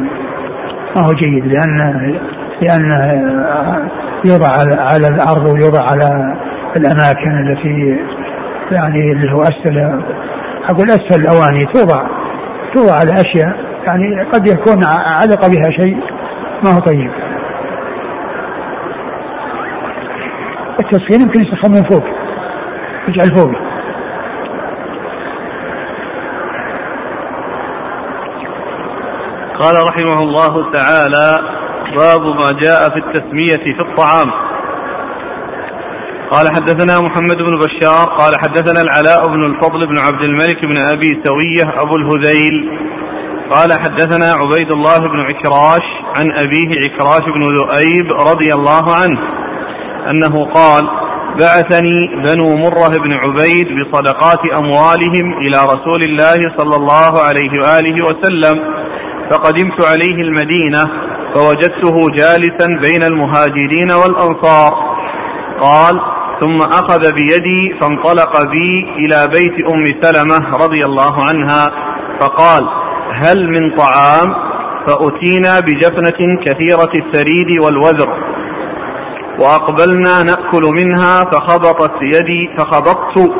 ما 0.95 1.01
هو 1.01 1.13
جيد 1.13 1.45
لأن 1.45 2.19
لأن 2.61 2.91
يوضع 4.25 4.47
على, 4.79 5.07
الأرض 5.07 5.47
ويوضع 5.47 5.83
على 5.83 6.35
الأماكن 6.77 7.31
التي 7.31 7.97
يعني 8.71 9.11
اللي 9.11 9.33
هو 9.33 9.41
أسفل 9.41 10.01
أقول 10.69 10.89
أسفل 10.91 11.21
الأواني 11.21 11.65
توضع 11.73 12.07
توضع 12.75 12.93
على 12.93 13.11
أشياء 13.11 13.69
يعني 13.83 14.23
قد 14.33 14.47
يكون 14.47 14.83
علق 15.21 15.47
بها 15.47 15.71
شيء 15.79 15.97
ما 16.63 16.75
هو 16.75 16.79
طيب. 16.79 17.11
التسخين 20.79 21.21
يمكن 21.21 21.43
يسخن 21.43 21.71
من 21.71 21.83
فوق 21.89 22.03
يجعل 23.07 23.35
فوق. 23.35 23.51
قال 29.61 29.87
رحمه 29.87 30.19
الله 30.23 30.71
تعالى 30.71 31.39
باب 31.97 32.21
ما 32.21 32.59
جاء 32.61 32.89
في 32.89 32.97
التسمية 32.97 33.73
في 33.75 33.81
الطعام. 33.81 34.48
قال 36.31 36.47
حدثنا 36.55 37.01
محمد 37.01 37.37
بن 37.37 37.57
بشار 37.57 38.05
قال 38.17 38.33
حدثنا 38.41 38.81
العلاء 38.81 39.27
بن 39.27 39.43
الفضل 39.43 39.87
بن 39.87 39.97
عبد 39.97 40.21
الملك 40.21 40.65
بن 40.65 40.77
أبي 40.77 41.07
سوية 41.23 41.81
أبو 41.81 41.95
الهذيل. 41.95 42.53
قال 43.51 43.73
حدثنا 43.73 44.25
عبيد 44.33 44.71
الله 44.71 44.97
بن 44.97 45.19
عكراش 45.19 45.85
عن 46.15 46.31
أبيه 46.37 46.69
عكراش 46.83 47.21
بن 47.21 47.41
ذؤيب 47.55 48.11
رضي 48.31 48.53
الله 48.53 48.95
عنه 48.95 49.19
أنه 50.11 50.45
قال 50.53 50.83
بعثني 51.39 51.99
بنو 52.23 52.55
مرة 52.57 52.97
بن 52.97 53.13
عبيد 53.13 53.67
بصدقات 53.77 54.39
أموالهم 54.55 55.37
إلى 55.37 55.57
رسول 55.57 56.03
الله 56.03 56.37
صلى 56.57 56.75
الله 56.75 57.19
عليه 57.27 57.51
وآله 57.61 57.95
وسلم 58.07 58.55
فقدمت 59.29 59.85
عليه 59.85 60.15
المدينة 60.27 60.85
فوجدته 61.35 62.09
جالسا 62.13 62.67
بين 62.81 63.03
المهاجرين 63.03 63.91
والأنصار. 63.91 64.89
قال 65.59 65.99
ثم 66.41 66.61
أخذ 66.61 67.13
بيدي 67.13 67.79
فانطلق 67.81 68.41
بي 68.43 68.85
إلى 68.97 69.27
بيت 69.27 69.71
أم 69.73 69.83
سلمة 70.01 70.57
رضي 70.65 70.81
الله 70.85 71.25
عنها 71.25 71.71
فقال 72.21 72.63
هل 73.13 73.49
من 73.49 73.75
طعام؟ 73.75 74.49
فأتينا 74.87 75.59
بجفنة 75.59 76.41
كثيرة 76.45 76.91
الثريد 76.95 77.61
والوذر 77.63 78.09
وأقبلنا 79.39 80.23
نأكل 80.23 80.63
منها 80.81 81.23
فخبطت 81.23 81.93
يدي 82.01 82.49
فخبطت 82.57 83.31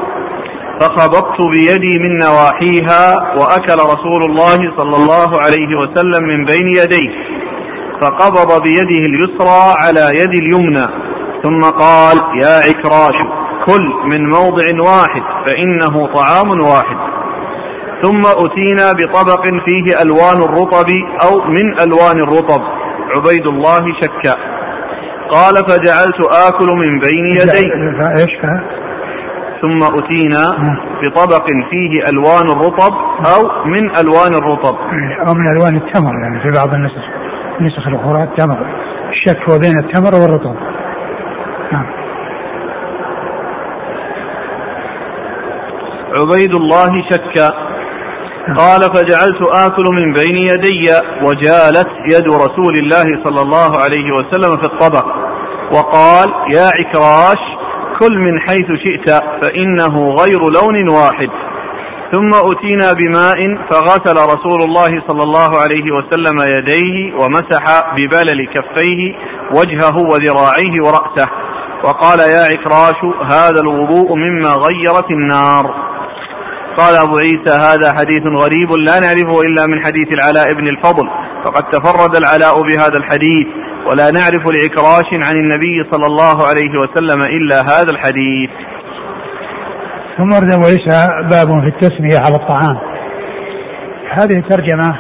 فخبطت 0.81 1.41
بيدي 1.41 1.99
من 1.99 2.17
نواحيها 2.17 3.35
وأكل 3.37 3.79
رسول 3.93 4.23
الله 4.23 4.57
صلى 4.77 4.95
الله 4.95 5.41
عليه 5.41 5.75
وسلم 5.81 6.23
من 6.23 6.45
بين 6.45 6.67
يديه 6.67 7.09
فقبض 8.01 8.63
بيده 8.63 9.05
اليسرى 9.09 9.73
على 9.83 10.19
يد 10.19 10.29
اليمنى. 10.43 10.87
ثم 11.43 11.61
قال 11.61 12.17
يا 12.41 12.55
عكراش 12.67 13.15
كل 13.65 13.85
من 14.11 14.29
موضع 14.29 14.65
واحد 14.89 15.21
فإنه 15.45 16.07
طعام 16.13 16.49
واحد. 16.61 17.09
ثم 18.01 18.21
أتينا 18.25 18.91
بطبق 18.91 19.43
فيه 19.65 20.01
ألوان 20.01 20.37
الرطب 20.47 20.89
أو 21.23 21.41
من 21.47 21.79
ألوان 21.79 22.17
الرطب. 22.23 22.61
عبيد 23.15 23.47
الله 23.47 23.81
شكا. 24.01 24.35
قال 25.29 25.55
فجعلت 25.55 26.19
آكل 26.47 26.65
من 26.65 26.99
بين 26.99 27.25
يدي. 27.25 27.65
ثم 29.61 29.83
أتينا 29.83 30.43
بطبق 31.03 31.45
فيه 31.69 32.09
ألوان 32.09 32.47
الرطب 32.57 32.93
أو 33.33 33.65
من 33.65 33.95
ألوان 33.97 34.35
الرطب. 34.35 34.75
أو 35.27 35.33
من 35.33 35.57
ألوان 35.57 35.75
التمر 35.75 36.13
يعني 36.23 36.41
في 36.43 36.51
بعض 36.57 36.73
النسخ 36.73 37.03
النسخ 37.59 37.87
الأخرى 37.87 38.23
التمر. 38.23 38.57
الشك 39.09 39.49
هو 39.49 39.59
بين 39.59 39.77
التمر 39.77 40.21
والرطب. 40.21 40.55
عبيد 46.19 46.55
الله 46.55 46.91
شك 47.11 47.53
قال 48.57 48.81
فجعلت 48.81 49.41
آكل 49.53 49.83
من 49.93 50.13
بين 50.13 50.37
يدي 50.37 50.91
وجالت 51.23 51.89
يد 52.11 52.29
رسول 52.29 52.73
الله 52.83 53.07
صلى 53.23 53.41
الله 53.41 53.81
عليه 53.83 54.11
وسلم 54.11 54.57
في 54.57 54.65
الطبق. 54.65 55.05
وقال 55.73 56.29
يا 56.53 56.67
عكراش 56.79 57.41
كل 57.99 58.17
من 58.17 58.39
حيث 58.39 58.65
شئت 58.85 59.09
فإنه 59.09 60.15
غير 60.21 60.39
لون 60.39 60.89
واحد. 60.89 61.29
ثم 62.11 62.29
أتينا 62.33 62.93
بماء 62.93 63.37
فغسل 63.69 64.17
رسول 64.17 64.61
الله 64.61 65.03
صلى 65.07 65.23
الله 65.23 65.59
عليه 65.59 65.91
وسلم 65.91 66.57
يديه 66.57 67.13
ومسح 67.13 67.63
ببلل 67.95 68.47
كفيه 68.53 69.15
وجهه 69.51 69.97
وذراعيه 69.97 70.75
ورأسه. 70.81 71.29
وقال 71.83 72.19
يا 72.19 72.43
عكراش 72.51 72.99
هذا 73.31 73.61
الوضوء 73.61 74.15
مما 74.15 74.49
غيرت 74.49 75.11
النار. 75.11 75.89
قال 76.77 76.95
أبو 76.95 77.17
عيسى 77.17 77.53
هذا 77.53 77.93
حديث 77.93 78.21
غريب 78.37 78.71
لا 78.71 78.99
نعرفه 78.99 79.41
إلا 79.41 79.67
من 79.67 79.85
حديث 79.85 80.13
العلاء 80.13 80.53
بن 80.53 80.67
الفضل 80.67 81.09
فقد 81.45 81.63
تفرد 81.63 82.15
العلاء 82.15 82.61
بهذا 82.61 82.97
الحديث 82.97 83.47
ولا 83.91 84.11
نعرف 84.11 84.43
لعكراش 84.47 85.09
عن 85.27 85.35
النبي 85.35 85.89
صلى 85.91 86.05
الله 86.05 86.47
عليه 86.47 86.71
وسلم 86.81 87.21
إلا 87.21 87.61
هذا 87.61 87.91
الحديث. 87.91 88.49
ثم 90.17 90.31
ورد 90.33 90.51
أبو 90.51 90.65
عيسى 90.65 91.07
باب 91.29 91.61
في 91.61 91.67
التسمية 91.67 92.17
على 92.17 92.35
الطعام. 92.35 92.77
هذه 94.11 94.37
الترجمة 94.37 94.99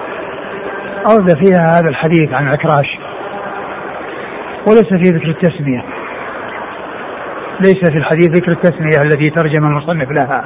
أورد 1.07 1.37
فيها 1.45 1.79
هذا 1.79 1.89
الحديث 1.89 2.33
عن 2.33 2.47
عكراش 2.47 2.87
وليس 4.67 4.87
في 4.87 5.09
ذكر 5.09 5.29
التسمية. 5.29 5.98
ليس 7.61 7.77
في 7.77 7.97
الحديث 7.97 8.29
ذكر 8.29 8.51
التسمية 8.51 9.01
الذي 9.01 9.29
ترجم 9.29 9.67
المصنف 9.67 10.11
لها. 10.11 10.45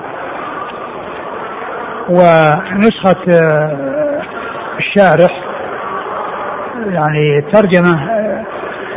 ونسخة 2.10 3.24
آه، 3.34 4.22
الشارح 4.80 5.44
يعني 6.88 7.42
ترجمة 7.54 8.10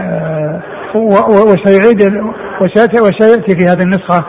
آه، 0.00 0.62
وسيعيد 1.28 2.02
وسيأتي 2.60 3.56
في 3.58 3.64
هذه 3.64 3.82
النسخة 3.82 4.24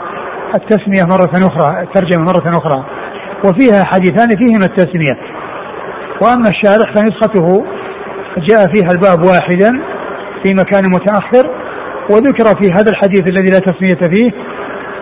التسمية 0.55 1.03
مرة 1.03 1.47
أخرى 1.47 1.83
الترجمة 1.83 2.23
مرة 2.23 2.57
أخرى. 2.57 2.85
وفيها 3.45 3.83
حديثان 3.83 4.27
فيهما 4.27 4.65
التسمية. 4.65 5.17
وأما 6.21 6.49
الشارح 6.49 6.93
فنسخته 6.93 7.65
جاء 8.37 8.71
فيها 8.71 8.91
الباب 8.91 9.23
واحدا 9.23 9.71
في 10.43 10.53
مكان 10.53 10.83
متأخر 10.85 11.56
وذكر 12.09 12.45
في 12.61 12.71
هذا 12.71 12.91
الحديث 12.91 13.23
الذي 13.31 13.51
لا 13.51 13.59
تسمية 13.59 14.09
فيه 14.15 14.31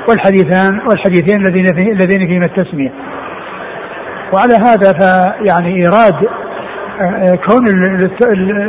والحديثان 0.09 0.79
والحديثين 0.89 1.45
الذين 1.45 1.65
فيه 1.65 1.91
الذين 1.91 2.27
فيهما 2.27 2.45
التسمية. 2.45 2.91
وعلى 4.33 4.53
هذا 4.53 4.93
فيعني 4.99 5.75
إيراد 5.75 6.15
آه، 7.01 7.03
آه، 7.03 7.35
كون 7.35 7.63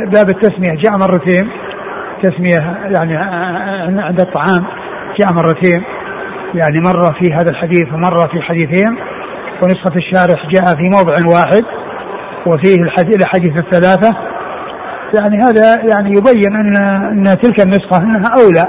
باب 0.05 0.29
التسمية 0.29 0.73
جاء 0.75 0.97
مرتين. 0.97 1.51
تسمية 2.23 2.77
يعني 2.95 3.17
آه، 3.17 4.01
عند 4.01 4.19
الطعام 4.19 4.65
جاء 5.19 5.33
مرتين. 5.33 5.83
يعني 6.53 6.79
مرة 6.85 7.11
في 7.19 7.33
هذا 7.33 7.49
الحديث 7.51 7.93
ومرة 7.93 8.27
في 8.27 8.41
حديثين 8.41 8.97
ونسخة 9.63 9.95
الشارح 9.95 10.49
جاء 10.49 10.65
في 10.65 10.89
موضع 10.91 11.13
واحد. 11.37 11.63
وفيه 12.45 12.83
الحديث 13.21 13.57
الثلاثة. 13.57 14.36
يعني 15.13 15.37
هذا 15.43 15.75
يعني 15.89 16.09
يبين 16.09 16.55
ان 16.55 16.75
أن 17.27 17.37
تلك 17.37 17.61
النسخة 17.61 18.03
أنها 18.03 18.31
أولى. 18.37 18.65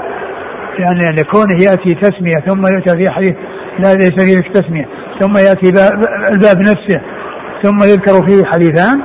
يعني 0.79 1.09
أن 1.09 1.23
كونه 1.23 1.63
يأتي 1.63 1.95
تسمية 2.01 2.39
ثم 2.47 2.65
يؤتى 2.67 2.97
في 2.97 3.09
حديث 3.09 3.35
لا 3.79 3.93
ليس 3.93 4.13
فيه 4.23 4.51
تسمية 4.53 4.85
ثم 5.19 5.37
يأتي 5.37 5.69
الباب 6.33 6.59
نفسه 6.59 7.01
ثم 7.63 7.83
يذكر 7.83 8.27
فيه 8.27 8.45
حديثان. 8.45 9.01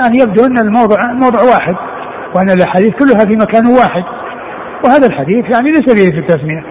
يعني 0.00 0.18
يبدو 0.18 0.44
أن 0.44 0.58
الموضع 0.58 0.96
موضع 1.12 1.42
واحد 1.42 1.74
وأن 2.34 2.50
الأحاديث 2.50 2.90
كلها 2.90 3.24
في 3.24 3.36
مكان 3.36 3.66
واحد. 3.66 4.02
وهذا 4.84 5.06
الحديث 5.06 5.44
يعني 5.52 5.70
ليس 5.70 5.92
فيه 5.94 6.10
في 6.10 6.18
التسميه 6.18 6.62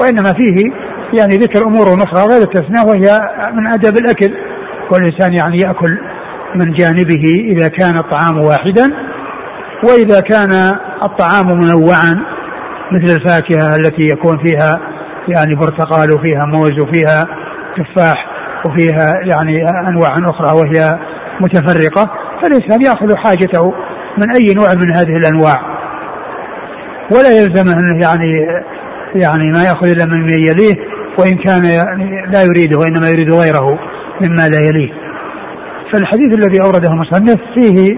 وإنما 0.00 0.32
فيه 0.32 0.72
يعني 1.18 1.36
ذكر 1.36 1.66
أمور 1.66 1.86
أخرى 2.02 2.34
غير 2.34 2.42
التسمية 2.42 2.82
وهي 2.86 3.20
من 3.52 3.66
أدب 3.66 3.98
الأكل. 3.98 4.34
والإنسان 4.92 5.34
يعني 5.34 5.56
يأكل 5.56 5.98
من 6.54 6.72
جانبه 6.72 7.24
إذا 7.52 7.68
كان 7.68 7.96
الطعام 7.96 8.38
واحدا. 8.38 9.05
وإذا 9.84 10.20
كان 10.20 10.50
الطعام 11.02 11.46
منوعا 11.46 12.22
مثل 12.92 13.16
الفاكهة 13.16 13.76
التي 13.76 14.08
يكون 14.12 14.38
فيها 14.44 14.78
يعني 15.28 15.54
برتقال 15.54 16.12
وفيها 16.12 16.44
موز 16.44 16.72
وفيها 16.80 17.26
تفاح 17.76 18.26
وفيها 18.66 19.12
يعني 19.24 19.68
أنواع 19.88 20.30
أخرى 20.30 20.58
وهي 20.58 20.98
متفرقة 21.40 22.10
فالإنسان 22.42 22.82
يأخذ 22.82 23.16
حاجته 23.16 23.74
من 24.18 24.32
أي 24.34 24.54
نوع 24.54 24.74
من 24.74 24.96
هذه 24.96 25.16
الأنواع 25.16 25.60
ولا 27.12 27.30
يلزمه 27.30 27.72
انه 27.72 28.02
يعني 28.02 28.46
يعني 29.14 29.50
ما 29.52 29.62
يأخذ 29.64 29.88
إلا 29.88 30.04
من 30.04 30.32
يليه 30.32 30.74
وإن 31.18 31.36
كان 31.38 31.64
يعني 31.64 32.26
لا 32.32 32.42
يريده 32.42 32.78
وإنما 32.78 33.08
يريد 33.08 33.34
غيره 33.34 33.78
مما 34.20 34.48
لا 34.48 34.60
يليه. 34.60 34.92
فالحديث 35.92 36.38
الذي 36.38 36.60
أورده 36.60 36.88
المصنف 36.88 37.40
فيه 37.54 37.96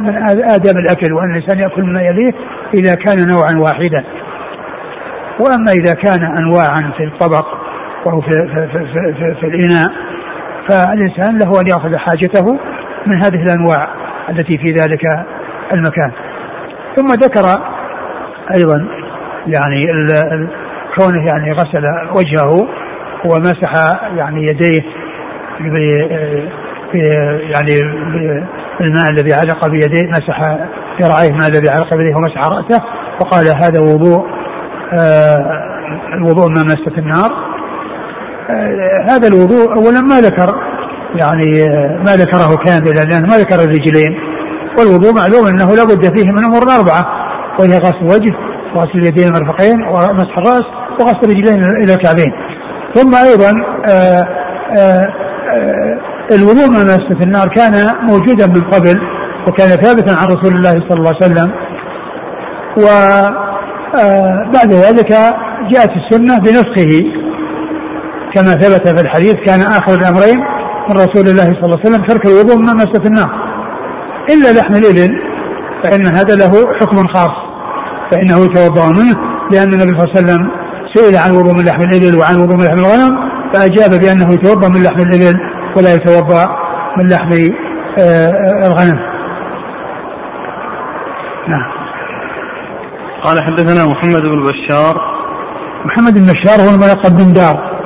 من 0.00 0.16
آداب 0.50 0.76
الأكل 0.76 1.12
وأن 1.12 1.30
الإنسان 1.36 1.58
يأكل 1.58 1.82
مما 1.82 2.02
يليه 2.02 2.32
إذا 2.74 2.94
كان 2.94 3.28
نوعا 3.28 3.52
واحدا. 3.58 4.04
وأما 5.40 5.72
إذا 5.72 5.94
كان 5.94 6.36
أنواعا 6.38 6.92
في 6.96 7.04
الطبق 7.04 7.46
أو 8.06 8.20
في, 8.20 8.30
في, 8.30 8.68
في, 8.72 9.14
في, 9.14 9.34
في 9.40 9.46
الإناء 9.46 9.90
فالإنسان 10.68 11.38
له 11.38 11.60
أن 11.60 11.66
يأخذ 11.66 11.96
حاجته 11.96 12.52
من 13.06 13.22
هذه 13.22 13.42
الأنواع 13.42 13.88
التي 14.30 14.58
في 14.58 14.72
ذلك 14.72 15.04
المكان. 15.72 16.12
ثم 16.96 17.06
ذكر 17.06 17.44
أيضا 18.54 18.88
يعني 19.46 19.86
كونه 20.96 21.26
يعني 21.26 21.52
غسل 21.52 21.84
وجهه 22.16 22.68
ومسح 23.24 23.72
يعني 24.16 24.46
يديه 24.46 24.80
يعني 27.54 27.80
الماء 28.80 29.10
الذي 29.10 29.34
علق 29.34 29.68
بيديه 29.68 30.08
مسح 30.08 30.58
ذراعيه 31.02 31.28
الماء 31.28 31.48
الذي 31.48 31.68
علق 31.68 31.94
بيديه 31.94 32.14
ومسح 32.16 32.48
رأسه 32.48 32.84
وقال 33.20 33.46
هذا 33.62 33.80
وضوء 33.80 34.26
آه 34.98 35.38
الوضوء 36.14 36.48
ما 36.48 36.62
مست 36.62 36.98
النار. 36.98 37.30
آه 38.50 39.12
هذا 39.12 39.28
الوضوء 39.28 39.78
اولا 39.78 40.00
ما 40.00 40.20
ذكر 40.20 40.54
يعني 41.16 41.62
آه 41.62 42.02
ما 42.06 42.16
ذكره 42.16 42.56
كاملا 42.56 43.04
لأنه 43.04 43.28
ما 43.28 43.38
ذكر 43.38 43.64
الرجلين. 43.64 44.14
والوضوء 44.78 45.14
معلوم 45.14 45.46
أنه 45.46 45.76
لابد 45.76 46.18
فيه 46.18 46.32
من 46.32 46.44
أمور 46.44 46.62
أربعة 46.62 47.06
وهي 47.60 47.78
غسل 47.78 47.98
الوجه 48.02 48.34
وغسل 48.76 48.98
اليدين 48.98 49.28
المرفقين 49.28 49.82
ومسح 49.82 50.38
الرأس 50.38 50.64
وغسل 51.00 51.18
الرجلين 51.24 51.64
إلى 51.84 51.94
الكعبين. 51.94 52.32
ثم 52.94 53.14
أيضا 53.14 53.52
آه 53.88 54.26
آه 54.78 55.06
الوضوء 56.32 56.68
من 56.68 56.84
مسة 56.84 57.22
النار 57.22 57.48
كان 57.48 57.92
موجودا 58.02 58.46
من 58.46 58.60
قبل 58.60 59.00
وكان 59.48 59.68
ثابتا 59.68 60.10
عن 60.10 60.26
رسول 60.26 60.56
الله 60.56 60.70
صلى 60.70 60.98
الله 60.98 61.14
عليه 61.22 61.26
وسلم. 61.26 61.52
وبعد 62.76 64.72
آه، 64.72 64.88
ذلك 64.88 65.10
جاءت 65.70 65.90
السنة 65.90 66.38
بنسخه. 66.38 67.02
كما 68.34 68.52
ثبت 68.54 68.88
في 68.88 69.00
الحديث 69.00 69.34
كان 69.34 69.60
آخر 69.60 69.94
الأمرين 69.94 70.38
من 70.88 70.96
رسول 70.96 71.28
الله 71.28 71.44
صلى 71.44 71.64
الله 71.64 71.78
عليه 71.78 71.90
وسلم 71.90 72.06
ترك 72.06 72.26
الوضوء 72.26 72.56
من 72.56 72.76
مسة 72.76 73.02
النار. 73.06 73.30
إلا 74.30 74.52
لحم 74.58 74.74
الإبل 74.74 75.18
فإن 75.84 76.06
هذا 76.06 76.34
له 76.34 76.52
حكم 76.80 77.06
خاص. 77.06 77.44
فإنه 78.12 78.44
يتوضأ 78.44 78.88
منه 78.88 79.14
لأن 79.52 79.72
النبي 79.72 79.90
صلى 79.90 80.04
الله 80.04 80.10
عليه 80.16 80.20
وسلم 80.20 80.50
سئل 80.94 81.16
عن 81.16 81.30
وضوء 81.30 81.54
من 81.54 81.64
لحم 81.64 81.80
الإبل 81.80 82.18
وعن 82.18 82.36
وضوء 82.36 82.56
من 82.56 82.64
لحم 82.64 82.78
الغنم 82.78 83.16
فأجاب 83.54 84.00
بأنه 84.00 84.34
يتوضأ 84.34 84.68
من 84.68 84.82
لحم 84.82 85.00
الإبل. 85.00 85.53
ولا 85.76 85.94
يتوضأ 85.94 86.48
من 86.98 87.08
لحم 87.10 87.32
آه، 87.98 88.28
آه، 88.28 88.66
الغنم. 88.66 89.00
نعم. 91.48 91.70
قال 93.22 93.44
حدثنا 93.44 93.86
محمد 93.92 94.22
بن 94.22 94.42
بشار. 94.42 95.14
محمد 95.84 96.14
بن 96.14 96.26
بشار 96.32 96.60
هو 96.60 96.74
الملقب 96.74 97.10
بن 97.10 97.32
دار 97.32 97.80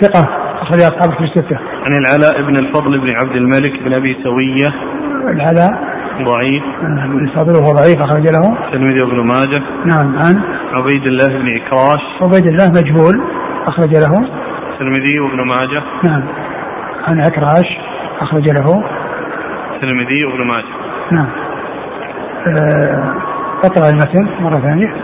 ثقة 0.00 0.28
أخرج 0.62 0.80
أصحاب 0.80 1.12
في 1.12 1.24
الستة. 1.24 1.56
عن 1.56 1.92
العلاء 2.00 2.42
بن 2.42 2.56
الفضل 2.56 3.00
بن 3.00 3.10
عبد 3.20 3.36
الملك 3.36 3.82
بن 3.84 3.92
أبي 3.92 4.16
سوية. 4.24 4.70
العلاء. 5.34 5.70
ضعيف. 6.32 6.62
ابن 6.82 7.24
الفضل 7.28 7.54
وهو 7.54 7.72
ضعيف 7.72 8.00
أخرج 8.00 8.28
له. 8.28 8.72
تلميذ 8.72 9.02
ابن 9.02 9.26
ماجه. 9.26 9.62
نعم 9.86 10.16
عن 10.16 10.42
عبيد 10.72 11.02
الله 11.06 11.28
بن 11.28 11.48
إكراش. 11.56 12.02
عبيد 12.22 12.46
الله 12.46 12.68
مجهول 12.68 13.14
أخرج 13.68 13.94
له. 13.94 14.42
الترمذي 14.72 15.20
وابن 15.20 15.46
ماجه. 15.48 15.82
نعم. 16.04 16.51
عن 17.02 17.20
عكراش 17.20 17.68
أخرج 18.20 18.48
له. 18.48 18.84
الترمذي 19.74 20.24
وابن 20.24 20.46
ماجه. 20.46 20.74
نعم. 21.12 21.28
آه، 22.46 23.14
اقرأ 23.64 23.88
المتن 23.90 24.28
مرة 24.40 24.60
ثانية. 24.60 24.94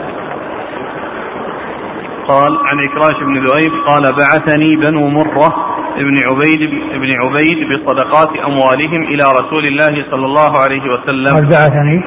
قال 2.29 2.53
عن 2.67 2.77
إكراش 2.89 3.23
بن 3.23 3.47
ذؤيب 3.47 3.73
قال 3.87 4.03
بعثني 4.03 4.77
بنو 4.77 5.09
مرة 5.09 5.55
ابن 5.97 6.15
عبيد 6.29 6.63
ابن 6.93 7.11
عبيد 7.23 7.59
بصدقات 7.71 8.29
أموالهم 8.47 9.03
إلى 9.03 9.25
رسول 9.41 9.67
الله 9.67 10.11
صلى 10.11 10.27
الله 10.27 10.51
عليه 10.65 10.83
وسلم. 10.83 11.35
قال 11.35 11.47
بعثني. 11.47 11.99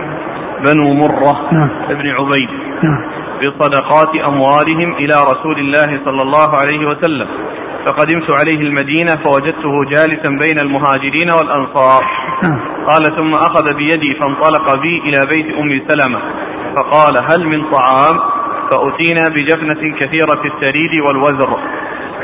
بنو 0.66 0.94
مرة 0.94 1.54
نعم. 1.54 1.70
ابن 1.90 2.10
عبيد 2.10 2.50
نعم. 2.84 3.02
بصدقات 3.42 4.30
أموالهم 4.30 4.94
إلى 4.94 5.14
رسول 5.32 5.60
الله 5.60 6.00
صلى 6.06 6.22
الله 6.22 6.50
عليه 6.62 6.86
وسلم. 6.86 7.28
فقدمت 7.86 8.32
عليه 8.32 8.62
المدينة 8.62 9.12
فوجدته 9.26 9.86
جالسا 9.92 10.30
بين 10.30 10.60
المهاجرين 10.60 11.30
والأنصار. 11.30 12.04
قال 12.90 13.04
ثم 13.18 13.34
أخذ 13.34 13.64
بيدي 13.74 14.16
فانطلق 14.20 14.76
بي 14.82 14.98
إلى 15.00 15.26
بيت 15.30 15.46
أم 15.56 15.82
سلمة. 15.88 16.20
فقال 16.76 17.14
هل 17.30 17.48
من 17.48 17.72
طعام؟ 17.72 18.20
فأتينا 18.72 19.24
بجفنة 19.36 19.98
كثيرة 20.00 20.42
السريد 20.46 21.02
والوزر. 21.06 21.58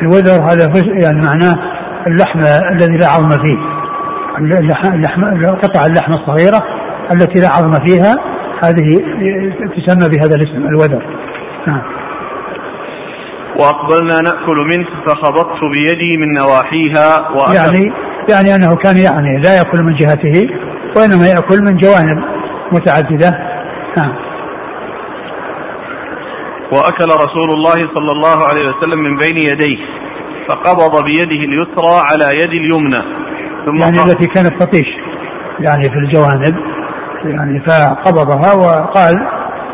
الوزر 0.02 0.44
هذا 0.44 0.72
يعني 1.04 1.22
معناه 1.26 1.56
اللحم 2.08 2.40
الذي 2.76 3.00
لا 3.00 3.08
عظم 3.08 3.30
فيه. 3.30 3.58
اللحم, 4.38 4.94
اللحم 4.94 5.46
قطع 5.56 5.86
اللحم 5.86 6.14
الصغيرة 6.14 6.64
التي 7.12 7.42
لا 7.42 7.48
عظم 7.48 7.72
فيها. 7.86 8.16
هذه 8.64 9.00
تسمى 9.78 10.10
بهذا 10.10 10.36
الاسم 10.36 10.68
الوزر. 10.68 11.04
نعم. 11.68 11.97
وأقبلنا 13.60 14.22
نأكل 14.22 14.58
منه 14.70 14.88
فخبطت 15.06 15.60
بيدي 15.72 16.18
من 16.18 16.34
نواحيها 16.34 17.30
يعني 17.56 17.94
يعني 18.30 18.56
أنه 18.56 18.76
كان 18.76 18.98
يعني 18.98 19.42
لا 19.42 19.58
يأكل 19.58 19.84
من 19.84 19.96
جهته 19.96 20.48
وإنما 20.98 21.28
يأكل 21.28 21.62
من 21.64 21.78
جوانب 21.78 22.24
متعددة. 22.72 23.30
نعم. 23.98 24.16
وأكل 26.72 27.06
رسول 27.06 27.50
الله 27.50 27.76
صلى 27.96 28.12
الله 28.12 28.48
عليه 28.48 28.70
وسلم 28.70 29.00
من 29.00 29.18
بين 29.18 29.38
يديه 29.38 29.78
فقبض 30.50 31.04
بيده 31.04 31.44
اليسرى 31.46 32.02
على 32.12 32.26
يد 32.26 32.50
اليمنى 32.50 33.02
ثم 33.66 33.78
يعني 33.80 34.12
التي 34.12 34.28
كانت 34.28 34.64
تطيش 34.64 34.88
يعني 35.60 35.84
في 35.84 35.96
الجوانب 35.96 36.56
يعني 37.26 37.60
فقبضها 37.60 38.54
وقال 38.54 39.16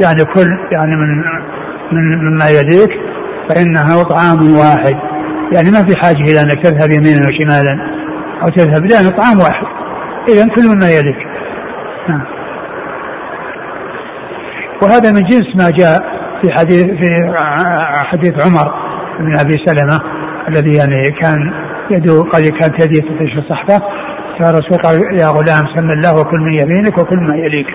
يعني 0.02 0.26
كل 0.26 0.48
يعني 0.72 0.96
من 0.96 1.24
من 1.92 2.18
مما 2.18 2.50
يليك 2.50 3.12
فإنها 3.54 4.04
طعام 4.04 4.58
واحد. 4.58 4.95
يعني 5.54 5.72
ما 5.72 5.84
في 5.86 5.95
حاجة 6.01 6.32
إلى 6.32 6.41
أنك 6.41 6.64
تذهب 6.64 6.91
يمينا 6.91 7.22
وشمالا 7.28 8.04
أو 8.41 8.49
تذهب 8.49 8.86
لأنه 8.86 9.10
طعام 9.10 9.38
واحد. 9.38 9.66
اذا 10.30 10.47
كل 10.56 10.68
مما 10.76 10.89
يليك. 10.89 11.28
نعم. 12.10 12.24
وهذا 14.84 15.12
من 15.12 15.22
جنس 15.22 15.56
ما 15.56 15.70
جاء 15.70 15.99
في 16.41 16.51
حديث 16.51 16.84
في 16.84 17.10
حديث 17.93 18.34
عمر 18.45 18.74
بن 19.20 19.39
أبي 19.39 19.58
سلمة 19.66 19.99
الذي 20.47 20.78
يعني 20.78 21.12
كان 21.22 21.54
يده 21.91 22.24
قد 22.24 22.41
كانت 22.41 22.86
يده 22.86 22.99
تطيش 22.99 23.38
الصحفه 23.38 23.86
فالرسول 24.39 24.78
قال 24.84 25.20
يا 25.20 25.26
غلام 25.26 25.64
سم 25.76 25.89
الله 25.89 26.22
وكل 26.22 26.39
من 26.39 26.54
يمينك 26.54 26.97
وكل 26.97 27.20
ما 27.28 27.36
يليك. 27.36 27.68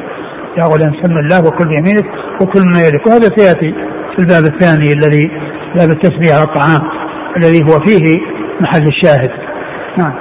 يا 0.59 0.62
غلام 0.62 0.93
سم 1.03 1.18
الله 1.18 1.47
وكل 1.47 1.68
بيمينك 1.68 2.07
وكل 2.43 2.62
ما 2.72 2.81
يليك. 2.81 3.07
وهذا 3.07 3.29
سيأتي 3.37 3.74
في 4.14 4.18
الباب 4.18 4.45
الثاني 4.45 4.93
الذي 4.93 5.31
باب 5.75 5.91
التسميه 5.91 6.35
على 6.35 6.45
الطعام 6.45 6.91
الذي 7.37 7.62
هو 7.62 7.81
فيه 7.81 8.21
محل 8.61 8.87
الشاهد. 8.87 9.31
نعم. 9.99 10.14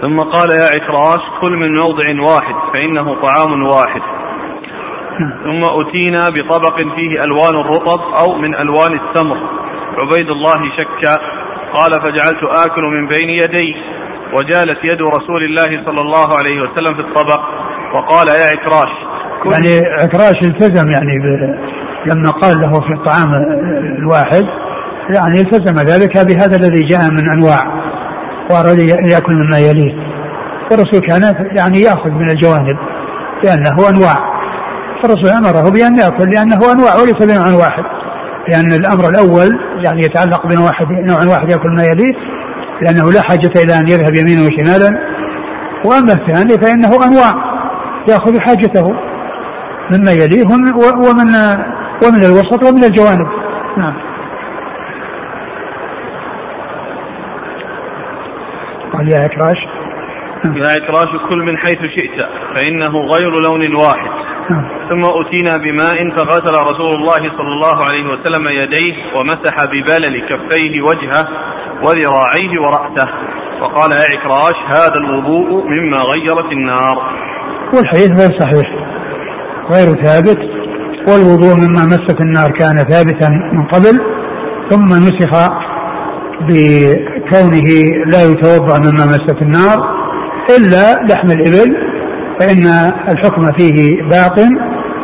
ثم 0.00 0.16
قال 0.16 0.48
يا 0.50 0.66
عكراش 0.76 1.22
كل 1.42 1.52
من 1.52 1.72
موضع 1.74 2.30
واحد 2.32 2.54
فإنه 2.72 3.14
طعام 3.26 3.62
واحد. 3.62 4.00
نعم. 5.20 5.32
ثم 5.44 5.60
أتينا 5.80 6.28
بطبق 6.28 6.76
فيه 6.76 7.20
ألوان 7.24 7.54
الرطب 7.60 8.00
أو 8.20 8.34
من 8.38 8.54
ألوان 8.54 9.00
التمر. 9.00 9.36
عبيد 9.98 10.30
الله 10.30 10.76
شك 10.76 11.20
قال 11.76 11.90
فجعلت 11.90 12.42
آكل 12.66 12.82
من 12.82 13.08
بين 13.08 13.30
يدي. 13.30 13.76
وجالت 14.32 14.78
يد 14.84 15.00
رسول 15.02 15.44
الله 15.44 15.84
صلى 15.84 16.00
الله 16.00 16.38
عليه 16.38 16.60
وسلم 16.62 16.94
في 16.94 17.00
الطبق. 17.00 17.40
وقال 17.94 18.28
يا 18.28 18.50
عكراش 18.50 19.15
يعني 19.44 19.86
عكراش 20.02 20.42
التزم 20.42 20.90
يعني 20.90 21.18
ب... 21.18 21.56
لما 22.06 22.30
قال 22.30 22.60
له 22.60 22.80
في 22.80 22.92
الطعام 22.92 23.28
الواحد. 23.98 24.44
يعني 25.14 25.40
التزم 25.40 25.74
ذلك 25.74 26.26
بهذا 26.26 26.56
الذي 26.56 26.82
جاء 26.82 27.10
من 27.10 27.30
أنواع 27.32 27.58
وأراد 28.50 28.78
يأكل 29.12 29.32
مما 29.32 29.58
يليه. 29.58 29.94
والرسول 30.70 31.00
كان 31.00 31.34
يعني 31.56 31.80
يأخذ 31.80 32.10
من 32.10 32.30
الجوانب 32.30 32.76
لأنه 33.44 33.88
أنواع. 33.88 34.36
فالرسول 35.02 35.30
أمره 35.30 35.70
بأن 35.70 35.96
يأكل 35.96 36.30
لأنه 36.30 36.72
أنواع 36.72 36.94
وليس 36.94 37.26
بنوع 37.26 37.66
واحد. 37.66 37.84
لأن 38.48 38.72
الأمر 38.72 39.08
الأول 39.08 39.58
يعني 39.84 40.04
يتعلق 40.04 40.46
بنوع 40.46 40.64
واحد 40.64 40.86
نوع 40.90 41.18
واحد 41.34 41.50
يأكل 41.50 41.74
ما 41.76 41.84
يليه 41.84 42.14
لأنه 42.82 43.12
لا 43.12 43.22
حاجة 43.22 43.52
إلى 43.64 43.80
أن 43.80 43.88
يذهب 43.88 44.14
يمينا 44.14 44.42
وشمالا. 44.42 44.90
وأما 45.84 46.12
الثاني 46.12 46.66
فإنه 46.66 47.06
أنواع 47.06 47.32
يأخذ 48.08 48.40
حاجته. 48.40 49.05
مما 49.90 50.12
يليه 50.12 50.44
ومن 50.44 50.72
ومن, 50.74 51.30
ومن 52.04 52.24
الوسط 52.24 52.64
ومن 52.64 52.84
الجوانب. 52.84 53.28
نعم. 53.76 53.94
قال 58.92 59.08
يا 59.08 59.18
عكراش 59.18 59.56
يا 60.44 60.68
عكراش 60.68 61.28
كل 61.28 61.38
من 61.38 61.56
حيث 61.56 61.78
شئت 61.78 62.28
فإنه 62.56 62.92
غير 62.92 63.30
لون 63.46 63.76
واحد. 63.76 64.10
نعم. 64.50 64.64
ثم 64.88 65.04
أتينا 65.04 65.56
بماء 65.56 66.10
فغسل 66.16 66.66
رسول 66.66 66.90
الله 66.98 67.36
صلى 67.38 67.52
الله 67.56 67.84
عليه 67.84 68.04
وسلم 68.12 68.44
يديه 68.62 68.94
ومسح 69.16 69.54
ببلل 69.64 70.20
كفيه 70.28 70.82
وجهه 70.82 71.24
وذراعيه 71.82 72.60
ورأسه. 72.60 73.08
وقال 73.62 73.90
يا 73.92 74.18
عكراش 74.18 74.56
هذا 74.72 75.00
الوضوء 75.00 75.64
مما 75.64 75.98
غيرت 75.98 76.52
النار. 76.52 76.96
والحديث 77.74 78.10
غير 78.20 78.38
صحيح. 78.40 78.85
غير 79.70 80.04
ثابت 80.04 80.38
والوضوء 81.08 81.54
مما 81.54 81.84
مست 81.86 82.20
النار 82.20 82.50
كان 82.50 82.78
ثابتا 82.78 83.28
من 83.52 83.64
قبل 83.64 84.00
ثم 84.70 84.84
نسخ 84.84 85.50
بكونه 86.48 87.68
لا 88.06 88.22
يتوضأ 88.22 88.78
مما 88.78 89.06
مست 89.06 89.42
النار 89.42 89.96
إلا 90.58 91.02
لحم 91.12 91.30
الإبل 91.30 91.76
فإن 92.40 92.92
الحكم 93.08 93.52
فيه 93.52 94.02
باق 94.10 94.38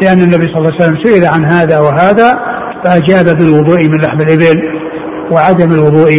لأن 0.02 0.18
النبي 0.18 0.44
صلى 0.44 0.58
الله 0.58 0.72
عليه 0.72 0.84
وسلم 0.84 1.04
سئل 1.04 1.26
عن 1.26 1.44
هذا 1.44 1.78
وهذا 1.78 2.38
فأجاب 2.84 3.38
بالوضوء 3.38 3.88
من 3.88 3.98
لحم 3.98 4.20
الإبل 4.20 4.62
وعدم 5.32 5.72
الوضوء 5.72 6.12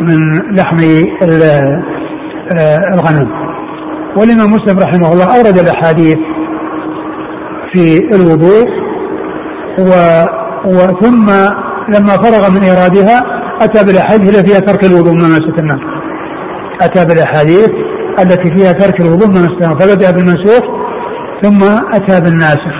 من 0.00 0.20
لحم 0.56 0.78
آه، 2.58 2.78
الغنم. 2.94 3.28
والإمام 4.16 4.52
مسلم 4.52 4.78
رحمه 4.78 5.12
الله 5.12 5.36
أورد 5.36 5.58
الأحاديث 5.58 6.18
في 7.76 8.16
الوضوء 8.16 8.66
و... 9.78 9.90
وثم 10.66 11.26
لما 11.88 12.14
فرغ 12.22 12.50
من 12.50 12.62
إيرادها 12.62 13.20
أتى 13.62 13.84
بالأحاديث 13.86 14.28
التي 14.28 14.46
فيها 14.52 14.60
ترك 14.60 14.84
الوضوء 14.84 15.12
من 15.12 15.30
مست 15.30 15.58
النار 15.58 15.80
أتى 16.80 17.04
بالأحاديث 17.04 17.70
التي 18.18 18.56
فيها 18.56 18.72
ترك 18.72 19.00
الوضوء 19.00 19.28
من 19.28 19.34
مست 19.34 19.62
النار 19.62 19.78
فبدأ 19.80 20.10
بالمنسوخ 20.10 20.64
ثم 21.42 21.62
أتى 21.92 22.20
بالناسخ. 22.20 22.74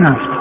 نعم. 0.00 0.33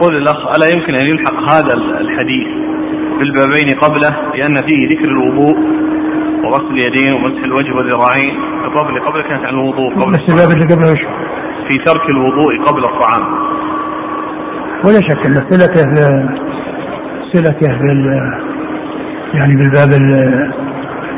يقول 0.00 0.16
الأخ 0.16 0.36
ألا 0.56 0.66
يمكن 0.66 0.94
أن 0.94 1.06
يلحق 1.10 1.52
هذا 1.52 1.74
الحديث 2.00 2.46
بالبابين 3.18 3.78
قبله 3.82 4.10
لأن 4.34 4.54
فيه 4.54 4.88
ذكر 4.88 5.08
الوضوء 5.10 5.56
وغسل 6.44 6.70
اليدين 6.70 7.12
ومسح 7.14 7.42
الوجه 7.44 7.72
والذراعين 7.76 8.34
الباب 8.64 8.88
اللي 8.88 9.00
قبله 9.00 9.22
كانت 9.22 9.44
عن 9.44 9.54
الوضوء 9.54 9.94
قبل 9.94 10.12
بس 10.12 10.18
الباب. 10.28 10.50
اللي 10.56 10.74
قبله 10.74 10.92
وش 10.92 10.98
في 11.68 11.78
ترك 11.84 12.10
الوضوء 12.10 12.64
قبل 12.64 12.84
الطعام 12.84 13.22
ولا 14.84 15.00
شك 15.08 15.26
أن 15.26 15.34
صلته 15.50 15.82
صلته 17.32 17.68
بال 17.78 18.06
يعني 19.34 19.56
بالباب 19.56 19.88
ال- 20.00 20.52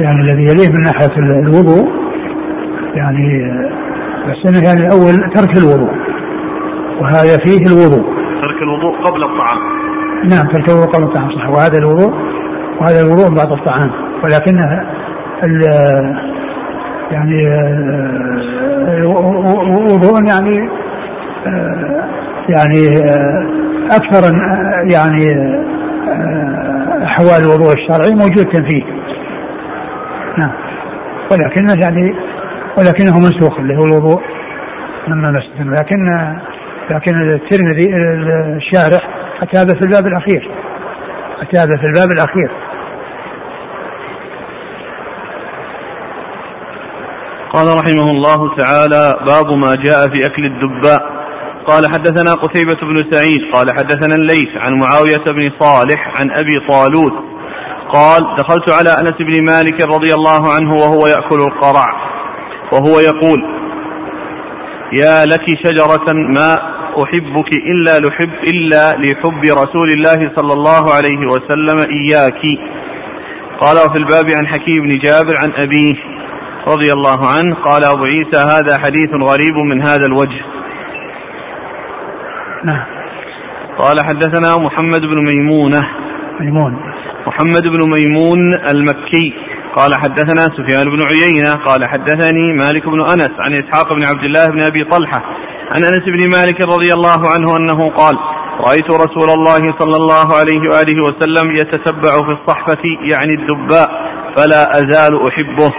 يعني 0.01 0.20
الذي 0.20 0.43
يليه 0.43 0.68
من 0.68 0.83
ناحية 0.85 1.16
الوضوء 1.18 1.89
يعني 2.95 3.51
بس 4.28 4.47
إنه 4.47 4.68
يعني 4.68 4.81
الأول 4.81 5.31
ترك 5.35 5.57
الوضوء 5.59 5.93
وهذا 7.01 7.37
فيه 7.45 7.66
الوضوء 7.66 8.20
ترك 8.41 8.62
الوضوء 8.62 8.97
قبل 9.05 9.22
الطعام. 9.24 9.59
نعم 10.30 10.53
ترك 10.53 10.68
الوضوء 10.68 10.91
قبل 10.93 11.05
الطعام 11.05 11.30
صح. 11.30 11.49
وهذا 11.49 11.78
الوضوء 11.78 12.12
وهذا 12.80 13.01
الوضوء 13.01 13.28
بعد 13.36 13.53
الطعام. 13.53 13.91
ولكنها 14.24 14.86
ال 15.43 15.62
يعني 17.11 17.36
وضوء 19.93 20.28
يعني 20.28 20.68
يعني 22.55 22.99
أكثر 23.91 24.22
يعني 24.93 25.30
أحوال 27.05 27.43
الوضوء 27.45 27.72
الشرعي 27.72 28.14
موجود 28.14 28.45
تنفيذ. 28.45 28.84
نعم. 30.38 30.53
ولكنه 31.32 31.74
يعني 31.84 32.14
ولكنه 32.78 33.14
منسوخ 33.14 33.59
اللي 33.59 33.76
هو 33.76 33.84
الوضوء. 33.84 34.22
مسجد 35.09 35.66
لكن 35.66 35.99
لكن 36.91 37.12
الترمذي 37.34 37.88
الشارح 38.57 39.09
أتى 39.43 39.74
في 39.74 39.82
الباب 39.82 40.07
الأخير. 40.07 40.51
أتى 41.43 41.66
في 41.66 41.84
الباب 41.88 42.11
الأخير. 42.11 42.51
قال 47.53 47.66
رحمه 47.68 48.11
الله 48.11 48.57
تعالى 48.57 49.16
باب 49.26 49.53
ما 49.53 49.74
جاء 49.74 50.09
في 50.09 50.26
أكل 50.26 50.45
الدباء. 50.45 51.20
قال 51.66 51.86
حدثنا 51.93 52.34
قتيبة 52.34 52.76
بن 52.82 53.12
سعيد 53.12 53.41
قال 53.53 53.70
حدثنا 53.70 54.14
الليث 54.14 54.49
عن 54.57 54.72
معاوية 54.80 55.24
بن 55.24 55.51
صالح 55.61 56.20
عن 56.20 56.30
أبي 56.30 56.66
طالوت 56.68 57.12
قال 57.93 58.20
دخلت 58.38 58.70
على 58.70 58.91
أنس 58.91 59.14
بن 59.20 59.45
مالك 59.45 59.82
رضي 59.82 60.14
الله 60.14 60.53
عنه 60.53 60.74
وهو 60.74 61.07
يأكل 61.07 61.41
القرع. 61.41 61.84
وهو 62.72 63.01
يقول 63.01 63.38
يا 64.93 65.24
لك 65.24 65.45
شجرة 65.64 66.12
ما 66.12 66.59
أحبك 66.99 67.51
إلا 67.55 67.99
لحب 67.99 68.34
إلا 68.49 68.93
لحب 68.93 69.43
رسول 69.45 69.91
الله 69.91 70.32
صلى 70.36 70.53
الله 70.53 70.95
عليه 70.95 71.26
وسلم 71.32 71.78
إياك. 71.78 72.43
قال 73.61 73.76
وفي 73.76 73.99
الباب 73.99 74.26
عن 74.36 74.47
حكيم 74.47 74.82
بن 74.86 74.99
جابر 74.99 75.32
عن 75.43 75.53
أبيه 75.59 75.95
رضي 76.68 76.93
الله 76.93 77.26
عنه 77.26 77.55
قال 77.55 77.84
أبو 77.84 78.05
عيسى 78.05 78.38
هذا 78.38 78.78
حديث 78.78 79.11
غريب 79.22 79.57
من 79.57 79.82
هذا 79.82 80.07
الوجه. 80.07 80.41
نعم. 82.64 82.84
قال 83.78 84.01
حدثنا 84.01 84.59
محمد 84.59 85.01
بن 85.01 85.24
ميمونة. 85.30 85.82
ميمون. 86.41 86.76
محمد 87.26 87.62
بن 87.62 87.91
ميمون 87.91 88.38
المكي. 88.68 89.32
قال 89.76 89.95
حدثنا 89.95 90.43
سفيان 90.43 90.84
بن 90.84 91.03
عيينة. 91.03 91.55
قال 91.55 91.84
حدثني 91.84 92.53
مالك 92.59 92.86
بن 92.86 93.01
أنس 93.01 93.30
عن 93.45 93.62
إسحاق 93.62 93.93
بن 93.93 94.05
عبد 94.05 94.24
الله 94.24 94.47
بن 94.47 94.61
أبي 94.61 94.84
طلحة 94.84 95.50
عن 95.75 95.85
أنس 95.85 96.01
بن 96.01 96.31
مالك 96.31 96.61
رضي 96.61 96.95
الله 96.95 97.29
عنه 97.29 97.57
أنه 97.57 97.91
قال 97.97 98.14
رأيت 98.66 98.91
رسول 98.91 99.31
الله 99.31 99.75
صلى 99.79 99.97
الله 99.97 100.37
عليه 100.37 100.61
وآله 100.71 100.99
وسلم 101.07 101.57
يتتبع 101.57 102.11
في 102.27 102.33
الصحفة 102.39 102.83
يعني 103.11 103.35
الدباء 103.35 103.89
فلا 104.37 104.79
أزال 104.79 105.29
أحبه. 105.29 105.71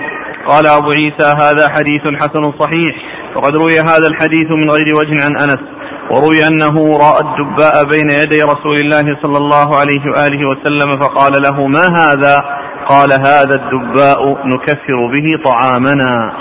قال 0.47 0.67
أبو 0.67 0.91
عيسى 0.91 1.35
هذا 1.43 1.69
حديث 1.69 2.01
حسن 2.21 2.43
صحيح 2.59 2.95
وقد 3.35 3.55
روي 3.55 3.79
هذا 3.79 4.07
الحديث 4.07 4.47
من 4.51 4.69
غير 4.69 4.95
وجه 4.95 5.25
عن 5.25 5.37
أنس 5.37 5.59
وروي 6.11 6.47
أنه 6.47 6.97
رأى 6.97 7.21
الدباء 7.21 7.85
بين 7.85 8.09
يدي 8.09 8.41
رسول 8.41 8.77
الله 8.77 9.05
صلى 9.23 9.37
الله 9.37 9.75
عليه 9.75 10.01
وآله 10.15 10.41
وسلم 10.51 10.99
فقال 10.99 11.41
له 11.41 11.67
ما 11.67 11.87
هذا؟ 11.87 12.41
قال 12.89 13.13
هذا 13.13 13.55
الدباء 13.55 14.47
نكفر 14.47 15.07
به 15.13 15.51
طعامنا. 15.51 16.33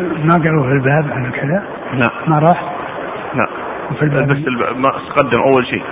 ما 0.00 0.34
قالوا 0.34 0.62
في 0.62 0.72
الباب 0.72 1.12
عن 1.12 1.30
كذا؟ 1.30 1.62
لا. 1.94 2.10
ما 2.26 2.38
راح؟ 2.38 2.72
لا. 3.34 3.46
في 3.98 4.02
الباب. 4.02 4.26
بس 4.26 4.36
الباب 4.36 4.76
ما 4.76 4.88
تقدم 4.88 5.42
أول 5.42 5.66
شيء. 5.66 5.82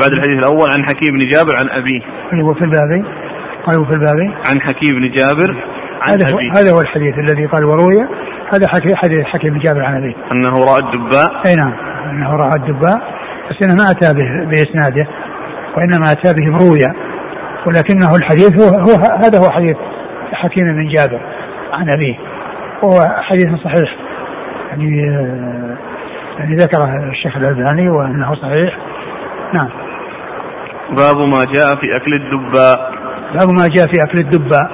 بعد 0.00 0.10
الحديث 0.10 0.38
الأول 0.38 0.70
عن 0.70 0.84
حكيم 0.88 1.12
بن 1.18 1.26
جابر 1.26 1.52
عن 1.60 1.68
أبيه. 1.70 2.00
هو 2.42 2.54
في 2.54 2.64
الباب. 2.64 3.04
قالوا 3.66 3.84
في 3.84 3.90
الباب. 3.90 4.20
عن 4.48 4.60
حكيم 4.60 4.94
بن 4.94 5.10
جابر 5.10 5.50
عن 6.02 6.12
هذا 6.12 6.28
أبيه. 6.28 6.52
هذا 6.52 6.72
هو 6.76 6.80
الحديث 6.80 7.14
الذي 7.18 7.46
قال 7.46 7.64
وروي. 7.64 7.96
هذا 8.54 8.68
حكي 8.68 8.94
حديث 8.96 9.24
حكيم 9.24 9.52
بن 9.54 9.58
جابر 9.58 9.82
عن 9.82 9.96
أبيه. 9.96 10.14
أنه 10.32 10.50
رأى 10.50 10.78
الدباء. 10.78 11.42
أي 11.46 11.54
نعم. 11.56 11.72
أنه 12.10 12.36
رأى 12.36 12.50
الدباء. 12.56 12.98
بس 13.50 13.56
إنه 13.62 13.74
ما 13.74 13.90
أتى 13.90 14.14
به 14.14 14.44
بإسناده. 14.50 15.06
وإنما 15.76 16.12
أتى 16.12 16.34
به 16.34 16.46
مرويا 16.50 16.94
ولكنه 17.66 18.16
الحديث 18.16 18.62
هو, 18.62 18.68
هو 18.68 18.94
هذا 19.24 19.38
هو 19.38 19.50
حديث 19.50 19.76
حكيم 20.32 20.64
بن 20.64 20.88
جابر 20.88 21.20
عن 21.72 21.88
أبيه. 21.88 22.33
وهو 22.82 23.22
حديث 23.22 23.46
صحيح. 23.64 23.96
يعني 24.70 25.10
آه، 25.10 25.76
يعني 26.38 26.56
ذكره 26.56 27.10
الشيخ 27.10 27.36
الألباني 27.36 27.88
وأنه 27.88 28.34
صحيح. 28.34 28.78
نعم. 29.52 29.68
باب 30.90 31.16
ما 31.16 31.44
جاء 31.54 31.76
في 31.76 31.96
أكل 31.96 32.14
الدباء 32.14 32.92
باب 33.34 33.48
ما 33.48 33.68
جاء 33.68 33.86
في 33.86 34.02
أكل 34.02 34.18
الدبة. 34.18 34.68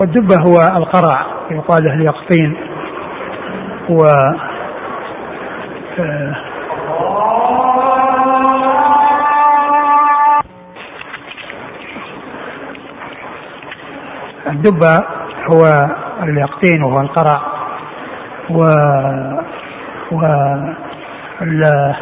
والدبة 0.00 0.34
هو 0.46 0.76
القرع 0.76 1.26
يقال 1.50 1.84
له 1.84 1.94
اليقطين. 1.94 2.56
و 3.88 4.04
آه، 5.98 6.34
الدبة 14.46 15.04
هو 15.52 15.88
اليقطين 16.22 16.82
وهو 16.82 17.00
القرع 17.00 17.40
و 18.50 18.58
و 20.12 20.24
ال- 21.42 21.94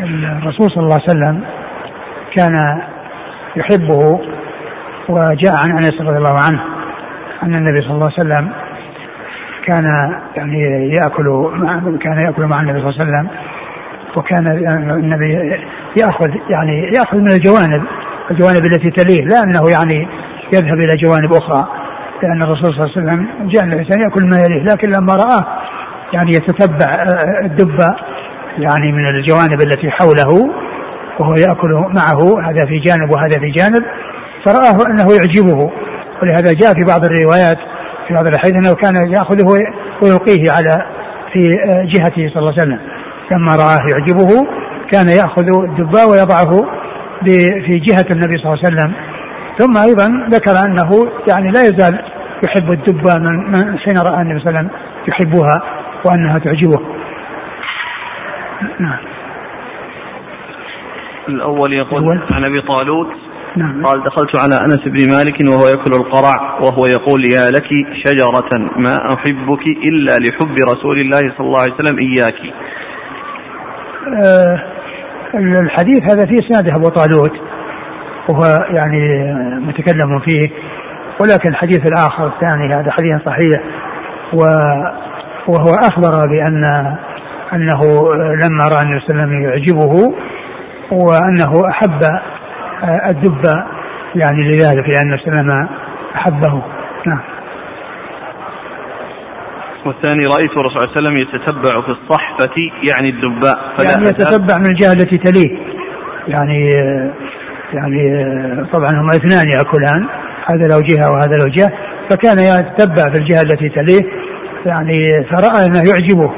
الرسول 0.00 0.70
صلى 0.70 0.84
الله 0.84 0.94
عليه 0.94 1.10
وسلم 1.10 1.40
كان 2.36 2.80
يحبه 3.56 4.20
وجاء 5.08 5.52
عن 5.64 5.70
أنس 5.72 6.00
رضي 6.00 6.16
الله 6.18 6.36
عنه 6.48 6.60
أن 7.42 7.54
النبي 7.54 7.80
صلى 7.80 7.90
الله 7.90 8.10
عليه 8.18 8.20
وسلم 8.34 8.50
كان 9.66 9.84
يعني 10.36 10.88
يأكل 11.00 11.50
مع 11.54 11.80
كان 12.02 12.18
يأكل 12.18 12.42
مع 12.46 12.60
النبي 12.60 12.80
صلى 12.80 12.90
الله 12.90 13.00
عليه 13.00 13.12
وسلم 13.12 13.28
وكان 14.16 14.46
النبي 14.90 15.32
يأخذ 16.00 16.30
يعني 16.50 16.82
يأخذ 16.98 17.16
من 17.16 17.28
الجوانب 17.28 17.82
الجوانب 18.30 18.64
التي 18.66 18.90
تليه 18.90 19.24
لا 19.24 19.42
أنه 19.42 19.70
يعني 19.70 20.08
يذهب 20.54 20.78
إلى 20.78 20.94
جوانب 21.04 21.32
أخرى. 21.32 21.68
لأن 22.22 22.42
الرسول 22.42 22.64
صلى 22.64 22.84
الله 22.84 22.96
عليه 22.96 23.00
وسلم 23.00 23.48
جاء 23.48 23.64
الإنسان 23.64 24.00
يأكل 24.00 24.24
ما 24.24 24.36
يليه 24.36 24.62
لكن 24.62 24.90
لما 24.90 25.14
رآه 25.14 25.46
يعني 26.12 26.30
يتتبع 26.30 26.86
آه، 26.86 27.46
الدبه 27.46 27.96
يعني 28.58 28.92
من 28.92 29.08
الجوانب 29.08 29.60
التي 29.60 29.90
حوله 29.90 30.50
وهو 31.20 31.34
يأكل 31.34 31.72
معه 31.72 32.50
هذا 32.50 32.66
في 32.66 32.78
جانب 32.78 33.10
وهذا 33.10 33.40
في 33.40 33.50
جانب 33.50 33.82
فرآه 34.46 34.90
أنه 34.90 35.06
يعجبه. 35.14 35.70
ولهذا 36.22 36.52
جاء 36.52 36.74
في 36.74 36.84
بعض 36.88 37.04
الروايات 37.04 37.58
في 38.08 38.14
بعض 38.14 38.26
الأحاديث 38.26 38.54
أنه 38.54 38.74
كان 38.74 39.12
يأخذه 39.12 39.46
ويلقيه 40.02 40.50
على 40.50 40.84
في 41.32 41.40
آه، 41.70 41.84
جهته 41.84 42.28
صلى 42.34 42.38
الله 42.38 42.52
عليه 42.52 42.62
وسلم. 42.62 42.80
لما 43.32 43.56
رآه 43.56 43.78
يعجبه 43.90 44.46
كان 44.92 45.08
يأخذ 45.08 45.46
الدباء 45.64 46.10
ويضعه 46.10 46.50
في 47.66 47.78
جهة 47.78 48.06
النبي 48.10 48.38
صلى 48.38 48.52
الله 48.52 48.58
عليه 48.64 48.74
وسلم. 48.74 48.94
ثم 49.58 49.76
أيضا 49.76 50.28
ذكر 50.30 50.52
أنه 50.66 50.90
يعني 51.28 51.50
لا 51.50 51.60
يزال 51.60 52.04
يحب 52.44 52.72
الدباء 52.72 53.18
من 53.18 53.36
من 53.50 53.78
حين 53.78 53.98
رأى 53.98 54.22
النبي 54.22 54.40
صلى 54.40 54.48
الله 54.48 54.58
عليه 54.58 54.68
وسلم 54.68 54.70
يحبها 55.08 55.62
وأنها 56.04 56.38
تعجبه. 56.38 56.80
نعم 58.80 58.98
الأول 61.28 61.72
يقول 61.72 62.02
الأول. 62.02 62.20
عن 62.30 62.44
أبي 62.44 62.60
طالوت 62.60 63.08
نعم 63.56 63.86
قال 63.86 64.02
دخلت 64.04 64.36
على 64.36 64.54
أنس 64.54 64.80
بن 64.86 65.10
مالك 65.16 65.36
وهو 65.48 65.66
يأكل 65.66 65.92
القرع 65.92 66.58
وهو 66.60 66.86
يقول 66.86 67.24
يا 67.32 67.50
لك 67.50 67.68
شجرة 68.06 68.58
ما 68.76 69.14
أحبك 69.14 69.66
إلا 69.66 70.18
لحب 70.18 70.54
رسول 70.68 71.00
الله 71.00 71.20
صلى 71.20 71.46
الله 71.46 71.60
عليه 71.60 71.74
وسلم 71.74 71.98
إياك 71.98 72.34
آه، 74.24 74.64
الحديث 75.34 76.02
هذا 76.02 76.26
فيه 76.26 76.38
اسناده 76.38 76.76
أبو 76.76 76.88
طالوت 76.88 77.47
وهو 78.28 78.64
يعني 78.74 79.32
متكلم 79.60 80.20
فيه 80.20 80.50
ولكن 81.20 81.48
الحديث 81.48 81.86
الآخر 81.86 82.26
الثاني 82.26 82.66
هذا 82.66 82.92
حديث 82.92 83.24
صحيح 83.24 83.62
وهو 85.48 85.74
أخبر 85.74 86.26
بان 86.26 86.64
أنه 87.52 87.80
لما 88.14 88.68
رأى 88.68 88.82
النبي 88.82 89.00
صلى 89.00 89.10
الله 89.10 89.22
عليه 89.22 89.24
وسلم 89.24 89.42
يعجبه 89.42 90.14
وأنه 90.92 91.70
أحب 91.70 92.02
آه، 92.82 93.10
الدب 93.10 93.44
يعني 94.14 94.56
لذلك 94.56 94.88
لأن 94.88 95.06
النبي 95.06 95.22
صلى 95.22 95.40
الله 95.40 95.54
عليه 95.54 95.64
وسلم 95.64 95.68
أحبه. 96.16 96.62
نعم. 97.06 97.20
والثاني 99.86 100.26
رأيت 100.26 100.50
الرسول 100.50 100.70
صلى 100.70 100.82
الله 100.82 100.90
عليه 100.96 101.00
وسلم 101.00 101.16
يتتبع 101.16 101.80
في 101.80 101.88
الصحفة 101.88 102.54
يعني 102.88 103.10
الدباء 103.10 103.58
فلا 103.78 103.90
يعني 103.90 104.06
يتتبع 104.06 104.58
من 104.58 104.66
الجهة 104.66 104.92
التي 104.92 105.18
تليه. 105.18 105.58
يعني 106.28 106.66
يعني 107.72 108.24
طبعا 108.72 108.88
هما 108.90 109.08
اثنان 109.16 109.48
يأكلان 109.48 110.06
هذا 110.46 110.66
له 110.66 110.80
جهة 110.80 111.10
وهذا 111.12 111.36
له 111.36 111.44
جهة 111.56 111.72
فكان 112.10 112.38
يتتبع 112.38 113.10
في 113.12 113.18
الجهة 113.18 113.42
التي 113.42 113.68
تليه 113.68 114.00
يعني 114.66 115.04
فرأى 115.30 115.66
أنه 115.66 115.78
يعجبه 115.90 116.34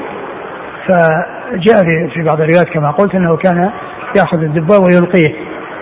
فجاء 0.89 1.85
في- 2.15 2.23
بعض 2.23 2.41
الروايات 2.41 2.69
كما 2.69 2.91
قلت 2.91 3.15
أنه 3.15 3.37
كان 3.37 3.71
يأخذ 4.17 4.39
الدباء 4.39 4.81
ويلقيه 4.83 5.29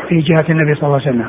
في 0.09 0.21
جهة 0.21 0.45
النبي 0.51 0.75
صلى 0.75 0.83
الله 0.87 1.01
عليه 1.01 1.11
وسلم 1.11 1.29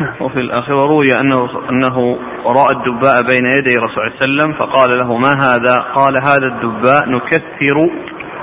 نعم. 0.00 0.14
وفي 0.20 0.36
الآخر 0.40 0.72
وروي 0.72 1.06
أنه 1.20 1.48
أنه 1.70 2.16
رأى 2.46 2.72
الدباء 2.76 3.22
بين 3.22 3.44
يدي 3.58 3.74
رسول 3.76 3.98
الله 4.06 4.12
صلى 4.20 4.26
الله 4.28 4.42
عليه 4.42 4.44
وسلم 4.44 4.52
فقال 4.52 4.98
له 4.98 5.16
ما 5.16 5.32
هذا؟ 5.32 5.78
قال 5.94 6.16
هذا 6.16 6.46
الدباء 6.46 7.08
نكثر 7.08 7.76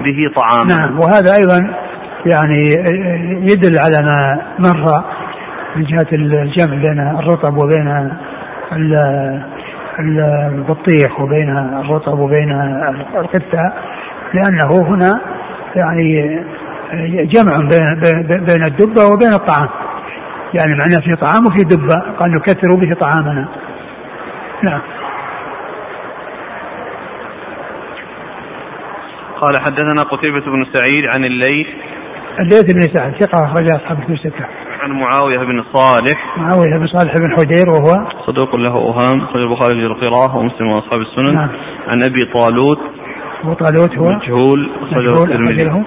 به 0.03 0.31
طعاما 0.35 0.75
نعم 0.77 0.99
وهذا 0.99 1.35
أيضا 1.35 1.73
يعني 2.25 2.67
يدل 3.51 3.75
على 3.79 3.97
ما 4.05 4.39
مر 4.59 5.03
من 5.75 5.83
جهة 5.83 6.07
الجمع 6.13 6.75
بين 6.75 6.99
الرطب 6.99 7.63
وبين 7.63 8.11
البطيخ 9.99 11.19
وبين 11.19 11.57
الرطب 11.57 12.19
وبين 12.19 12.51
القثة 13.15 13.73
لأنه 14.33 14.87
هنا 14.87 15.21
يعني 15.75 16.39
جمع 17.25 17.57
بين 17.57 17.99
بين 18.45 18.63
الدبة 18.63 19.05
وبين 19.05 19.33
الطعام. 19.33 19.69
يعني 20.53 20.71
معناه 20.71 20.99
في 20.99 21.15
طعام 21.15 21.45
وفي 21.45 21.63
دبة 21.63 21.95
قال 22.19 22.31
نكثر 22.31 22.75
به 22.75 22.95
طعامنا. 22.95 23.47
نعم. 24.63 24.81
قال 29.41 29.57
حدثنا 29.57 30.03
قتيبة 30.03 30.39
بن 30.39 30.65
سعيد 30.73 31.05
عن 31.15 31.25
الليث 31.25 31.67
الليث 32.39 32.73
بن 32.73 32.81
سعد 32.81 33.13
ثقة 33.19 33.45
أخرج 33.45 33.65
أصحاب 33.69 33.97
الكتب 33.99 34.13
الستة. 34.13 34.45
عن 34.81 34.91
معاوية 34.91 35.37
بن 35.37 35.63
صالح. 35.73 36.37
معاوية 36.37 36.77
بن 36.77 36.87
صالح 36.87 37.13
بن 37.13 37.31
حدير 37.37 37.69
وهو؟ 37.69 38.07
صدوق 38.27 38.55
له 38.55 38.71
أوهام 38.71 39.21
أخرج 39.21 39.41
البخاري 39.41 39.73
في 39.73 39.85
القراءة 39.85 40.37
ومسلم 40.37 40.67
وأصحاب 40.67 41.01
السنن. 41.01 41.35
نعم. 41.35 41.49
عن 41.89 42.03
أبي 42.03 42.21
طالوت. 42.33 42.79
أبو 43.43 43.53
طالوت 43.53 43.97
هو؟ 43.97 44.11
مجهول 44.11 44.71
أخرجه 44.81 45.23
الترمذي. 45.23 45.83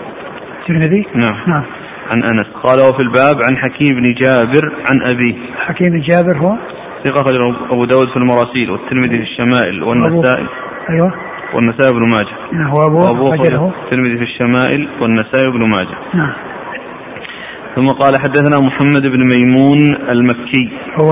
الترمذي؟ 0.60 1.06
نعم. 1.14 1.44
نعم. 1.48 1.64
عن 2.10 2.22
أنس. 2.22 2.46
قال 2.64 2.80
وفي 2.80 3.02
الباب 3.02 3.36
عن 3.48 3.56
حكيم 3.56 3.96
بن 3.96 4.14
جابر 4.20 4.64
عن 4.88 5.14
أبيه. 5.14 5.36
حكيم 5.56 5.88
بن 5.88 6.00
جابر 6.00 6.38
هو؟ 6.38 6.56
ثقة 7.04 7.24
أبو 7.70 7.84
داود 7.84 8.08
في 8.08 8.16
المراسيل 8.16 8.70
والترمذي 8.70 9.18
في 9.18 9.24
الشمائل 9.24 9.82
والنسائي. 9.82 10.46
أيوه. 10.90 11.25
والنسائي 11.54 11.92
بن 11.92 12.02
ماجه. 12.14 12.36
نعم 12.52 12.70
هو 12.70 12.86
أبو 12.86 12.98
وأبو 12.98 13.34
الترمذي 13.34 14.16
في 14.18 14.24
الشمائل 14.24 14.88
والنسائي 15.00 15.50
بن 15.50 15.60
ماجه. 15.76 15.98
نعم. 16.14 16.32
ثم 17.76 17.84
قال 17.84 18.14
حدثنا 18.24 18.66
محمد 18.66 19.02
بن 19.02 19.20
ميمون 19.34 19.78
المكي. 20.10 20.70
هو؟ 21.00 21.10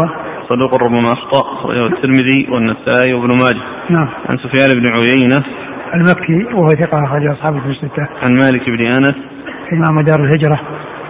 صدوق 0.48 0.74
ربما 0.84 1.12
أخطأ 1.12 1.40
أخرجه 1.52 1.86
الترمذي 1.86 2.48
والنسائي 2.52 3.14
وابن 3.14 3.28
ماجه. 3.28 3.64
نعم. 3.90 4.08
عن 4.28 4.36
سفيان 4.36 4.70
بن 4.80 4.86
عيينة. 4.88 5.42
المكي 5.94 6.54
وهو 6.54 6.68
ثقة 6.68 7.04
أخرج 7.04 7.26
أصحابه 7.26 7.60
في 7.60 7.66
الستة. 7.66 8.02
عن 8.24 8.32
مالك 8.32 8.70
بن 8.70 8.86
أنس. 8.86 9.16
إمام 9.72 10.00
دار 10.00 10.20
الهجرة 10.20 10.60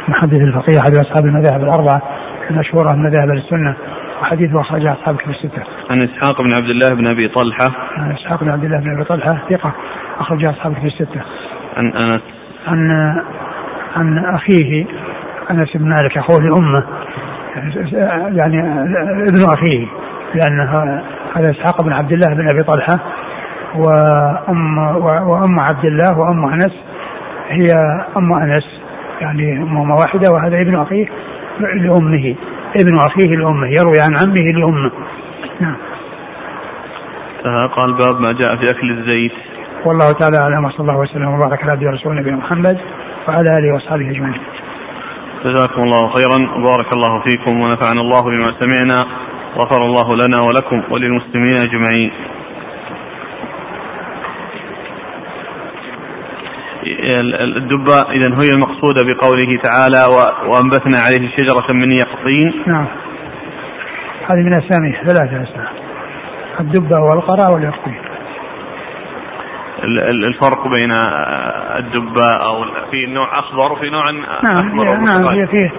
محدث 0.09 0.41
الفقيه 0.41 0.79
أحد 0.79 0.95
أصحاب 0.95 1.25
المذاهب 1.27 1.62
الأربعة 1.62 2.03
المشهورة 2.51 2.93
من 2.93 3.03
مذاهب 3.03 3.31
السنة. 3.31 3.77
وحديثه 4.25 4.61
أخرجه 4.61 4.93
أصحاب 4.93 5.16
في 5.16 5.31
الستة. 5.31 5.62
عن 5.91 6.03
إسحاق 6.03 6.43
بن 6.43 6.53
عبد 6.53 6.68
الله 6.68 6.91
بن 6.91 7.07
أبي 7.07 7.29
طلحة. 7.29 7.70
عن 7.97 8.12
إسحاق 8.12 8.45
بن 8.45 8.51
عبد 8.51 8.64
الله 8.64 8.79
بن 8.79 8.91
أبي 8.91 9.05
طلحة 9.05 9.39
ثقة 9.51 9.72
أخرجه 10.18 10.51
أصحاب 10.51 10.75
في 10.75 10.87
الستة. 10.87 11.20
عن 11.77 11.93
أنس. 11.93 12.22
عن 12.66 12.91
عن 13.97 14.18
أخيه 14.18 14.87
أنس 15.51 15.77
بن 15.77 15.89
مالك 15.89 16.18
أخوه 16.18 16.43
لأمه 16.43 16.85
يعني 18.37 18.61
ابن 19.29 19.45
أخيه 19.53 19.87
لأن 20.35 20.61
هذا 21.35 21.51
إسحاق 21.51 21.83
بن 21.83 21.93
عبد 21.93 22.12
الله 22.12 22.35
بن 22.35 22.49
أبي 22.49 22.62
طلحة 22.62 22.99
وأم 23.75 24.79
وأم 25.29 25.61
عبد 25.61 25.85
الله 25.85 26.18
وأم 26.18 26.47
أنس 26.47 26.72
هي 27.49 27.66
أم 28.16 28.33
أنس 28.33 28.64
يعني 29.20 29.62
أمهما 29.62 29.95
واحدة 29.95 30.31
وهذا 30.31 30.61
ابن 30.61 30.75
أخيه 30.75 31.07
لأمه 31.61 32.35
ابن 32.77 32.99
أخيه 33.07 33.37
لأمه 33.37 33.66
يروي 33.66 34.01
عن 34.01 34.14
عمه 34.14 34.53
لأمه 34.59 34.91
نعم. 35.61 35.77
قال 37.68 37.93
باب 37.93 38.20
ما 38.20 38.33
جاء 38.33 38.57
في 38.57 38.70
أكل 38.70 38.91
الزيت. 38.91 39.33
والله 39.87 40.12
تعالى 40.12 40.37
أعلم 40.37 40.64
وصلى 40.64 40.81
الله 40.81 40.99
وسلم 40.99 41.29
وبارك 41.29 41.62
على 41.62 41.72
عبده 41.72 41.87
ورسوله 41.87 42.20
نبينا 42.20 42.37
محمد 42.37 42.79
وعلى 43.29 43.59
آله 43.59 43.75
وأصحابه 43.75 44.11
أجمعين. 44.11 44.41
جزاكم 45.45 45.83
الله 45.83 46.12
خيرا 46.12 46.39
وبارك 46.59 46.93
الله 46.93 47.22
فيكم 47.27 47.61
ونفعنا 47.61 48.01
الله 48.01 48.22
بما 48.22 48.51
سمعنا 48.61 49.05
غفر 49.57 49.83
الله 49.83 50.27
لنا 50.27 50.41
ولكم 50.41 50.83
وللمسلمين 50.93 51.57
أجمعين. 51.57 52.12
الدبة. 57.57 58.03
إذا 58.13 58.29
هي 58.41 58.55
المقصودة 58.55 59.03
بقوله 59.05 59.61
تعالى 59.63 60.05
وأنبتنا 60.49 60.99
عليه 60.99 61.31
شجرة 61.37 61.73
من 61.73 61.93
يقطين. 61.93 62.63
نعم. 62.67 62.87
هذه 64.31 64.43
من 64.43 64.53
أساميه 64.53 65.03
ثلاثة 65.07 65.43
أسماء 65.43 65.73
الدبة 66.61 67.01
والقرع 67.01 67.55
واليقطين. 67.55 68.01
الفرق 70.29 70.69
بين 70.69 70.93
الدبة 71.79 72.33
أو 72.33 72.65
في 72.91 73.07
نوع 73.07 73.39
أخضر 73.39 73.73
وفي 73.73 73.91
نوع 73.91 74.03
نعم 74.45 74.81
أخضر 74.81 74.97
نعم 74.97 75.35
هي 75.35 75.47
فيه 75.47 75.71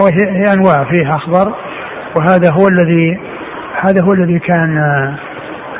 هي 0.00 0.54
أنواع 0.54 0.84
فيه 0.84 1.16
أخضر. 1.16 1.54
وهذا 2.18 2.50
هو 2.50 2.68
الذي 2.68 3.20
هذا 3.80 4.02
هو 4.04 4.12
الذي 4.12 4.38
كان 4.38 4.78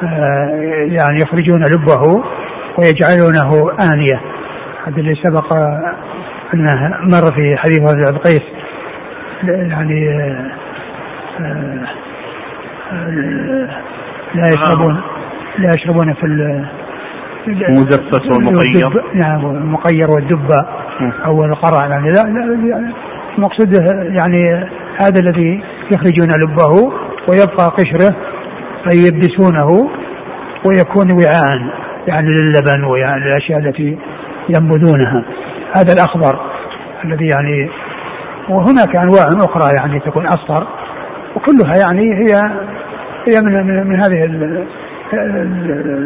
آه، 0.02 0.48
يعني 0.88 1.16
يخرجون 1.22 1.62
لبه 1.74 2.24
ويجعلونه 2.78 3.70
آنية. 3.92 4.37
هذا 4.86 4.96
اللي 4.96 5.14
سبق 5.14 5.52
أنه 6.54 6.98
مر 7.02 7.32
في 7.32 7.56
حديث 7.56 7.82
هذا 7.82 8.10
القيس 8.10 8.42
يعني 9.44 10.10
آه، 11.40 11.86
آه، 12.92 13.68
لا 14.34 14.48
يشربون 14.48 15.00
لا 15.58 15.74
يشربون 15.74 16.14
في 16.14 16.26
المزفت 17.46 18.32
والمقير 18.32 19.04
نعم 19.14 19.46
المقير 19.46 20.10
والدبة 20.10 20.66
أو 21.24 21.44
القرع 21.44 21.86
يعني 21.86 22.06
لا, 22.06 22.22
لا 22.22 22.92
المقصود 23.38 23.74
يعني 24.16 24.68
هذا 25.00 25.20
الذي 25.20 25.62
يخرجون 25.92 26.28
لبه 26.28 26.92
ويبقى 27.28 27.66
قشره 27.66 28.16
فيبدسونه 28.84 29.90
ويكون 30.66 31.12
وعاء 31.12 31.58
يعني 32.06 32.28
للبن 32.28 32.84
ويعني 32.84 33.24
الاشياء 33.24 33.58
التي 33.58 33.98
ينبذونها. 34.48 35.24
هذا 35.76 35.92
الأخضر 35.92 36.40
الذي 37.04 37.26
يعني 37.26 37.70
وهناك 38.48 38.96
أنواع 38.96 39.44
أخرى 39.44 39.74
يعني 39.74 40.00
تكون 40.00 40.26
أصفر 40.26 40.66
وكلها 41.36 41.72
يعني 41.80 42.14
هي 42.14 42.32
هي 43.28 43.42
من 43.42 43.66
من, 43.66 43.86
من 43.86 44.02
هذه 44.02 44.24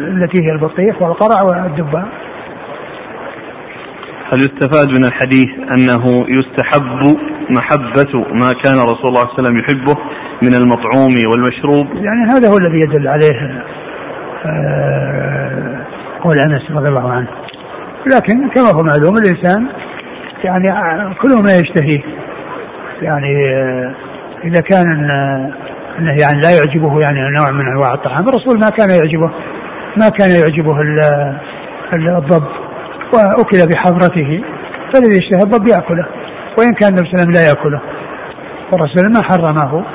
التي 0.07 0.45
هي 0.45 0.51
البطيخ 0.51 1.01
والقرع 1.01 1.41
والدباء 1.43 2.07
هل 4.33 4.39
يستفاد 4.39 4.87
من 4.89 5.05
الحديث 5.05 5.49
أنه 5.73 6.25
يستحب 6.29 7.17
محبة 7.49 8.33
ما 8.33 8.53
كان 8.63 8.75
رسول 8.75 9.05
الله 9.05 9.21
صلى 9.21 9.29
الله 9.29 9.29
عليه 9.29 9.33
وسلم 9.33 9.57
يحبه 9.57 9.95
من 10.43 10.53
المطعوم 10.53 11.13
والمشروب؟ 11.31 11.87
يعني 11.95 12.31
هذا 12.31 12.49
هو 12.49 12.57
الذي 12.57 12.77
يدل 12.77 13.07
عليه 13.07 13.63
آه 14.45 15.85
قول 16.23 16.37
أنس 16.39 16.71
رضي 16.71 16.87
الله 16.89 17.11
عنه. 17.11 17.27
لكن 18.07 18.49
كما 18.49 18.71
هو 18.71 18.83
معلوم 18.83 19.17
الإنسان 19.17 19.67
يعني 20.43 20.67
كل 21.15 21.43
ما 21.43 21.51
يشتهيه. 21.51 22.01
يعني 23.01 23.53
آه 23.53 23.95
إذا 24.43 24.61
كان 24.61 24.85
إنه 25.99 26.21
يعني 26.21 26.41
لا 26.41 26.49
يعجبه 26.49 26.99
يعني 27.01 27.19
نوع 27.39 27.51
من 27.51 27.67
أنواع 27.67 27.93
الطعام 27.93 28.29
الرسول 28.29 28.59
ما 28.59 28.69
كان 28.69 28.89
يعجبه 28.89 29.31
ما 29.97 30.09
كان 30.09 30.29
يعجبه 30.29 30.75
الضب 32.17 32.47
وأكل 33.13 33.67
بحضرته 33.73 34.43
فالذي 34.93 35.17
يشتهي 35.17 35.43
الضب 35.43 35.67
يأكله 35.67 36.05
وإن 36.57 36.73
كان 36.73 36.89
النبي 36.89 37.09
صلى 37.09 37.13
الله 37.13 37.21
عليه 37.21 37.23
وسلم 37.23 37.31
لا 37.31 37.47
يأكله. 37.49 37.81
والرسول 38.71 39.11
ما 39.13 39.23
حرمه. 39.23 39.85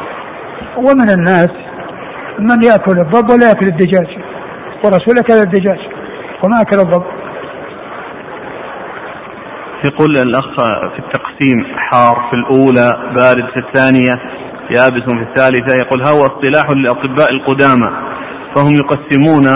ومن 0.76 1.10
الناس 1.10 1.50
من 2.38 2.62
يأكل 2.62 2.98
الضب 2.98 3.30
ولا 3.30 3.48
يأكل 3.48 3.66
الدجاج؟ 3.66 4.18
والرسول 4.84 5.18
أكل 5.18 5.32
الدجاج 5.32 5.78
وما 6.44 6.60
أكل 6.60 6.76
الضب. 6.78 7.04
يقول 9.84 10.18
الأخ 10.18 10.56
في 10.94 10.98
التقسيم 10.98 11.64
حار 11.76 12.16
في 12.30 12.36
الأولى 12.36 13.12
بارد 13.16 13.44
في 13.54 13.66
الثانية 13.66 14.16
يابس 14.76 15.02
في 15.04 15.22
الثالثة 15.30 15.74
يقول 15.74 16.06
هو 16.06 16.26
اصطلاح 16.26 16.70
للاطباء 16.70 17.30
القدامى 17.30 17.88
فهم 18.56 18.70
يقسمون 18.70 19.46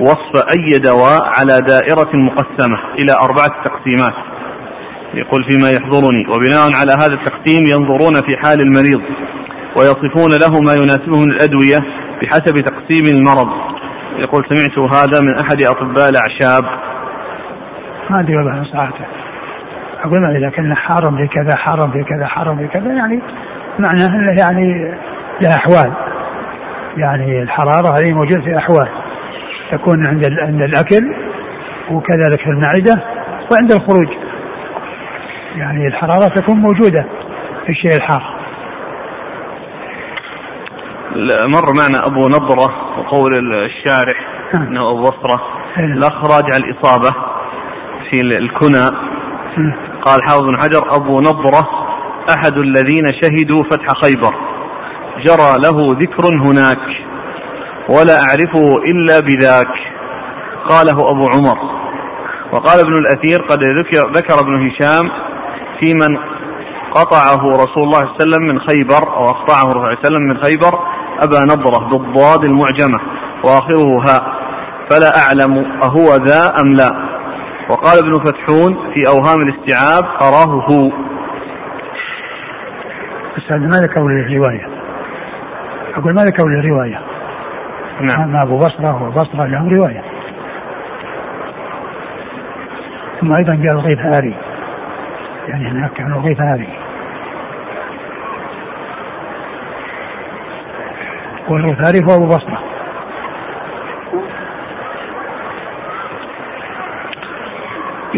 وصف 0.00 0.44
أي 0.50 0.78
دواء 0.78 1.22
على 1.22 1.60
دائرة 1.60 2.10
مقسمة 2.14 2.76
إلى 2.98 3.12
أربعة 3.12 3.62
تقسيمات. 3.64 4.14
يقول 5.14 5.44
فيما 5.48 5.70
يحضرني 5.70 6.26
وبناء 6.28 6.80
على 6.80 6.92
هذا 6.92 7.14
التقسيم 7.14 7.66
ينظرون 7.66 8.14
في 8.14 8.36
حال 8.42 8.58
المريض 8.66 9.00
ويصفون 9.78 10.30
له 10.30 10.60
ما 10.60 10.74
يناسبه 10.74 11.20
من 11.20 11.30
الأدوية 11.30 11.80
بحسب 12.22 12.54
تقسيم 12.58 13.18
المرض. 13.18 13.48
يقول 14.18 14.44
سمعت 14.48 14.78
هذا 14.94 15.20
من 15.20 15.38
أحد 15.38 15.62
أطباء 15.62 16.08
الأعشاب. 16.08 16.64
أدري 18.10 18.36
والله 18.36 18.64
صراحة 18.72 19.13
أقول 20.04 20.36
إذا 20.36 20.50
كان 20.50 20.74
حارم 20.74 21.16
في 21.16 21.26
كذا 21.26 21.56
حارم 21.56 21.90
في 21.90 22.04
كذا 22.04 22.26
حارم 22.26 22.56
في 22.56 22.66
كذا 22.66 22.92
يعني 22.92 23.22
معناه 23.78 24.06
إنه 24.06 24.40
يعني 24.40 24.94
له 25.42 25.56
أحوال 25.56 25.92
يعني 26.96 27.42
الحرارة 27.42 27.98
هذه 27.98 28.12
موجودة 28.12 28.42
في 28.42 28.58
أحوال 28.58 28.88
تكون 29.72 30.06
عند 30.06 30.24
عند 30.24 30.62
الأكل 30.62 31.14
وكذلك 31.90 32.40
في 32.40 32.50
المعدة 32.50 33.04
وعند 33.52 33.72
الخروج 33.72 34.08
يعني 35.56 35.86
الحرارة 35.86 36.28
تكون 36.34 36.56
موجودة 36.56 37.06
في 37.64 37.72
الشيء 37.72 37.96
الحار 37.96 38.34
مر 41.48 41.72
معنا 41.78 42.06
أبو 42.06 42.28
نضرة 42.28 42.98
وقول 42.98 43.54
الشارح 43.64 44.34
نعم. 44.54 44.62
إنه 44.62 44.90
أبو 44.90 45.02
بصرة 45.02 45.40
نعم. 45.76 45.92
الأخ 45.92 46.24
راجع 46.24 46.56
الإصابة 46.56 47.14
في 48.10 48.20
الكنى. 48.20 48.90
قال 50.04 50.20
حافظ 50.26 50.42
بن 50.42 50.60
حجر 50.62 50.96
أبو 50.96 51.20
نضرة 51.20 51.68
أحد 52.30 52.56
الذين 52.56 53.06
شهدوا 53.22 53.64
فتح 53.70 53.86
خيبر. 54.02 54.34
جرى 55.24 55.52
له 55.64 55.76
ذكر 56.02 56.24
هناك 56.46 56.78
ولا 57.88 58.16
أعرفه 58.20 58.76
إلا 58.84 59.20
بذاك. 59.20 59.74
قاله 60.68 61.10
أبو 61.10 61.28
عمر. 61.28 61.58
وقال 62.52 62.80
ابن 62.80 62.92
الأثير 62.98 63.42
قد 63.42 63.58
ذكر, 63.58 64.10
ذكر 64.10 64.40
ابن 64.40 64.68
هشام 64.68 65.10
في 65.80 65.94
من 65.94 66.16
قطعه 66.94 67.42
رسول 67.50 67.84
الله 67.84 67.98
صلى 67.98 68.06
الله 68.06 68.06
عليه 68.06 68.22
وسلم 68.22 68.42
من 68.42 68.60
خيبر 68.60 69.16
أو 69.16 69.30
أقطعه 69.30 69.68
رسول 69.68 69.76
الله 69.76 69.82
صلى 69.82 69.82
الله 69.82 69.98
عليه 69.98 70.06
وسلم 70.06 70.22
من 70.22 70.40
خيبر 70.40 70.78
أبا 71.20 71.44
نضرة 71.44 71.88
بالضاد 71.88 72.44
المعجمة 72.44 72.98
وآخره 73.44 74.02
هاء 74.06 74.24
فلا 74.90 75.18
أعلم 75.22 75.64
أهو 75.82 76.16
ذا 76.16 76.60
أم 76.60 76.72
لا. 76.72 77.13
وقال 77.70 77.98
ابن 77.98 78.12
فتحون 78.12 78.92
في 78.94 79.08
أوهام 79.08 79.40
الاستيعاب 79.40 80.04
أراه 80.22 80.64
هو. 80.70 80.88
بس 83.36 83.50
ما 83.50 83.86
ذكروا 83.86 84.10
الروايه 84.10 84.68
أقول 85.96 86.14
ما 86.14 86.24
ذكروا 86.24 86.50
الروايه 86.50 87.00
نعم. 88.00 88.32
ما 88.32 88.42
أبو 88.42 88.58
بصرة 88.58 89.02
وبصره 89.02 89.46
لهم 89.46 89.68
رواية. 89.68 90.02
ثم 93.20 93.32
أيضا 93.32 93.52
قال 93.52 93.70
الغيث 93.70 93.98
هاري 93.98 94.34
يعني 95.48 95.68
هناك 95.68 95.92
كان 95.92 96.12
الغيث 96.12 96.40
هاري 96.40 96.68
والغفاري 101.48 102.04
هو 102.04 102.16
أبو 102.16 102.26
بصرة. 102.26 102.63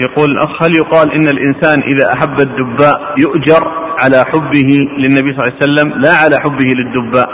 يقول 0.03 0.30
الأخ 0.30 0.62
هل 0.62 0.76
يقال 0.76 1.12
إن 1.12 1.28
الإنسان 1.28 1.82
إذا 1.82 2.12
أحب 2.12 2.40
الدباء 2.40 3.14
يؤجر 3.20 3.62
على 4.05 4.24
حبه 4.24 4.68
للنبي 4.99 5.36
صلى 5.36 5.42
الله 5.42 5.53
عليه 5.53 5.64
وسلم 5.64 6.01
لا 6.01 6.11
على 6.24 6.36
حبه 6.44 6.74
للدباء؟ 6.78 7.28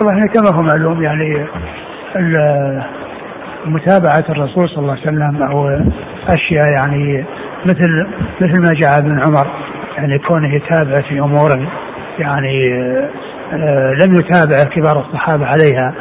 طبعا 0.00 0.26
كما 0.26 0.56
هو 0.56 0.62
معلوم 0.62 1.02
يعني 1.02 1.46
متابعة 3.66 4.24
الرسول 4.28 4.68
صلى 4.68 4.78
الله 4.78 4.92
عليه 4.92 5.02
وسلم 5.02 5.42
أو 5.42 5.80
أشياء 6.28 6.66
يعني 6.66 7.24
مثل 7.64 8.06
مثل 8.40 8.62
ما 8.62 8.80
جاء 8.80 8.98
ابن 8.98 9.20
عمر 9.20 9.46
يعني 9.96 10.18
كونه 10.18 10.54
يتابع 10.54 11.00
في 11.00 11.20
أمور 11.20 11.68
يعني 12.18 12.72
آه، 13.52 13.92
لم 13.92 14.12
يتابع 14.14 14.64
كبار 14.64 15.00
الصحابة 15.00 15.46
عليها 15.46 15.94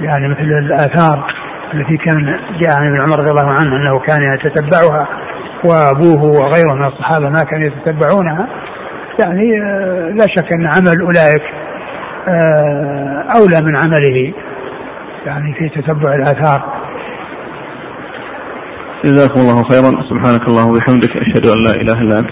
يعني 0.00 0.28
مثل 0.28 0.42
الآثار. 0.42 1.34
التي 1.74 1.96
كان 1.96 2.38
جاء 2.60 2.78
عن 2.78 2.86
ابن 2.86 3.00
عمر 3.00 3.18
رضي 3.20 3.30
الله 3.30 3.50
عنه 3.50 3.76
أنه 3.76 3.98
كان 3.98 4.20
يتتبعها 4.34 5.08
وأبوه 5.64 6.22
وغيره 6.22 6.74
من 6.74 6.84
الصحابة 6.84 7.28
ما 7.28 7.42
كانوا 7.44 7.66
يتتبعونها 7.66 8.48
يعني 9.20 9.62
آه، 9.62 10.10
لا 10.10 10.26
شك 10.36 10.52
أن 10.52 10.66
عمل 10.66 11.00
أولئك 11.00 11.42
آه، 12.28 13.24
أولى 13.38 13.60
من 13.62 13.76
عمله 13.76 14.32
يعني 15.26 15.54
في 15.54 15.68
تتبع 15.68 16.14
الآثار. 16.14 16.76
جزاكم 19.04 19.40
الله 19.40 19.62
خيرا. 19.62 20.02
سبحانك 20.10 20.48
اللهم 20.48 20.70
وبحمدك 20.70 21.10
أشهد 21.16 21.46
أن 21.46 21.58
لا 21.64 21.70
إله 21.70 22.00
إلا 22.00 22.18
أنت. 22.18 22.30